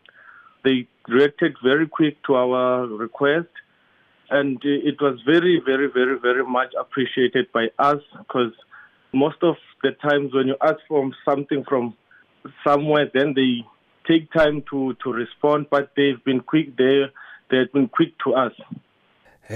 They 0.62 0.86
reacted 1.08 1.56
very 1.62 1.88
quick 1.88 2.22
to 2.26 2.34
our 2.36 2.86
request 2.86 3.50
and 4.30 4.58
it 4.62 5.00
was 5.00 5.20
very 5.26 5.61
very 5.66 5.88
very 5.88 6.18
very 6.18 6.44
much 6.44 6.72
appreciated 6.78 7.50
by 7.52 7.68
us 7.78 8.00
because 8.18 8.52
most 9.12 9.42
of 9.42 9.56
the 9.82 9.90
times 10.08 10.32
when 10.32 10.46
you 10.46 10.56
ask 10.62 10.78
for 10.88 11.11
something 11.24 11.64
from 11.68 11.94
somewhere 12.64 13.11
then 13.14 13.34
they 13.34 13.64
take 14.09 14.30
time 14.32 14.62
to 14.70 14.95
to 15.03 15.12
respond 15.12 15.66
but 15.70 15.91
they've 15.97 16.22
been 16.24 16.41
quick 16.41 16.76
there 16.76 17.11
they've 17.51 17.72
been 17.72 17.88
quick 17.88 18.16
to 18.24 18.34
us 18.34 18.53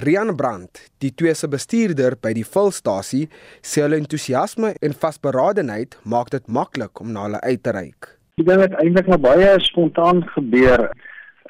Rian 0.02 0.34
Brandt, 0.34 0.80
die 0.98 1.12
twee 1.14 1.34
se 1.38 1.46
bestuurder 1.46 2.16
by 2.18 2.32
die 2.34 2.42
vulstasie, 2.42 3.28
sê 3.62 3.84
hulle 3.84 4.00
entoesiasme 4.02 4.72
en 4.82 4.96
vasberadenheid 4.98 5.94
maak 6.02 6.32
dit 6.34 6.48
maklik 6.50 6.98
om 6.98 7.12
na 7.14 7.28
hulle 7.28 7.40
uit 7.44 7.62
te 7.62 7.74
reik. 7.76 8.08
Dit 8.42 8.50
het 8.50 8.74
eintlik 8.82 9.06
maar 9.12 9.22
baie 9.22 9.52
spontaan 9.62 10.24
gebeur. 10.32 10.88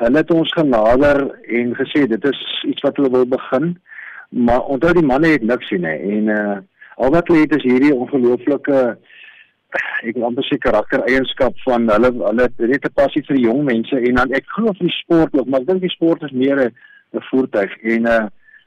Hulle 0.02 0.20
het 0.20 0.34
ons 0.34 0.52
genader 0.52 1.22
en 1.56 1.72
gesê 1.78 2.04
dit 2.10 2.28
is 2.28 2.42
iets 2.68 2.84
wat 2.84 3.00
hulle 3.00 3.14
wil 3.16 3.24
begin, 3.32 3.72
maar 4.28 4.68
onthou 4.68 4.92
die 4.92 5.06
manne 5.08 5.32
het 5.38 5.48
niks 5.48 5.72
sien 5.72 5.88
hè 5.88 5.96
en 5.96 6.32
uh 6.36 6.60
al 6.94 7.10
wat 7.10 7.26
hulle 7.26 7.42
het 7.42 7.56
is 7.56 7.64
hierdie 7.66 7.94
ongelooflike 7.94 8.80
ek 10.02 10.14
wil 10.14 10.28
amper 10.28 10.46
sê 10.48 10.58
karaktereienskap 10.58 11.58
van 11.64 11.88
hulle 11.88 12.10
hulle 12.20 12.48
het 12.72 12.86
'n 12.86 12.94
passie 12.94 13.22
vir 13.28 13.36
die 13.36 13.46
jong 13.46 13.64
mense 13.64 13.96
en 13.96 14.14
dan 14.20 14.32
ek 14.32 14.46
glo 14.56 14.72
vir 14.72 14.86
die 14.88 15.00
sport 15.02 15.34
ook, 15.34 15.46
maar 15.46 15.60
ek 15.60 15.66
dink 15.66 15.80
die 15.80 15.96
sport 15.96 16.22
is 16.22 16.32
meer 16.32 16.58
'n 16.66 16.72
'n 17.14 17.26
voertuig 17.30 17.72
en 17.82 18.06
uh 18.06 18.26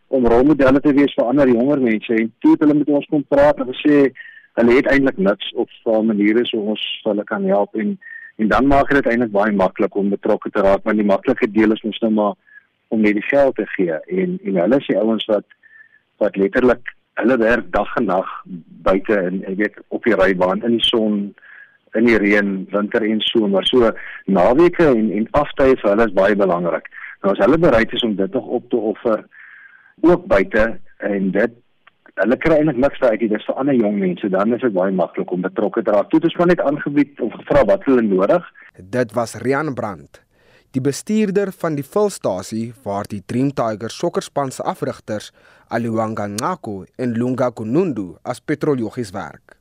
om 0.09 0.25
rolmodelle 0.25 0.79
te 0.79 0.93
wees 0.93 1.13
vir 1.17 1.25
ander 1.25 1.47
jonger 1.47 1.81
mense 1.81 2.13
en 2.15 2.31
toe 2.39 2.51
het 2.51 2.61
hulle 2.63 2.73
met 2.73 2.89
ons 2.89 3.07
kom 3.11 3.23
praat 3.27 3.59
en 3.59 3.73
gesê 3.73 4.13
hulle 4.55 4.75
het 4.75 4.87
eintlik 4.87 5.17
niks 5.17 5.51
of 5.53 5.67
so 5.83 6.01
maniere 6.01 6.45
so 6.45 6.57
ons 6.57 6.83
hulle 7.03 7.23
kan 7.23 7.43
help 7.43 7.75
en 7.75 7.97
en 8.37 8.47
dan 8.47 8.67
maak 8.67 8.89
dit 8.89 9.05
eintlik 9.05 9.31
baie 9.31 9.51
maklik 9.51 9.95
om 9.95 10.09
betrokke 10.09 10.49
te 10.49 10.61
raak 10.61 10.83
want 10.83 10.97
die 10.97 11.11
maklike 11.11 11.51
deel 11.51 11.73
is 11.73 11.83
mos 11.83 11.99
nou 11.99 12.11
maar 12.11 12.35
om 12.87 13.01
net 13.01 13.17
die 13.17 13.27
geld 13.27 13.55
te 13.55 13.65
gee. 13.75 13.97
En 14.07 14.39
en 14.43 14.59
hulle 14.61 14.79
is 14.79 14.89
die 14.91 14.99
ouens 14.99 15.25
wat 15.31 15.45
wat 16.23 16.35
letterlik 16.35 16.93
hulle 17.17 17.37
werk 17.41 17.71
dag 17.73 17.95
en 17.99 18.09
nag 18.11 18.31
buite 18.85 19.17
en 19.17 19.43
ek 19.49 19.59
weet 19.61 19.77
op 19.95 20.05
die 20.07 20.15
rybaan 20.17 20.63
in 20.67 20.77
die 20.77 20.85
son 20.85 21.21
in 21.97 22.05
die 22.05 22.17
reën 22.21 22.51
winter 22.71 23.03
en 23.03 23.21
somer. 23.25 23.65
So 23.65 23.91
naweke 24.25 24.89
en 24.91 25.11
en 25.19 25.29
aftye 25.39 25.77
vir 25.81 25.93
hulle 25.93 26.09
is 26.09 26.17
baie 26.17 26.35
belangrik. 26.37 26.89
Nou 27.23 27.33
as 27.33 27.41
hulle 27.45 27.59
bereid 27.61 27.93
is 27.93 28.05
om 28.05 28.15
dit 28.19 28.33
nog 28.37 28.51
op 28.59 28.69
te 28.69 28.81
offer 28.91 29.23
ook 30.05 30.27
buite 30.29 30.67
en 30.97 31.31
dit 31.31 31.55
hulle 32.17 32.37
kry 32.41 32.59
eintlik 32.59 32.79
niks 32.81 33.01
uit 33.01 33.19
dit 33.23 33.33
is 33.33 33.49
vir 33.49 33.59
ander 33.61 33.77
jong 33.77 33.97
mense 34.01 34.29
dan 34.33 34.53
is 34.53 34.63
dit 34.65 34.73
baie 34.73 34.93
maklik 34.93 35.31
om 35.31 35.41
betrokke 35.45 35.83
te 35.83 35.93
raak. 35.93 36.11
Dit 36.13 36.25
is 36.29 36.37
maar 36.37 36.53
net 36.53 36.61
aangebied 36.61 37.19
of 37.21 37.33
gevra 37.41 37.65
wat 37.73 37.89
hulle 37.89 38.05
nodig. 38.05 38.45
Dit 38.77 39.13
was 39.17 39.37
Rian 39.41 39.73
Brandt 39.73 40.26
die 40.75 40.81
bestuurder 40.83 41.51
van 41.61 41.77
die 41.77 41.85
vulstasie 41.85 42.73
waar 42.83 43.07
die 43.07 43.21
Dream 43.25 43.53
Tiger 43.55 43.91
sokkerspan 43.93 44.51
se 44.51 44.63
afrigters 44.63 45.31
Aliwanga 45.67 46.27
Ngako 46.27 46.85
en 46.97 47.15
Lunga 47.17 47.49
Kunundu 47.51 48.17
as 48.23 48.39
petroljoggies 48.39 49.13
werk. 49.15 49.55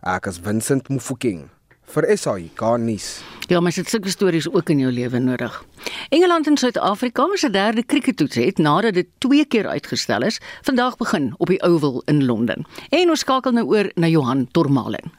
Ek 0.00 0.28
is 0.30 0.40
Vincent 0.40 0.88
Mufokeng 0.88 1.48
vir 1.90 2.06
SAI 2.16 2.50
Garnis. 2.54 3.20
Ja, 3.50 3.60
maar 3.60 3.74
dit 3.74 3.88
sulke 3.90 4.10
stories 4.12 4.46
ook 4.48 4.70
in 4.70 4.78
jou 4.78 4.92
lewe 4.94 5.18
nodig. 5.18 5.56
Engeland 6.14 6.46
en 6.46 6.56
Suid-Afrika 6.56 7.26
se 7.34 7.50
derde 7.50 7.82
krieketoets 7.82 8.36
het 8.36 8.58
nadat 8.58 8.94
dit 8.94 9.08
twee 9.18 9.44
keer 9.44 9.66
uitgestel 9.66 10.22
is, 10.22 10.40
vandag 10.62 10.96
begin 10.96 11.34
op 11.38 11.50
die 11.50 11.62
Oval 11.62 12.02
in 12.06 12.24
Londen. 12.24 12.66
En 12.90 13.10
ons 13.10 13.20
skakel 13.20 13.52
nou 13.52 13.66
oor 13.66 13.90
na 13.94 14.06
Johan 14.06 14.46
Tormalen. 14.50 15.12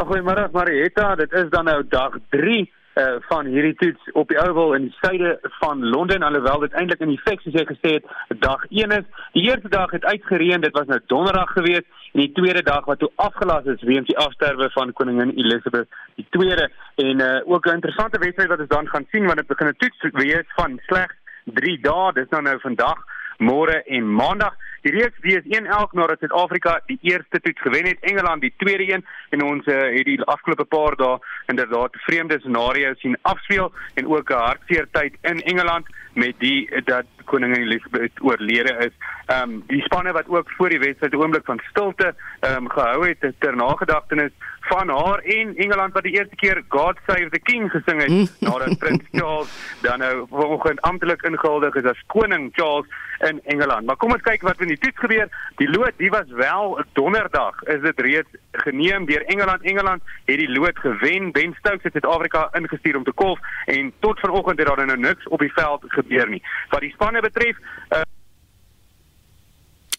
Goeiemôre 0.00 0.48
Marietta, 0.52 1.14
dit 1.14 1.32
is 1.32 1.50
dan 1.52 1.68
nou 1.68 1.82
dag 1.88 2.16
3 2.32 2.64
uh, 2.94 3.16
van 3.28 3.46
hierdie 3.46 3.74
toets 3.74 4.12
op 4.12 4.28
die 4.28 4.38
Oval 4.38 4.74
in 4.74 4.88
die 4.88 4.96
suide 5.00 5.38
van 5.60 5.84
Londen 5.84 6.22
alhoewel 6.22 6.58
dit 6.58 6.72
eintlik 6.72 7.00
in 7.00 7.12
die 7.14 7.20
fik 7.24 7.40
soos 7.40 7.54
jy 7.54 7.64
gesê 7.68 7.92
het 7.98 8.40
dag 8.40 8.64
1 8.68 8.90
is. 8.98 9.06
Die 9.32 9.46
eerste 9.48 9.68
dag 9.68 9.90
het 9.90 10.04
uitgereën, 10.04 10.60
dit 10.60 10.72
was 10.78 10.86
nou 10.86 11.00
donderdag 11.06 11.52
geweest 11.52 11.86
en 12.12 12.20
die 12.20 12.32
tweede 12.32 12.62
dag 12.62 12.84
wat 12.84 12.98
toe 12.98 13.12
afgelas 13.14 13.64
is 13.64 13.82
weens 13.82 14.06
die 14.06 14.18
afsterwe 14.18 14.70
van 14.74 14.92
koningin 14.92 15.36
Elizabeth 15.36 15.88
die 16.14 16.26
tweede 16.30 16.70
en 16.96 17.20
uh, 17.20 17.40
ook 17.44 17.66
'n 17.66 17.78
interessante 17.78 18.18
wedstryd 18.18 18.48
wat 18.48 18.60
ons 18.60 18.74
dan 18.76 18.88
gaan 18.88 19.06
sien 19.10 19.26
want 19.26 19.38
dit 19.38 19.46
begin 19.46 19.68
'n 19.68 19.76
toets 19.78 19.98
wees 20.12 20.46
van 20.56 20.80
slegs 20.86 21.14
3 21.44 21.78
dae. 21.80 22.12
Dis 22.12 22.28
nou 22.30 22.42
nou 22.42 22.60
vandag, 22.60 22.98
môre 23.40 23.82
en 23.86 24.12
maandag. 24.14 24.56
Die 24.84 24.92
reeks 24.94 25.20
wees 25.20 25.44
1-1 25.44 25.92
nadat 25.92 26.22
Suid-Afrika 26.22 26.78
die 26.88 26.98
eerste 27.04 27.40
toets 27.40 27.60
gewen 27.60 27.86
het, 27.86 28.00
Engeland 28.00 28.40
die 28.40 28.52
tweede 28.56 28.86
een 28.92 29.04
en 29.36 29.42
ons 29.44 29.66
uh, 29.66 29.76
het 29.96 30.08
die 30.08 30.20
afgelope 30.24 30.64
paar 30.64 30.96
dae 30.96 31.18
inderdaad 31.52 31.96
vreemde 32.06 32.38
scenario's 32.40 33.00
sien 33.00 33.18
afspeel 33.22 33.72
en 33.94 34.08
ook 34.08 34.30
'n 34.30 34.44
hartseer 34.46 34.88
tyd 34.90 35.16
in 35.20 35.42
Engeland 35.52 35.86
met 36.14 36.34
die 36.38 36.82
dat 36.84 37.04
koningin 37.24 37.62
Elizabeth 37.62 38.12
oorlede 38.20 38.74
is. 38.86 38.94
Ehm 39.26 39.50
um, 39.50 39.62
die 39.66 39.82
spanne 39.82 40.12
wat 40.12 40.28
ook 40.28 40.50
voor 40.50 40.68
die 40.68 40.78
wedstryd 40.78 41.12
'n 41.12 41.22
oomblik 41.22 41.44
van 41.44 41.60
stilte 41.70 42.14
ehm 42.40 42.56
um, 42.56 42.70
gehou 42.70 43.08
het 43.08 43.34
ter 43.38 43.56
nagedagtenis 43.56 44.32
van 44.60 44.88
haar 44.88 45.18
en 45.18 45.56
Engeland 45.56 45.92
wat 45.92 46.02
die 46.02 46.12
eerste 46.12 46.36
keer 46.36 46.62
God 46.68 46.96
Save 47.06 47.30
the 47.30 47.38
King 47.38 47.70
gesing 47.70 48.00
het 48.02 48.32
nadat 48.46 48.78
Prins 48.78 49.04
Charles 49.12 49.78
dan 49.80 49.98
nou 49.98 50.26
vanoggend 50.30 50.80
amptelik 50.80 51.22
ingehuldig 51.22 51.74
is 51.74 51.84
as 51.84 52.02
koning 52.06 52.50
Charles 52.52 52.86
in 53.20 53.40
Engeland. 53.44 53.86
Maar 53.86 53.96
kom 53.96 54.12
ons 54.12 54.24
kyk 54.24 54.44
wat 54.46 54.60
in 54.64 54.72
die 54.72 54.78
toets 54.80 54.98
gebeur. 54.98 55.28
Die 55.60 55.68
lood, 55.68 55.92
die 56.00 56.10
was 56.12 56.28
wel 56.36 56.78
donderdag. 56.92 57.62
Is 57.62 57.82
dit 57.84 58.00
reeds 58.00 58.38
geneem 58.64 59.04
deur 59.06 59.24
Engeland? 59.24 59.62
Engeland 59.62 60.02
het 60.24 60.38
die 60.38 60.50
lood 60.50 60.78
gewen. 60.78 61.32
Ben 61.32 61.54
Stokes 61.58 61.82
het 61.82 61.92
Suid-Afrika 61.92 62.48
ingestuur 62.52 62.96
om 62.96 63.04
te 63.04 63.12
kolf 63.12 63.38
en 63.66 63.92
tot 63.98 64.20
vanoggend 64.20 64.58
het 64.58 64.68
daar 64.68 64.86
nou 64.86 64.98
niks 64.98 65.28
op 65.28 65.38
die 65.38 65.52
veld 65.52 65.84
gebeur 65.88 66.28
nie. 66.28 66.42
Wat 66.68 66.80
die 66.80 66.92
spanne 66.92 67.19
betref, 67.20 67.56
uh, 67.90 68.00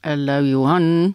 Hallo 0.02 0.42
Johan. 0.42 1.14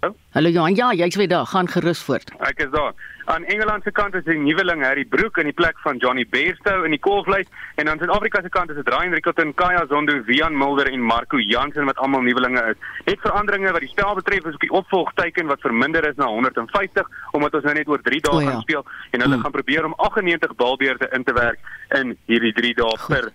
Oh? 0.00 0.14
Hallo 0.32 0.48
Johan. 0.48 0.74
Ja, 0.74 0.92
jy's 0.94 1.16
weer 1.16 1.28
daar. 1.28 1.46
Gaan 1.46 1.68
gerus 1.68 2.00
voort. 2.02 2.30
Ek 2.38 2.62
is 2.64 2.70
daar. 2.70 2.94
Aan 3.28 3.44
Engeland 3.44 3.82
se 3.82 3.90
kant 3.92 4.14
is 4.14 4.24
die 4.24 4.38
nuweling 4.38 4.80
Harry 4.82 5.04
Brook 5.04 5.36
in 5.36 5.50
die 5.50 5.52
plek 5.52 5.76
van 5.84 5.98
Johnny 6.00 6.24
Bairstow 6.24 6.84
in 6.84 6.94
die 6.96 7.00
kolflys 7.00 7.44
en 7.76 7.90
aan 7.90 7.98
Suid-Afrika 8.00 8.40
se 8.42 8.48
kant 8.48 8.70
is 8.70 8.78
dit 8.80 8.88
Ryan 8.88 9.12
Rickelton, 9.12 9.52
Kaya 9.54 9.82
Zondo, 9.90 10.22
Wian 10.24 10.56
Mulder 10.56 10.88
en 10.88 11.04
Marco 11.04 11.36
Jansen 11.36 11.84
wat 11.84 12.00
almal 12.00 12.24
nuwelinge 12.24 12.62
is. 12.70 12.78
Het 13.04 13.20
veranderinge 13.20 13.74
wat 13.76 13.84
die 13.84 13.90
spel 13.92 14.14
betref 14.14 14.48
is 14.48 14.56
op 14.56 14.64
die 14.64 14.72
opvolgteken 14.80 15.52
wat 15.52 15.60
verminder 15.60 16.08
is 16.08 16.16
na 16.16 16.30
150 16.32 17.10
omdat 17.36 17.60
ons 17.60 17.68
nou 17.68 17.74
net 17.76 17.88
oor 17.92 18.00
3 18.00 18.20
dae 18.20 18.32
oh, 18.32 18.40
ja. 18.42 18.54
gaan 18.54 18.64
speel 18.64 18.86
en 19.10 19.20
hulle 19.20 19.34
hmm. 19.34 19.42
gaan 19.42 19.56
probeer 19.58 19.90
om 19.90 19.98
98 20.08 20.56
balbeurte 20.56 21.10
in 21.12 21.24
te 21.28 21.36
werk 21.36 21.60
in 22.00 22.16
hierdie 22.32 22.54
3 22.62 22.72
dae 22.80 22.96
per. 23.08 23.28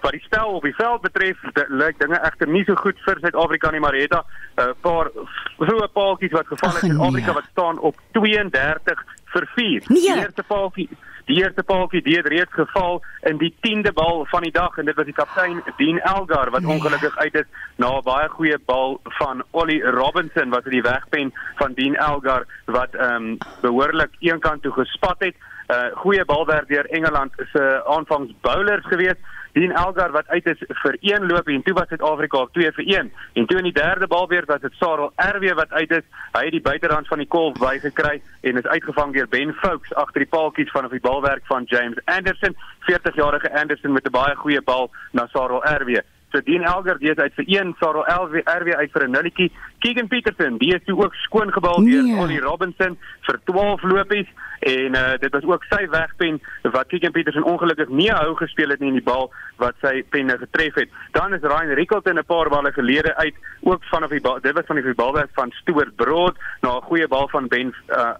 Wat 0.00 0.12
die 0.12 0.20
spel 0.20 0.48
op 0.48 0.62
die 0.62 0.74
veld 0.74 1.00
betref, 1.00 1.38
lyk 1.68 1.98
dinge 1.98 2.20
egter 2.20 2.48
nie 2.48 2.64
so 2.64 2.74
goed 2.74 2.98
vir 3.04 3.18
Suid-Afrika 3.20 3.70
nie, 3.70 3.80
maar 3.80 3.94
het 3.94 4.12
'n 4.12 4.24
uh, 4.60 4.72
paar 4.80 5.10
vroeë 5.58 5.88
paaltjies 5.92 6.32
wat 6.32 6.46
geval 6.46 6.74
het 6.74 6.82
in 6.82 7.00
Afrika 7.00 7.32
nee. 7.32 7.34
wat 7.34 7.48
staan 7.50 7.78
op 7.78 7.96
32 8.12 9.04
vir 9.24 9.50
4. 9.54 9.82
Nee. 9.88 10.00
Die 10.00 10.16
eerste 10.16 10.42
paaltjie 10.42 10.88
Die 11.30 11.38
eerste 11.44 11.62
paaltjie 11.62 12.00
het 12.02 12.26
reeds 12.26 12.52
geval 12.52 13.02
in 13.20 13.36
die 13.38 13.52
10de 13.66 13.92
bal 13.94 14.24
van 14.30 14.42
die 14.42 14.52
dag 14.52 14.78
en 14.78 14.84
dit 14.84 14.96
was 14.96 15.06
die 15.06 15.14
kaptein 15.14 15.62
Dean 15.76 16.00
Elgar 16.00 16.50
wat 16.50 16.64
ongelukkig 16.64 17.16
uit 17.16 17.34
is 17.34 17.46
na 17.76 17.90
'n 17.98 18.02
baie 18.04 18.28
goeie 18.28 18.58
bal 18.66 19.00
van 19.18 19.42
Ollie 19.50 19.82
Robinson 19.82 20.50
wat 20.50 20.64
uit 20.64 20.72
die 20.72 20.82
wegpen 20.82 21.32
van 21.54 21.72
Dean 21.74 21.94
Elgar 21.94 22.46
wat 22.64 22.94
ehm 22.94 23.14
um, 23.14 23.38
behoorlik 23.60 24.10
eenkant 24.18 24.62
toe 24.62 24.72
gespat 24.72 25.16
het. 25.18 25.36
'n 25.36 25.72
uh, 25.72 25.96
Goeie 26.02 26.24
balwerk 26.24 26.68
deur 26.68 26.86
Engeland 26.86 27.32
se 27.52 27.84
aanvangsbowlers 27.86 28.86
gewees. 28.86 29.18
Dean 29.52 29.72
Elgar 29.72 30.12
wat 30.12 30.28
uit 30.28 30.46
is 30.46 30.60
vir 30.82 30.96
een 31.00 31.26
loop 31.26 31.48
en 31.48 31.62
toe 31.62 31.74
was 31.74 31.88
Suid-Afrika 31.88 32.38
op 32.38 32.52
2 32.52 32.72
vir 32.72 32.84
1. 32.86 33.12
En 33.32 33.46
toe 33.46 33.58
in 33.58 33.64
die 33.64 33.72
derde 33.72 34.06
bal 34.06 34.28
weer 34.28 34.46
was 34.46 34.60
dit 34.60 34.76
Sarel 34.78 35.12
RW 35.16 35.54
wat 35.54 35.72
uit 35.72 35.90
is. 35.90 36.06
Hy 36.32 36.44
het 36.44 36.54
die 36.54 36.60
buiterand 36.60 37.08
van 37.08 37.18
die 37.18 37.26
kolf 37.26 37.58
bygekry 37.58 38.20
en 38.40 38.56
is 38.62 38.70
uitgevang 38.70 39.14
deur 39.14 39.28
Ben 39.28 39.54
Foukes 39.54 39.94
agter 39.94 40.24
die 40.24 40.30
paaltjies 40.30 40.70
van 40.70 40.88
die 40.90 41.00
balwerk 41.00 41.42
van 41.50 41.66
James 41.66 41.98
Anderson, 42.04 42.56
40-jarige 42.86 43.50
Anderson 43.60 43.92
met 43.92 44.06
'n 44.06 44.10
baie 44.10 44.36
goeie 44.36 44.62
bal 44.62 44.90
na 45.12 45.26
Sarel 45.26 45.64
RW. 45.64 46.00
So 46.32 46.40
Dean 46.40 46.62
Elgar 46.62 46.96
is 47.02 47.16
uit 47.16 47.34
vir 47.34 47.44
1, 47.46 47.74
Sarel 47.80 48.06
RW 48.06 48.74
uit 48.74 48.92
vir 48.92 49.02
'n 49.02 49.10
nulletjie. 49.10 49.52
Keegan 49.80 50.08
Peterson, 50.08 50.58
die 50.60 50.74
is 50.74 50.92
ook 50.92 51.14
skoon 51.24 51.52
gebal 51.52 51.84
deur 51.84 52.02
nee. 52.06 52.16
Ollie 52.20 52.40
Robinson 52.40 52.98
vir 53.26 53.40
12 53.44 53.82
lopies 53.82 54.28
en 54.60 54.96
uh, 54.96 55.12
dit 55.20 55.32
was 55.32 55.44
ook 55.48 55.64
sy 55.64 55.86
wegpen 55.88 56.40
wat 56.62 56.90
Keegan 56.92 57.14
Peterson 57.16 57.46
ongelukkig 57.48 57.88
nie 57.88 58.10
hou 58.12 58.34
gespeel 58.36 58.74
het 58.74 58.80
nie 58.80 58.92
in 58.92 58.98
die 58.98 59.06
bal 59.06 59.30
wat 59.60 59.76
sy 59.80 60.02
penne 60.12 60.36
getref 60.40 60.76
het. 60.80 60.92
Dan 61.16 61.34
is 61.36 61.44
Ryan 61.44 61.74
Rickelton 61.78 62.18
'n 62.18 62.24
paar 62.24 62.48
balle 62.48 62.72
gelede 62.72 63.16
uit 63.16 63.34
ook 63.60 63.84
vanaf 63.84 64.10
die 64.10 64.20
bal, 64.20 64.40
dit 64.40 64.52
was 64.52 64.66
van 64.66 64.76
die 64.76 64.94
balwerk 64.94 65.30
van 65.34 65.52
Stuart 65.60 65.96
Broad 65.96 66.36
na 66.60 66.76
'n 66.76 66.88
goeie 66.88 67.08
bal 67.08 67.28
van 67.28 67.48
Ben 67.48 67.74
uh 67.88 68.14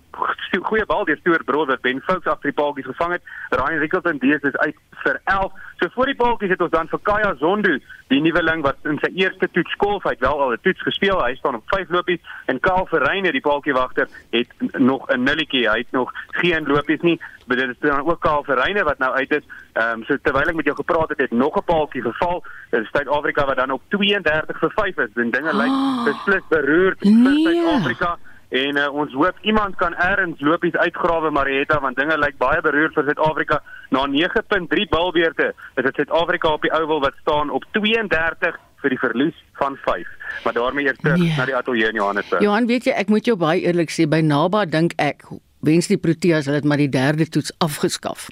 goeie 0.70 0.86
bal 0.86 1.04
deur 1.04 1.16
Stuart 1.16 1.44
Broad 1.44 1.66
wat 1.66 1.80
Ben 1.80 2.00
Fox 2.00 2.26
agter 2.26 2.52
die 2.52 2.62
paaltjies 2.62 2.86
gevang 2.86 3.12
het. 3.12 3.22
Ryan 3.50 3.78
Rickelton 3.78 4.18
dis 4.18 4.42
is 4.42 4.56
uit 4.56 4.76
vir 5.04 5.20
11. 5.24 5.52
So 5.80 5.88
voor 5.94 6.06
die 6.06 6.14
paaltjies 6.14 6.50
het 6.50 6.60
ons 6.60 6.70
dan 6.70 6.88
vir 6.88 7.00
Kaya 7.02 7.34
Zondo, 7.40 7.78
die 8.08 8.20
nuweling 8.20 8.62
wat 8.62 8.76
in 8.84 8.98
sy 9.00 9.10
eerste 9.14 9.48
toets 9.50 9.74
golf 9.80 10.04
het 10.04 10.20
wel 10.20 10.40
al 10.40 10.52
'n 10.52 10.60
toets 10.62 10.82
gespeel. 10.82 11.24
Hy 11.24 11.34
staan 11.34 11.49
op 11.54 11.62
5 11.66 11.88
lopies 11.88 12.20
en 12.46 12.60
Karl 12.60 12.86
Verreine, 12.86 13.32
die 13.32 13.40
paaltjie 13.40 13.72
wagter, 13.72 14.08
het 14.30 14.48
nog 14.78 15.08
'n 15.08 15.22
nulletjie. 15.22 15.68
Hy 15.70 15.78
het 15.78 15.90
nog 15.90 16.12
geen 16.30 16.66
lopies 16.66 17.00
nie. 17.00 17.20
Maar 17.46 17.56
dit 17.56 17.68
is 17.68 17.76
dan 17.78 18.10
ook 18.10 18.20
Karl 18.20 18.44
Verreine 18.44 18.82
wat 18.82 18.98
nou 18.98 19.14
uit 19.14 19.30
is. 19.30 19.42
Ehm 19.72 19.98
um, 19.98 20.04
so 20.04 20.16
terwyl 20.22 20.48
ek 20.48 20.54
met 20.54 20.64
jou 20.64 20.76
gepraat 20.76 21.08
het, 21.08 21.18
het 21.18 21.30
nog 21.30 21.56
'n 21.56 21.64
paaltjie 21.64 22.02
geval. 22.02 22.44
Dit 22.70 22.80
is 22.80 22.88
Suid-Afrika 22.92 23.46
wat 23.46 23.56
dan 23.56 23.70
op 23.70 23.82
32 23.88 24.58
vir 24.58 24.72
5 24.74 24.96
is. 24.96 25.08
En 25.14 25.30
dinge 25.30 25.56
lyk 25.56 25.66
oh, 25.66 26.04
beslis 26.04 26.42
beroerd 26.48 26.98
vir 26.98 27.10
nee. 27.10 27.44
Suid-Afrika. 27.44 28.18
En 28.50 28.76
uh, 28.76 28.92
ons 28.92 29.12
hoop 29.12 29.36
iemand 29.40 29.76
kan 29.76 29.94
eers 29.94 30.40
lopies 30.40 30.76
uitgrawe 30.76 31.30
Marietta 31.30 31.80
want 31.80 31.96
dinge 31.96 32.18
lyk 32.18 32.38
baie 32.38 32.60
beroerd 32.60 32.94
vir 32.94 33.04
Suid-Afrika. 33.04 33.62
Na 33.90 34.06
9.3 34.06 34.88
balbeurte 34.90 35.54
is 35.74 35.84
dit 35.84 35.94
Suid-Afrika 35.94 36.48
op 36.48 36.62
die 36.62 36.72
oval 36.72 37.00
wat 37.00 37.14
staan 37.20 37.50
op 37.50 37.64
32 37.70 38.58
vir 38.82 38.94
die 38.94 38.98
verlies 38.98 39.44
van 39.60 39.76
5. 39.84 40.08
Maar 40.44 40.56
daarmee 40.56 40.86
eers 40.86 40.98
terug 41.02 41.20
nee. 41.20 41.34
na 41.36 41.46
die 41.48 41.56
ateljee 41.56 41.92
in 41.92 42.00
Johannesburg. 42.00 42.42
Johan, 42.42 42.66
weet 42.70 42.88
jy, 42.88 42.96
ek 42.96 43.12
moet 43.12 43.28
jou 43.28 43.36
baie 43.40 43.62
eerlik 43.62 43.92
sê, 43.92 44.08
by 44.08 44.20
Naba 44.24 44.64
dink 44.66 44.96
ek 45.02 45.26
wens 45.66 45.90
die 45.90 45.98
Proteas 46.00 46.46
hulle 46.48 46.60
het 46.62 46.68
maar 46.68 46.80
die 46.80 46.88
derde 46.88 47.26
toets 47.28 47.52
afgeskaf. 47.60 48.30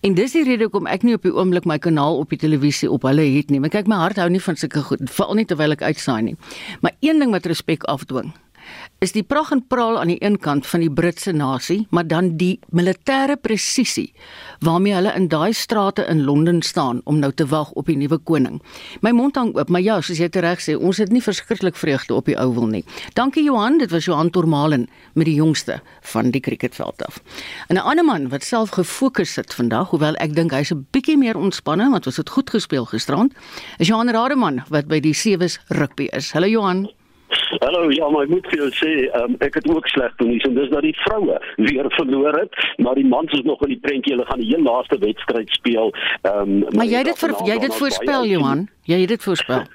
En 0.00 0.14
dis 0.16 0.32
die 0.32 0.44
rede 0.46 0.68
hoekom 0.68 0.88
ek 0.88 1.04
nie 1.04 1.16
op 1.18 1.26
die 1.26 1.34
oomblik 1.34 1.68
my 1.68 1.76
kanaal 1.82 2.22
op 2.22 2.32
die 2.32 2.40
televisie 2.40 2.88
op 2.90 3.04
hulle 3.08 3.26
het 3.36 3.52
nie. 3.52 3.60
Maar 3.60 3.74
kyk 3.74 3.90
my 3.90 4.00
hart 4.00 4.20
hou 4.22 4.30
nie 4.32 4.40
van 4.40 4.56
sulke 4.56 4.84
goed, 4.86 5.04
veral 5.12 5.36
nie 5.36 5.48
terwyl 5.48 5.76
ek 5.76 5.84
uitsaai 5.84 6.22
nie. 6.30 6.38
Maar 6.80 6.96
een 7.04 7.20
ding 7.20 7.34
wat 7.36 7.48
respek 7.50 7.84
afdwing 7.92 8.32
is 9.02 9.12
die 9.12 9.24
prag 9.26 9.50
en 9.50 9.64
praal 9.66 9.98
aan 9.98 10.12
die 10.12 10.20
een 10.22 10.38
kant 10.38 10.66
van 10.66 10.80
die 10.80 10.90
Britse 10.90 11.32
nasie, 11.34 11.86
maar 11.90 12.06
dan 12.06 12.36
die 12.38 12.60
militêre 12.70 13.36
presisie 13.36 14.12
waarmee 14.62 14.94
hulle 14.94 15.14
in 15.18 15.26
daai 15.28 15.52
strate 15.52 16.04
in 16.06 16.22
Londen 16.24 16.62
staan 16.62 17.00
om 17.04 17.18
nou 17.18 17.32
te 17.32 17.46
wag 17.50 17.72
op 17.78 17.90
die 17.90 17.96
nuwe 17.98 18.18
koning. 18.18 18.60
My 19.02 19.10
mond 19.10 19.36
hang 19.36 19.50
oop, 19.56 19.68
maar 19.68 19.82
ja, 19.82 19.98
soos 20.00 20.20
jy 20.22 20.28
reg 20.30 20.62
sê, 20.62 20.76
ons 20.78 21.00
het 21.02 21.10
nie 21.10 21.22
verskriklik 21.22 21.76
vreugde 21.76 22.14
op 22.14 22.30
die 22.30 22.38
ou 22.38 22.52
wil 22.54 22.70
nie. 22.70 22.84
Dankie 23.18 23.44
Johan, 23.44 23.80
dit 23.82 23.90
was 23.90 24.06
Johan 24.06 24.30
Tormalen 24.30 24.86
met 25.18 25.26
die 25.26 25.34
jongste 25.34 25.80
van 26.12 26.30
die 26.30 26.40
cricketveld 26.40 27.02
af. 27.06 27.18
En 27.68 27.76
'n 27.76 27.82
ander 27.82 28.04
man 28.04 28.28
wat 28.28 28.44
self 28.44 28.70
gefokus 28.70 29.32
sit 29.32 29.54
vandag, 29.54 29.90
hoewel 29.90 30.14
ek 30.14 30.34
dink 30.34 30.52
hy's 30.52 30.70
'n 30.70 30.86
bietjie 30.90 31.18
meer 31.18 31.36
ontspanne 31.36 31.90
want 31.90 32.06
ons 32.06 32.16
het 32.16 32.30
goed 32.30 32.50
gespeel 32.50 32.84
gisterand, 32.84 33.32
is 33.78 33.88
Johan 33.88 34.10
Rademan 34.10 34.62
wat 34.68 34.86
by 34.86 35.00
die 35.00 35.14
Sewes 35.14 35.58
rugby 35.68 36.08
is. 36.12 36.32
Hallo 36.32 36.46
Johan. 36.46 37.01
Hallo, 37.60 37.90
ja, 37.90 38.08
maar 38.08 38.22
ek 38.22 38.32
moet 38.32 38.46
vir 38.50 38.58
jou 38.62 38.70
sê, 38.78 38.92
um, 39.18 39.36
ek 39.44 39.54
het 39.60 39.68
ook 39.68 39.88
sleg 39.92 40.14
doen 40.16 40.32
hier, 40.32 40.46
en 40.48 40.54
dis 40.54 40.70
dat 40.72 40.86
die 40.86 40.94
vroue 41.04 41.36
weer 41.56 41.90
verloor 41.98 42.38
het, 42.38 42.56
maar 42.76 42.94
die 42.94 43.06
mans 43.06 43.32
is 43.32 43.44
nog 43.44 43.60
in 43.66 43.74
die 43.74 43.80
prentjie, 43.82 44.14
hulle 44.14 44.26
gaan 44.30 44.40
die 44.40 44.48
heel 44.54 44.64
laaste 44.64 44.98
wedstryd 44.98 45.50
speel. 45.58 45.92
Ehm 46.22 46.56
um, 46.62 46.64
Maar 46.76 46.88
jy 46.88 47.04
het 47.04 47.12
dit 47.12 47.18
vir 47.18 47.36
jy 47.44 47.52
het 47.58 47.68
dit 47.68 47.78
voorspel, 47.84 48.26
Johan. 48.26 48.68
Jy 48.88 49.00
het 49.04 49.14
dit 49.16 49.22
voorspel. 49.22 49.68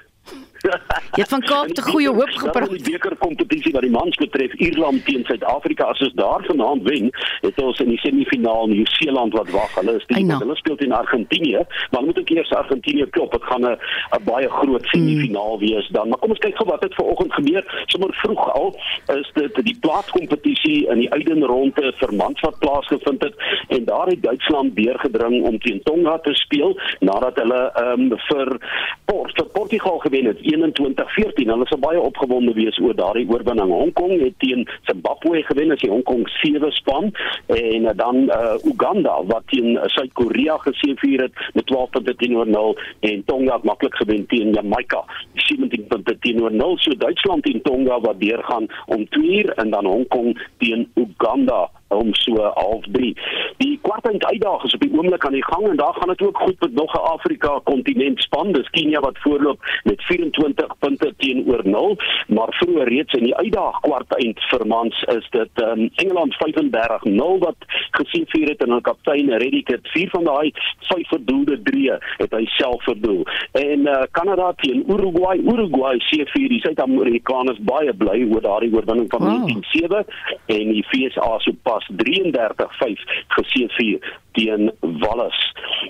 Jy 0.58 1.22
het 1.22 1.30
van 1.30 1.42
Kaap 1.46 1.72
te 1.74 1.82
goeie 1.82 2.10
hoop 2.10 2.32
gepraat. 2.34 2.70
Die 2.70 2.82
beker 2.90 3.14
kompetisie 3.20 3.72
wat 3.74 3.84
die 3.86 3.92
mans 3.92 4.16
betref, 4.20 4.54
Ierland 4.58 5.04
teen 5.06 5.24
Suid-Afrika, 5.28 5.90
as 5.92 6.02
ons 6.06 6.14
daar 6.18 6.44
vanaand 6.46 6.82
wen, 6.88 7.10
het 7.44 7.60
ons 7.62 7.80
in 7.84 7.92
die 7.92 7.98
semifinaal 8.02 8.70
Nieu-Seeland 8.72 9.36
wat 9.38 9.50
wag. 9.54 9.74
Hulle 9.78 9.96
is 10.00 10.06
die 10.10 10.24
hulle 10.26 10.56
speel 10.58 10.76
teen 10.80 10.94
Argentinië, 10.96 11.64
maar 11.92 12.06
moet 12.06 12.18
ek 12.22 12.32
eers 12.34 12.52
Argentinië 12.58 13.06
klop. 13.14 13.32
Dit 13.32 13.46
gaan 13.50 13.66
'n 13.68 13.76
baie 14.24 14.48
groot 14.48 14.86
semifinaal 14.92 15.54
mm. 15.54 15.60
wees 15.66 15.88
dan. 15.96 16.08
Maar 16.08 16.18
kom 16.18 16.34
ons 16.34 16.42
kyk 16.44 16.56
gou 16.56 16.68
wat 16.68 16.82
het 16.82 16.94
vanoggend 16.94 17.32
gebeur. 17.32 17.84
Sommer 17.86 18.14
vroeg 18.22 18.44
al 18.52 18.74
is 19.18 19.30
dit 19.34 19.62
die 19.64 19.76
plaatskompetisie 19.80 20.88
in 20.88 20.98
die 20.98 21.10
Uiden 21.12 21.44
ronde 21.44 21.92
vir 22.00 22.14
mans 22.14 22.40
wat 22.40 22.58
plaasgevind 22.58 23.22
het 23.22 23.34
en 23.68 23.84
daar 23.84 24.06
het 24.06 24.22
Duitsland 24.22 24.76
deurgedring 24.76 25.44
om 25.44 25.58
teen 25.58 25.82
Tonga 25.82 26.18
te 26.18 26.34
speel 26.34 26.78
nadat 27.00 27.36
hulle 27.36 27.62
ehm 27.74 28.12
um, 28.12 28.18
vir 28.28 28.58
Port, 29.04 29.32
vir 29.36 29.46
Portugal 29.52 29.98
gewen 29.98 30.24
het 30.24 30.40
21-14. 30.48 31.50
Hulle 31.52 31.66
sou 31.68 31.78
baie 31.82 32.00
opgewonde 32.00 32.54
wees 32.56 32.78
oor 32.82 32.96
daardie 32.96 33.26
oorwinning. 33.28 33.72
Hong 33.72 33.92
Kong 33.98 34.14
het 34.22 34.36
teen 34.42 34.64
Zimbabwe 34.88 35.42
gewen 35.48 35.74
as 35.74 35.82
die 35.82 35.90
Hong 35.90 36.04
Kong 36.08 36.24
7 36.40 36.72
span 36.76 37.10
en 37.46 37.88
uh, 37.88 37.94
dan 37.96 38.28
uh, 38.28 38.56
Uganda 38.64 39.18
wat 39.30 39.46
teen 39.52 39.76
uh, 39.76 39.86
Suid-Korea 39.94 40.58
geseëvier 40.64 41.26
het 41.26 41.42
met 41.54 41.66
12 41.66 41.90
punte 41.96 42.14
teenoor 42.22 42.48
0 42.48 42.76
en 43.10 43.24
Tonga 43.24 43.58
het 43.58 43.68
maklik 43.68 43.96
gewen 44.00 44.26
teen 44.26 44.52
Jamaica 44.56 45.04
17 45.34 45.86
punte 45.86 46.18
teenoor 46.18 46.52
0. 46.52 46.76
So 46.78 46.96
Duitsland 46.96 47.48
en 47.52 47.62
Tonga 47.62 48.00
wat 48.00 48.20
deurgaan 48.20 48.66
om 48.86 49.08
2 49.08 49.42
uur 49.42 49.52
en 49.52 49.70
dan 49.70 49.86
Hong 49.86 50.08
Kong 50.08 50.38
teen 50.58 50.88
Uganda 50.94 51.68
om 51.88 52.14
so 52.14 52.34
half 52.54 52.84
3. 52.92 53.16
Die 53.56 53.78
kwartfinale 53.82 54.26
uitdaging 54.26 54.64
is 54.64 54.74
op 54.74 54.80
die 54.80 54.92
oomblik 54.92 55.24
aan 55.24 55.32
die 55.32 55.44
gang 55.44 55.68
en 55.68 55.76
daar 55.76 55.94
gaan 55.94 56.08
dit 56.08 56.22
ook 56.26 56.38
goed 56.38 56.60
met 56.60 56.74
nog 56.74 56.94
'n 56.94 57.08
Afrika 57.14 57.60
kontinent 57.64 58.22
span. 58.22 58.52
Dis 58.52 58.70
Kenia 58.70 59.00
wat 59.00 59.18
voorloop 59.18 59.60
met 59.84 60.02
24 60.02 60.78
punte 60.78 61.14
teenoor 61.16 61.60
0, 61.64 61.96
maar 62.26 62.48
vroeër 62.50 62.88
reeds 62.88 63.12
in 63.12 63.24
die 63.24 63.36
uitdaging 63.36 63.84
kwartfinale 63.88 64.46
vir 64.50 64.66
mans 64.66 65.02
is 65.02 65.26
dit 65.30 65.62
um, 65.62 65.90
Engeland 65.94 66.34
35-0 66.34 67.38
wat 67.38 67.56
gesien 67.90 68.24
vier 68.26 68.48
het 68.48 68.62
en 68.62 68.70
hul 68.70 68.80
kaptein 68.80 69.30
Reddick 69.30 69.68
het 69.68 69.88
vier 69.94 70.10
van 70.10 70.24
daai 70.24 70.52
vyf 70.88 71.08
verdoelde 71.08 71.62
drie 71.62 71.90
het 71.90 72.32
hy 72.32 72.44
self 72.44 72.82
verdoel. 72.82 73.22
En 73.52 73.86
uh, 73.86 74.02
Kanada 74.10 74.52
teen 74.56 74.84
Uruguay, 74.90 75.38
Uruguay 75.38 75.96
C4, 76.08 76.48
die 76.48 76.60
Suid-Amerikaners 76.60 77.58
baie 77.58 77.92
bly 77.92 78.24
oor 78.32 78.44
daardie 78.44 78.72
oorwinning 78.74 79.10
van 79.10 79.24
wow. 79.24 79.50
19-7 79.50 80.02
en 80.46 80.72
die 80.72 80.84
FSA 80.90 81.38
so 81.38 81.52
pas 81.62 81.77
33-5 81.86 83.04
geseëvier 83.36 84.18
teen 84.38 84.72
Wallis. 85.02 85.38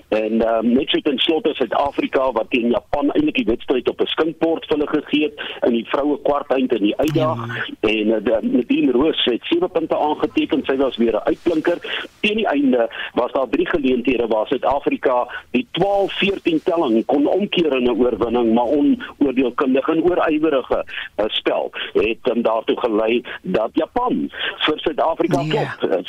En 0.09 0.41
um, 0.47 0.71
net 0.73 0.89
so 0.89 1.01
ten 1.05 1.17
slotte 1.21 1.53
Suid-Afrika 1.53 2.31
wat 2.37 2.49
teen 2.53 2.73
Japan 2.73 3.11
eintlik 3.13 3.41
die 3.41 3.49
wedstryd 3.49 3.89
op 3.89 4.01
'n 4.01 4.13
skinkbord 4.15 4.65
vir 4.65 4.77
hulle 4.77 4.89
gegee 4.89 5.23
het 5.29 5.65
in 5.67 5.73
die 5.77 5.85
vroue 5.91 6.17
kwartfinale 6.27 6.47
in 6.79 6.87
die 6.89 6.97
uitdag 6.97 7.39
ja. 7.45 7.89
en 7.89 8.07
uh, 8.15 8.37
Nadine 8.41 8.91
Roos 8.91 9.21
het 9.25 9.43
7 9.51 9.69
punte 9.71 9.97
aangeteken. 9.97 10.63
Sy 10.65 10.75
was 10.77 10.97
weer 10.97 11.15
'n 11.15 11.27
uitblinker. 11.29 11.77
Teen 12.19 12.37
die 12.41 12.47
einde 12.47 12.89
was 13.13 13.31
daar 13.31 13.49
drie 13.49 13.67
geleenthede 13.67 14.27
waar 14.27 14.47
Suid-Afrika 14.47 15.27
die 15.51 15.67
12-14 15.79 16.63
telling 16.63 17.05
kon 17.05 17.27
omkeer 17.27 17.75
in 17.77 17.83
'n 17.83 17.99
oorwinning, 18.01 18.53
maar 18.53 18.71
onoordeelkundig 18.79 19.87
en 19.87 20.03
oorywerige 20.03 20.85
uh, 21.17 21.25
spel 21.27 21.71
het 21.93 22.17
dan 22.21 22.41
daartoe 22.41 22.79
gelei 22.79 23.21
dat 23.41 23.69
Japan 23.73 24.31
vir 24.65 24.79
Suid-Afrika 24.79 25.41
yeah. 25.41 25.77
klop 25.77 26.07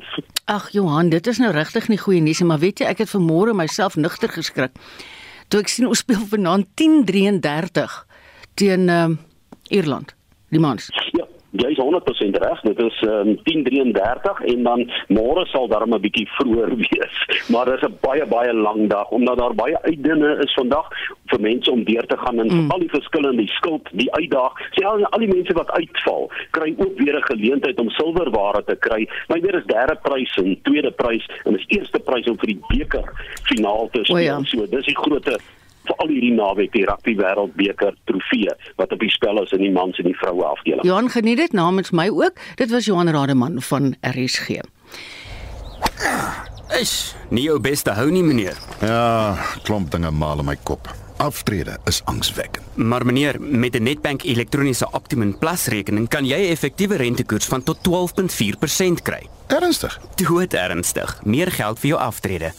14-12. 0.00 0.24
Ag 0.44 0.70
Johan, 0.70 1.08
dit 1.08 1.26
is 1.30 1.40
nou 1.42 1.52
regtig 1.54 1.88
nie 1.90 1.98
goeie 2.00 2.20
nuus 2.22 2.40
nie, 2.42 2.48
maar 2.50 2.62
weet 2.62 2.82
jy, 2.82 2.90
ek 2.90 3.04
het 3.04 3.12
vanmôre 3.12 3.54
myself 3.56 3.96
nigter 3.96 4.32
geskrik. 4.32 4.76
Toe 5.50 5.62
ek 5.64 5.72
sien 5.72 5.88
ons 5.90 6.02
speel 6.02 6.22
vanaand 6.30 6.68
10:33 6.78 7.98
teen 8.60 8.88
uh, 8.92 9.08
Ierland, 9.70 10.14
die 10.50 10.62
mans. 10.62 10.90
Ja. 11.14 11.26
Jy 11.50 11.70
is 11.74 11.78
100% 11.78 12.38
reg. 12.44 12.60
Dit 12.60 12.80
is 12.82 13.02
um, 13.02 13.38
10:33 13.48 14.44
en 14.52 14.62
dan 14.62 14.90
môre 15.08 15.46
sal 15.46 15.68
daar 15.68 15.86
'n 15.86 16.00
bietjie 16.00 16.28
vroeër 16.38 16.76
wees. 16.76 17.46
Maar 17.48 17.64
dit 17.64 17.74
is 17.74 17.88
'n 17.88 17.98
baie 18.00 18.26
baie 18.26 18.54
lang 18.54 18.88
dag 18.88 19.08
omdat 19.10 19.38
daar 19.38 19.54
baie 19.54 19.82
uitdinge 19.82 20.36
is 20.44 20.52
vandag 20.54 20.88
vir 21.26 21.40
mense 21.40 21.70
om 21.70 21.84
deur 21.84 22.06
te 22.06 22.16
gaan 22.16 22.38
en 22.38 22.52
mm. 22.52 22.70
al 22.70 22.78
die 22.78 22.90
verskillende 22.90 23.46
skuld, 23.46 23.88
die 23.92 24.12
uitdaag. 24.12 24.52
Sien 24.70 24.84
al, 24.84 25.04
al 25.04 25.18
die 25.18 25.34
mense 25.34 25.52
wat 25.52 25.70
uitval, 25.70 26.30
kry 26.50 26.74
ook 26.78 26.98
weer 26.98 27.16
'n 27.16 27.30
geleentheid 27.32 27.80
om 27.80 27.90
silwerware 27.90 28.64
te 28.64 28.76
kry. 28.76 29.08
Maar 29.28 29.40
weer 29.40 29.54
is 29.54 29.64
derde 29.64 29.98
prys 30.02 30.34
en 30.36 30.58
tweede 30.62 30.90
prys 30.90 31.26
en 31.44 31.58
is 31.58 31.64
eerste 31.66 31.98
prys 31.98 32.26
om 32.26 32.38
vir 32.38 32.46
die 32.46 32.60
beker 32.68 33.06
finaal 33.42 33.88
te 33.92 34.04
speel. 34.04 34.16
Oh 34.16 34.22
ja. 34.22 34.42
So 34.42 34.66
dis 34.66 34.86
die 34.86 34.96
grootte 34.96 35.38
vir 35.88 35.96
al 35.96 36.08
hierdie 36.12 36.34
naweek 36.34 36.72
die 36.72 36.84
rugby 36.84 37.14
wêreldbeker 37.16 37.94
trofee 38.04 38.54
wat 38.76 38.92
op 38.92 39.00
die 39.00 39.10
spel 39.10 39.42
is 39.42 39.52
in 39.56 39.64
die 39.64 39.72
mans 39.72 39.98
en 39.98 40.04
die 40.10 40.16
vroue 40.16 40.44
afdeling. 40.44 40.84
Johan 40.86 41.10
geniet 41.10 41.36
dit 41.36 41.52
namens 41.52 41.90
my 41.90 42.08
ook. 42.08 42.40
Dit 42.56 42.70
was 42.70 42.84
Johan 42.84 43.08
Rademan 43.08 43.60
van 43.62 43.94
RSG. 44.00 44.60
Is 46.80 47.14
nie 47.30 47.48
jou 47.48 47.58
beste 47.60 47.90
hou 47.98 48.10
nie 48.10 48.22
meneer. 48.22 48.58
Ja, 48.80 49.36
klomp 49.66 49.90
dinge 49.90 50.10
maal 50.10 50.44
in 50.44 50.50
my 50.52 50.56
kop. 50.64 50.88
Aftrede 51.20 51.76
is 51.84 52.00
angswekkend. 52.08 52.64
Maar 52.76 53.04
meneer, 53.06 53.36
met 53.40 53.76
'n 53.76 53.82
Nedbank 53.82 54.22
elektroniese 54.22 54.88
Optimum 54.92 55.38
Plus 55.38 55.66
rekening 55.66 56.08
kan 56.08 56.24
jy 56.24 56.36
'n 56.36 56.50
effektiewe 56.50 56.96
rentekoers 56.96 57.46
van 57.46 57.62
tot 57.62 57.78
12.4% 57.82 59.02
kry. 59.02 59.28
Ernstig? 59.50 60.00
Dood 60.14 60.54
ernstig. 60.54 61.18
Meer 61.24 61.50
geld 61.50 61.78
vir 61.78 61.88
jou 61.88 62.00
aftrede. 62.00 62.52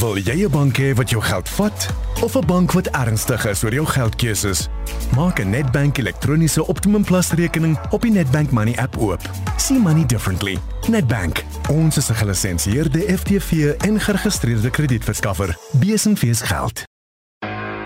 Wil 0.00 0.16
jy 0.16 0.44
'n 0.44 0.50
bank 0.50 0.78
hê 0.78 0.94
wat 0.94 1.10
jou 1.10 1.22
geld 1.22 1.48
vat 1.48 1.88
of 2.22 2.34
'n 2.36 2.46
bank 2.46 2.72
wat 2.72 2.86
ernstig 2.90 3.46
is 3.46 3.62
oor 3.64 3.72
jou 3.72 3.86
geldkeuses? 3.86 4.68
Maak 5.14 5.38
'n 5.38 5.50
Nedbank 5.50 5.98
elektroniese 5.98 6.66
Optimum 6.66 7.04
Plus 7.04 7.30
rekening 7.30 7.78
op 7.90 8.02
die 8.02 8.10
Nedbank 8.10 8.50
Money 8.50 8.76
app 8.76 8.96
oop. 8.98 9.20
See 9.56 9.78
money 9.78 10.06
differently. 10.06 10.58
Nedbank. 10.88 11.44
Ons 11.70 11.96
is 11.96 12.08
'n 12.08 12.14
gelisensieerde 12.14 13.18
FTV 13.18 13.74
en 13.78 14.00
geregistreerde 14.00 14.70
kredietverskaffer. 14.70 15.56
Besenfees 15.72 16.40
geld. 16.40 16.91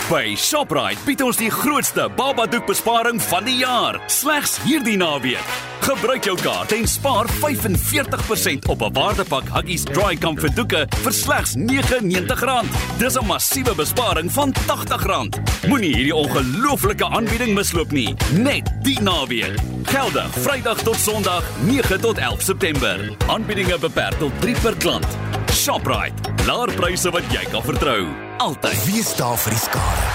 By 0.07 0.37
Shoprite 0.39 1.03
bied 1.03 1.19
ons 1.25 1.39
die 1.41 1.49
grootste 1.51 2.05
babadoekbesparing 2.15 3.17
van 3.27 3.43
die 3.43 3.57
jaar, 3.59 3.97
slegs 4.07 4.53
hierdie 4.63 4.95
naweek. 5.01 5.55
Gebruik 5.83 6.29
jou 6.29 6.37
kaart 6.39 6.71
en 6.77 6.87
spaar 6.87 7.27
45% 7.41 8.69
op 8.71 8.85
'n 8.87 8.93
waardepak 8.95 9.51
Huggies 9.51 9.83
Dry 9.83 10.15
Comfort 10.15 10.55
doeke 10.55 10.87
vir 11.03 11.13
slegs 11.13 11.57
R99. 11.57 12.71
Dis 12.99 13.17
'n 13.19 13.27
massiewe 13.27 13.75
besparing 13.75 14.31
van 14.31 14.55
R80. 14.67 15.41
Moenie 15.67 15.95
hierdie 15.95 16.15
ongelooflike 16.15 17.05
aanbieding 17.05 17.55
misloop 17.55 17.91
nie. 17.91 18.15
Net 18.33 18.71
die 18.83 19.01
naweek. 19.01 19.59
Gelde 19.85 20.25
Vrydag 20.31 20.83
tot 20.83 20.97
Sondag, 20.97 21.43
9 21.65 22.01
tot 22.01 22.19
11 22.19 22.43
September. 22.43 23.11
Aanbiedinge 23.27 23.79
beperk 23.79 24.19
tot 24.19 24.33
3 24.41 24.55
per 24.63 24.77
klant. 24.77 25.07
Shoprite. 25.53 26.31
Laer 26.47 26.75
pryse 26.75 27.11
wat 27.11 27.25
jy 27.33 27.45
kan 27.51 27.63
vertrou 27.63 28.26
altyd. 28.39 28.84
Wees 28.84 29.14
daar 29.16 29.39
vir 29.39 29.53
die 29.53 29.61
skare. 29.61 30.07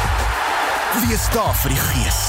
Wees 1.07 1.23
daar 1.31 1.55
vir 1.55 1.71
die 1.71 1.79
gees. 1.79 2.19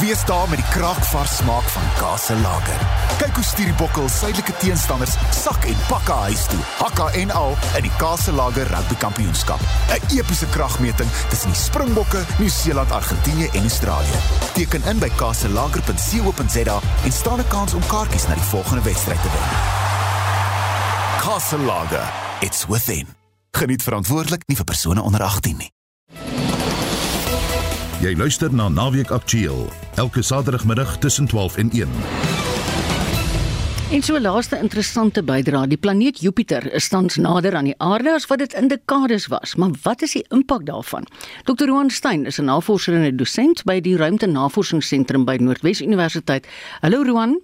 Wees 0.00 0.22
daar 0.24 0.48
met 0.48 0.60
die 0.60 0.68
kraakvars 0.72 1.36
smaak 1.36 1.66
van 1.72 1.82
Kase 1.98 2.36
Lager. 2.40 2.80
Kyk 3.20 3.34
hoe 3.36 3.44
stuur 3.44 3.68
die 3.68 3.76
bokkel 3.76 4.08
suidelike 4.08 4.54
teenstanders 4.60 5.16
sak 5.36 5.64
en 5.68 5.76
pakke 5.88 6.16
huis 6.26 6.46
toe. 6.48 6.60
Hakka 6.78 7.10
en 7.20 7.30
al 7.30 7.56
in 7.76 7.84
die 7.88 7.92
Kase 8.00 8.32
Lager 8.32 8.68
Rugby 8.72 8.96
Kampioenskap. 9.02 9.60
'n 9.92 10.16
Epiese 10.16 10.48
kragmeting 10.54 11.10
tussen 11.28 11.52
die 11.52 11.60
Springbokke, 11.60 12.24
Nieu-Seeland, 12.38 12.90
Argentinië 12.92 13.48
en 13.52 13.62
Australië. 13.62 14.18
Teken 14.52 14.82
in 14.84 14.98
by 14.98 15.10
kaselager.co.za 15.16 16.80
en 17.04 17.12
staan 17.12 17.38
'n 17.38 17.48
kans 17.48 17.74
om 17.74 17.86
kaartjies 17.86 18.26
na 18.26 18.34
die 18.34 18.50
volgende 18.50 18.82
wedstryd 18.82 19.22
te 19.22 19.28
wen. 19.28 19.48
Kase 21.20 21.58
Lager. 21.58 22.04
It's 22.40 22.66
within. 22.66 23.15
Geniet 23.56 23.80
verantwoordelik 23.82 24.42
nie 24.50 24.56
vir 24.56 24.66
persone 24.68 25.00
onder 25.00 25.22
18 25.24 25.56
nie. 25.56 25.70
Jy 28.04 28.10
luister 28.20 28.52
na 28.52 28.66
Naweek 28.68 29.08
Aktueel 29.10 29.70
elke 29.96 30.20
Saterdagmiddag 30.22 30.98
tussen 31.00 31.26
12 31.26 31.56
en 31.56 31.70
1. 31.70 31.94
En 33.96 34.02
so 34.02 34.20
laaste 34.20 34.58
interessante 34.60 35.22
bydra, 35.24 35.62
die 35.66 35.80
planeet 35.80 36.20
Jupiter 36.20 36.68
is 36.74 36.90
tans 36.92 37.16
nader 37.16 37.56
aan 37.56 37.70
die 37.70 37.78
Aarde 37.78 38.12
as 38.18 38.28
wat 38.28 38.44
dit 38.44 38.52
in 38.60 38.68
dekades 38.68 39.30
was, 39.32 39.56
maar 39.56 39.72
wat 39.86 40.04
is 40.04 40.18
die 40.18 40.24
impak 40.36 40.68
daarvan? 40.68 41.08
Dr. 41.48 41.64
Roan 41.72 41.90
Stein 41.90 42.26
is 42.26 42.38
'n 42.38 42.44
navorser 42.44 42.94
en 42.94 43.08
'n 43.08 43.16
dosent 43.16 43.64
by 43.64 43.80
die 43.80 43.96
Ruimte 43.96 44.26
Navorsingsentrum 44.26 45.24
by 45.24 45.36
Noordwes 45.40 45.80
Universiteit. 45.80 46.46
Hallo 46.80 47.02
Roan. 47.02 47.40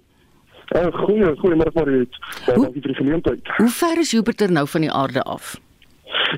Uh, 0.75 0.85
goeie, 0.91 1.35
goeiemôre 1.41 1.73
Mariet. 1.73 2.13
Dankie 2.45 2.81
vir 2.81 2.93
die 2.93 2.95
geleentheid. 2.95 3.47
Hoe 3.57 3.69
ver 3.69 3.97
is 3.97 4.11
Jupiter 4.11 4.51
nou 4.51 4.67
van 4.67 4.81
die 4.81 4.91
Aarde 4.91 5.21
af? 5.23 5.59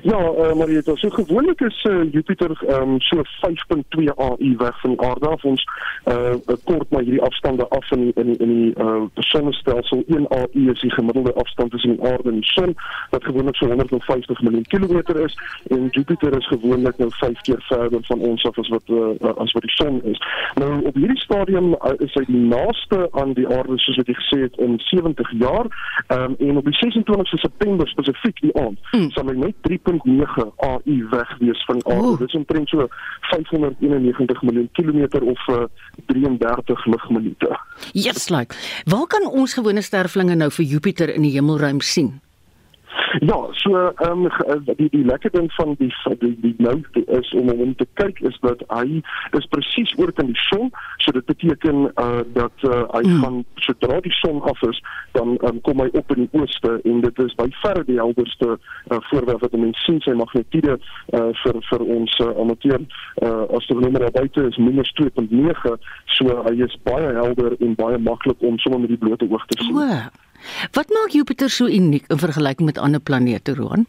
Ja, 0.02 0.20
uh, 0.20 0.54
maar 0.54 0.68
jy 0.68 0.80
het 0.82 0.90
so 0.94 1.10
gewoonlik 1.10 1.60
is 1.60 1.84
uh, 1.88 2.12
Jupiter 2.12 2.50
um, 2.68 3.00
so 3.00 3.22
5.2 3.44 4.08
AU 4.16 4.56
weg 4.58 4.80
van 4.80 4.90
die 4.90 5.00
aarde 5.00 5.28
af 5.28 5.44
ons 5.44 5.64
uh, 6.04 6.34
kort 6.64 6.90
maar 6.90 7.02
hierdie 7.02 7.22
afstande 7.22 7.68
af 7.68 7.90
in 7.90 8.12
in 8.14 8.36
in 8.36 8.52
die 8.54 8.74
uh, 8.78 9.02
sonnestelsel 9.14 10.04
1 10.06 10.28
AU 10.28 10.70
is 10.72 10.80
die 10.80 10.90
gemiddelde 10.90 11.34
afstand 11.34 11.70
tussen 11.70 11.96
die 11.96 12.10
aarde 12.10 12.28
en 12.28 12.40
die 12.40 12.50
son 12.50 12.74
wat 13.10 13.24
gewoonlik 13.24 13.56
so 13.56 13.66
150 13.66 14.40
miljoen 14.40 14.66
kilometer 14.66 15.20
is 15.24 15.38
en 15.66 15.88
Jupiter 15.90 16.36
is 16.36 16.46
gewoonlik 16.46 16.98
nou 16.98 17.10
5 17.10 17.40
keer 17.40 17.64
verder 17.68 18.00
van 18.02 18.20
ons 18.20 18.44
af 18.44 18.58
as 18.58 18.68
wat 18.68 18.88
uh, 18.88 19.34
as 19.36 19.52
wat 19.52 19.62
die 19.62 19.74
son 19.74 20.02
is. 20.02 20.22
Nou 20.54 20.84
op 20.84 20.94
hierdie 20.94 21.20
stadium 21.20 21.72
uh, 21.72 21.92
is 21.98 22.14
hy 22.14 22.24
die 22.26 22.44
naaste 22.52 23.08
aan 23.10 23.32
die 23.32 23.48
aarde 23.48 23.78
soos 23.78 23.96
wat 23.96 24.06
jy 24.06 24.18
gesê 24.20 24.40
het 24.46 24.56
in 24.56 24.78
70 24.78 25.30
jaar 25.40 25.66
um, 26.08 26.36
en 26.38 26.56
op 26.56 26.64
die 26.64 26.78
26 26.80 27.38
September 27.40 27.88
spesifiek 27.88 28.40
die 28.40 28.54
aand 28.56 28.78
mm. 28.92 29.10
sal 29.16 29.28
hy 29.30 29.36
net 29.46 29.65
3.9 29.66 30.52
AU 30.56 31.08
weg 31.10 31.38
wees 31.38 31.64
van 31.64 31.86
aarde. 31.86 32.16
Dit 32.18 32.28
is 32.28 32.34
omtrent 32.34 32.68
so 32.68 32.86
591 33.20 34.42
miljoen 34.42 34.68
kilometer 34.72 35.22
of 35.22 35.48
uh, 35.48 35.64
33 36.06 36.86
ligminute. 36.86 37.60
Yes, 37.92 38.28
like. 38.28 38.54
Waar 38.84 39.06
kan 39.06 39.26
ons 39.26 39.54
gewone 39.54 39.82
sterflinge 39.82 40.34
nou 40.34 40.50
vir 40.50 40.64
Jupiter 40.64 41.14
in 41.14 41.22
die 41.26 41.34
hemelruim 41.34 41.80
sien? 41.80 42.20
Ja, 43.20 43.48
so 43.50 43.76
ehm 43.76 44.26
um, 44.26 44.66
die 44.76 44.88
die 44.90 45.04
lekker 45.04 45.30
ding 45.30 45.52
van 45.52 45.74
die 45.78 45.92
die, 46.18 46.36
die 46.40 46.54
nou 46.58 46.82
is 47.06 47.30
om 47.30 47.48
om 47.48 47.74
te 47.76 47.86
kyk 47.92 48.20
is 48.20 48.38
dat 48.40 48.62
hy 48.68 49.02
is 49.38 49.46
presies 49.52 49.92
oor 49.98 50.12
kan 50.12 50.26
die 50.26 50.40
son, 50.48 50.70
so 50.96 51.12
dit 51.12 51.24
beteken 51.24 51.90
uh 52.00 52.24
dat 52.34 52.64
uh, 52.68 52.82
hy 52.92 53.02
mm. 53.06 53.22
gaan 53.22 53.44
sodra 53.54 54.00
die 54.00 54.12
son 54.20 54.42
af 54.42 54.62
is, 54.68 54.82
dan 55.12 55.36
um, 55.48 55.60
kom 55.60 55.80
hy 55.80 55.88
op 55.92 56.12
in 56.16 56.24
die 56.24 56.40
ooste 56.40 56.80
en 56.84 57.00
dit 57.00 57.22
is 57.24 57.36
by 57.40 57.48
verre 57.62 57.84
die 57.88 57.98
helderste 58.00 58.56
uh, 58.56 59.00
voorwerp 59.10 59.44
wat 59.44 59.56
mense 59.56 59.84
sien 59.84 60.00
sy 60.04 60.16
magnetiede 60.16 60.76
uh 60.76 61.30
vir 61.44 61.62
vir 61.70 61.88
ons 61.98 62.18
uh, 62.24 62.32
amateur 62.42 62.80
uh 63.22 63.46
astronomer 63.60 64.06
daar 64.06 64.16
buite 64.20 64.48
is 64.50 64.60
minus 64.60 64.92
2.9, 65.00 65.76
so 66.18 66.42
hy 66.48 66.54
is 66.64 66.78
baie 66.88 67.12
helder 67.20 67.56
en 67.60 67.74
baie 67.80 67.98
maklik 67.98 68.40
om 68.40 68.58
sommer 68.58 68.84
met 68.84 68.96
die 68.96 69.02
blote 69.04 69.28
oog 69.30 69.46
te 69.52 69.62
sien. 69.62 69.74
Wow. 69.76 70.25
Wat 70.72 70.88
maak 70.88 71.14
Jupiter 71.16 71.50
so 71.50 71.66
uniek 71.66 72.04
in 72.08 72.18
vergelyking 72.18 72.66
met 72.66 72.78
ander 72.78 73.00
planete, 73.00 73.54
Roan? 73.54 73.86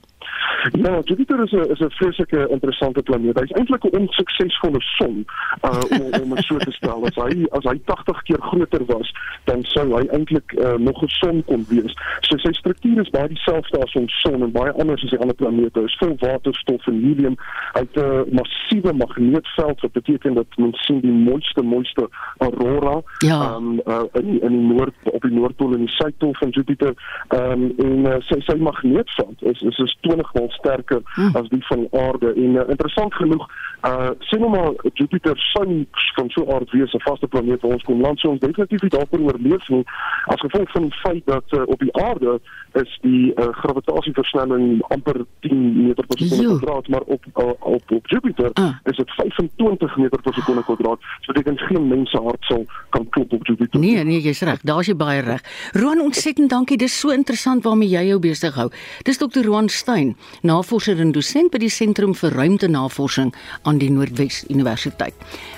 Ja, 0.71 1.01
Jupiter 1.03 1.43
is 1.43 1.51
'n 1.51 1.71
is 1.71 1.79
'n 1.79 1.89
vreeslike 1.89 2.47
interessante 2.49 3.01
planeet. 3.03 3.39
Hy's 3.39 3.51
eintlik 3.51 3.83
'n 3.83 3.97
onsuksesvolle 3.97 4.81
son, 4.81 5.25
uh 5.61 5.79
om 5.89 6.21
om 6.21 6.35
dit 6.35 6.43
so 6.45 6.57
te 6.57 6.71
stel. 6.71 7.05
As 7.05 7.15
hy 7.15 7.45
as 7.51 7.63
hy 7.63 7.79
80 7.85 8.21
keer 8.21 8.41
groter 8.41 8.85
was, 8.85 9.13
dan 9.43 9.63
sou 9.63 9.95
hy 9.95 10.07
eintlik 10.07 10.51
uh, 10.51 10.73
nog 10.73 11.03
'n 11.03 11.07
son 11.07 11.43
kon 11.43 11.65
wees. 11.69 11.93
So 12.19 12.37
sy 12.37 12.51
struktuur 12.51 13.01
is 13.01 13.09
baie 13.09 13.27
dieselfde 13.27 13.83
as 13.83 13.93
ons 13.93 14.21
son 14.21 14.43
en 14.43 14.51
baie 14.51 14.71
anders 14.71 15.03
as 15.03 15.09
die 15.09 15.19
ander 15.19 15.35
planete. 15.35 15.79
Hy 15.79 15.85
is 15.85 15.97
vol 15.99 16.15
waterstof 16.19 16.87
en 16.87 17.01
helium. 17.01 17.35
Hy 17.73 17.79
het 17.79 17.97
'n 17.97 18.35
massiewe 18.35 18.93
magneetveld 18.93 19.81
wat 19.81 19.91
beteken 19.91 20.33
dat 20.33 20.47
mens 20.57 20.85
sien 20.85 20.99
die 20.99 21.11
mooiste 21.11 21.61
mooiste 21.61 22.09
aurora 22.37 23.01
ja. 23.17 23.55
um 23.55 23.81
uh, 23.85 24.03
in 24.13 24.41
in 24.41 24.51
die 24.51 24.75
noord 24.75 24.93
op 25.03 25.21
die 25.21 25.31
noordpool 25.31 25.73
en 25.73 25.85
die 25.85 25.95
suidpool 25.95 26.33
van 26.33 26.49
Jupiter. 26.49 26.93
Um 27.27 27.73
en 27.77 28.05
uh, 28.05 28.15
sy 28.19 28.39
sy 28.39 28.55
magneetveld 28.55 29.43
is 29.43 29.61
is 29.61 29.77
is 29.77 29.97
20 30.01 30.33
maal 30.33 30.46
sterker 30.51 31.01
hmm. 31.03 31.35
as 31.35 31.49
die 31.49 31.65
van 31.67 31.79
die 31.79 31.99
aarde. 31.99 32.33
En 32.33 32.55
uh, 32.55 32.67
interessant 32.67 33.13
genoeg 33.13 33.47
uh 33.85 34.09
sien 34.19 34.39
nou 34.39 34.49
maar 34.49 34.73
Jupiter 34.93 35.37
sou 35.37 35.85
van 36.15 36.29
so 36.29 36.45
aard 36.53 36.71
wees 36.71 36.93
'n 36.93 37.01
vaste 37.01 37.27
planeet 37.27 37.61
waar 37.61 37.71
ons 37.71 37.83
kon 37.83 38.01
land. 38.01 38.19
So 38.19 38.29
ons 38.29 38.39
definitief 38.39 38.81
nie 38.81 38.89
daarvoor 38.89 39.19
oorleef 39.19 39.67
nie 39.67 39.83
as 40.25 40.39
gevolg 40.39 40.71
van 40.71 40.81
die 40.81 40.99
feit 41.03 41.25
dat 41.25 41.43
uh, 41.49 41.61
op 41.65 41.79
die 41.79 41.93
aarde 41.93 42.39
is 42.73 42.97
die 43.01 43.33
uh, 43.33 43.47
gravitasieversnelling 43.51 44.81
amper 44.87 45.25
10 45.39 45.85
meter 45.87 46.05
per 46.05 46.17
sekonde 46.17 46.57
kwadraat 46.57 46.87
maar 46.87 47.01
op 47.01 47.25
uh, 47.35 47.49
op 47.59 47.91
op 47.91 48.07
Jupiter 48.07 48.51
uh. 48.53 48.69
is 48.83 48.95
dit 48.95 49.11
25 49.11 49.97
meter 49.97 50.21
per 50.21 50.33
sekonde 50.33 50.63
kwadraat. 50.63 50.99
So 51.21 51.33
dit 51.33 51.43
kan 51.43 51.57
geen 51.57 51.87
mense 51.87 52.21
hart 52.21 52.43
sal 52.43 52.65
kan 52.89 53.09
klop 53.09 53.33
op 53.33 53.47
Jupiter 53.47 53.79
nee 53.79 54.03
nee 54.03 54.21
jy's 54.21 54.41
reg. 54.41 54.61
Daar's 54.61 54.87
jy 54.87 54.95
baie 54.95 55.21
reg. 55.21 55.41
Roan 55.71 56.01
ontsettend 56.01 56.49
dankie. 56.49 56.77
Dis 56.77 56.99
so 56.99 57.09
interessant 57.09 57.63
waarmee 57.63 57.89
jy 57.89 58.07
jou 58.07 58.19
besig 58.19 58.55
hou. 58.55 58.69
Dis 59.03 59.17
dokter 59.17 59.45
Roan 59.45 59.69
Stein 59.69 60.15
navorser 60.41 60.99
en 60.99 61.11
dosent 61.15 61.51
by 61.53 61.61
die 61.61 61.71
Sentrum 61.71 62.13
vir 62.17 62.35
Ruimtenavorsing 62.35 63.33
aan 63.63 63.79
die 63.81 63.89
Noordwes 63.93 64.43
Universiteit. 64.51 65.15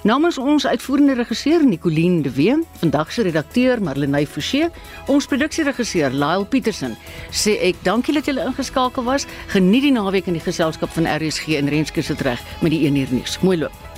Namens 0.08 0.38
ons 0.38 0.68
uitvoerende 0.68 1.18
regisseur 1.20 1.66
Nicoline 1.66 2.22
de 2.22 2.32
Wee, 2.36 2.56
vandag 2.80 3.12
se 3.12 3.26
redakteur 3.28 3.82
Marlenae 3.84 4.28
Forsie, 4.28 4.70
ons 5.08 5.28
produksieregisseur 5.28 6.16
Lyle 6.16 6.46
Petersen, 6.46 6.98
sê 7.32 7.58
ek 7.72 7.84
dankie 7.84 8.16
dat 8.16 8.30
julle 8.30 8.48
ingeskakel 8.48 9.08
was. 9.08 9.28
Geniet 9.54 9.90
die 9.90 9.96
naweek 9.96 10.30
in 10.30 10.40
die 10.40 10.46
geselskap 10.46 10.94
van 10.96 11.10
RSG 11.10 11.60
en 11.60 11.72
Renske 11.72 12.04
se 12.06 12.18
reg 12.24 12.44
met 12.62 12.76
die 12.76 12.86
1 12.88 13.04
uur 13.04 13.16
nuus. 13.20 13.40
Mooi 13.44 13.58
loop. 13.66 13.89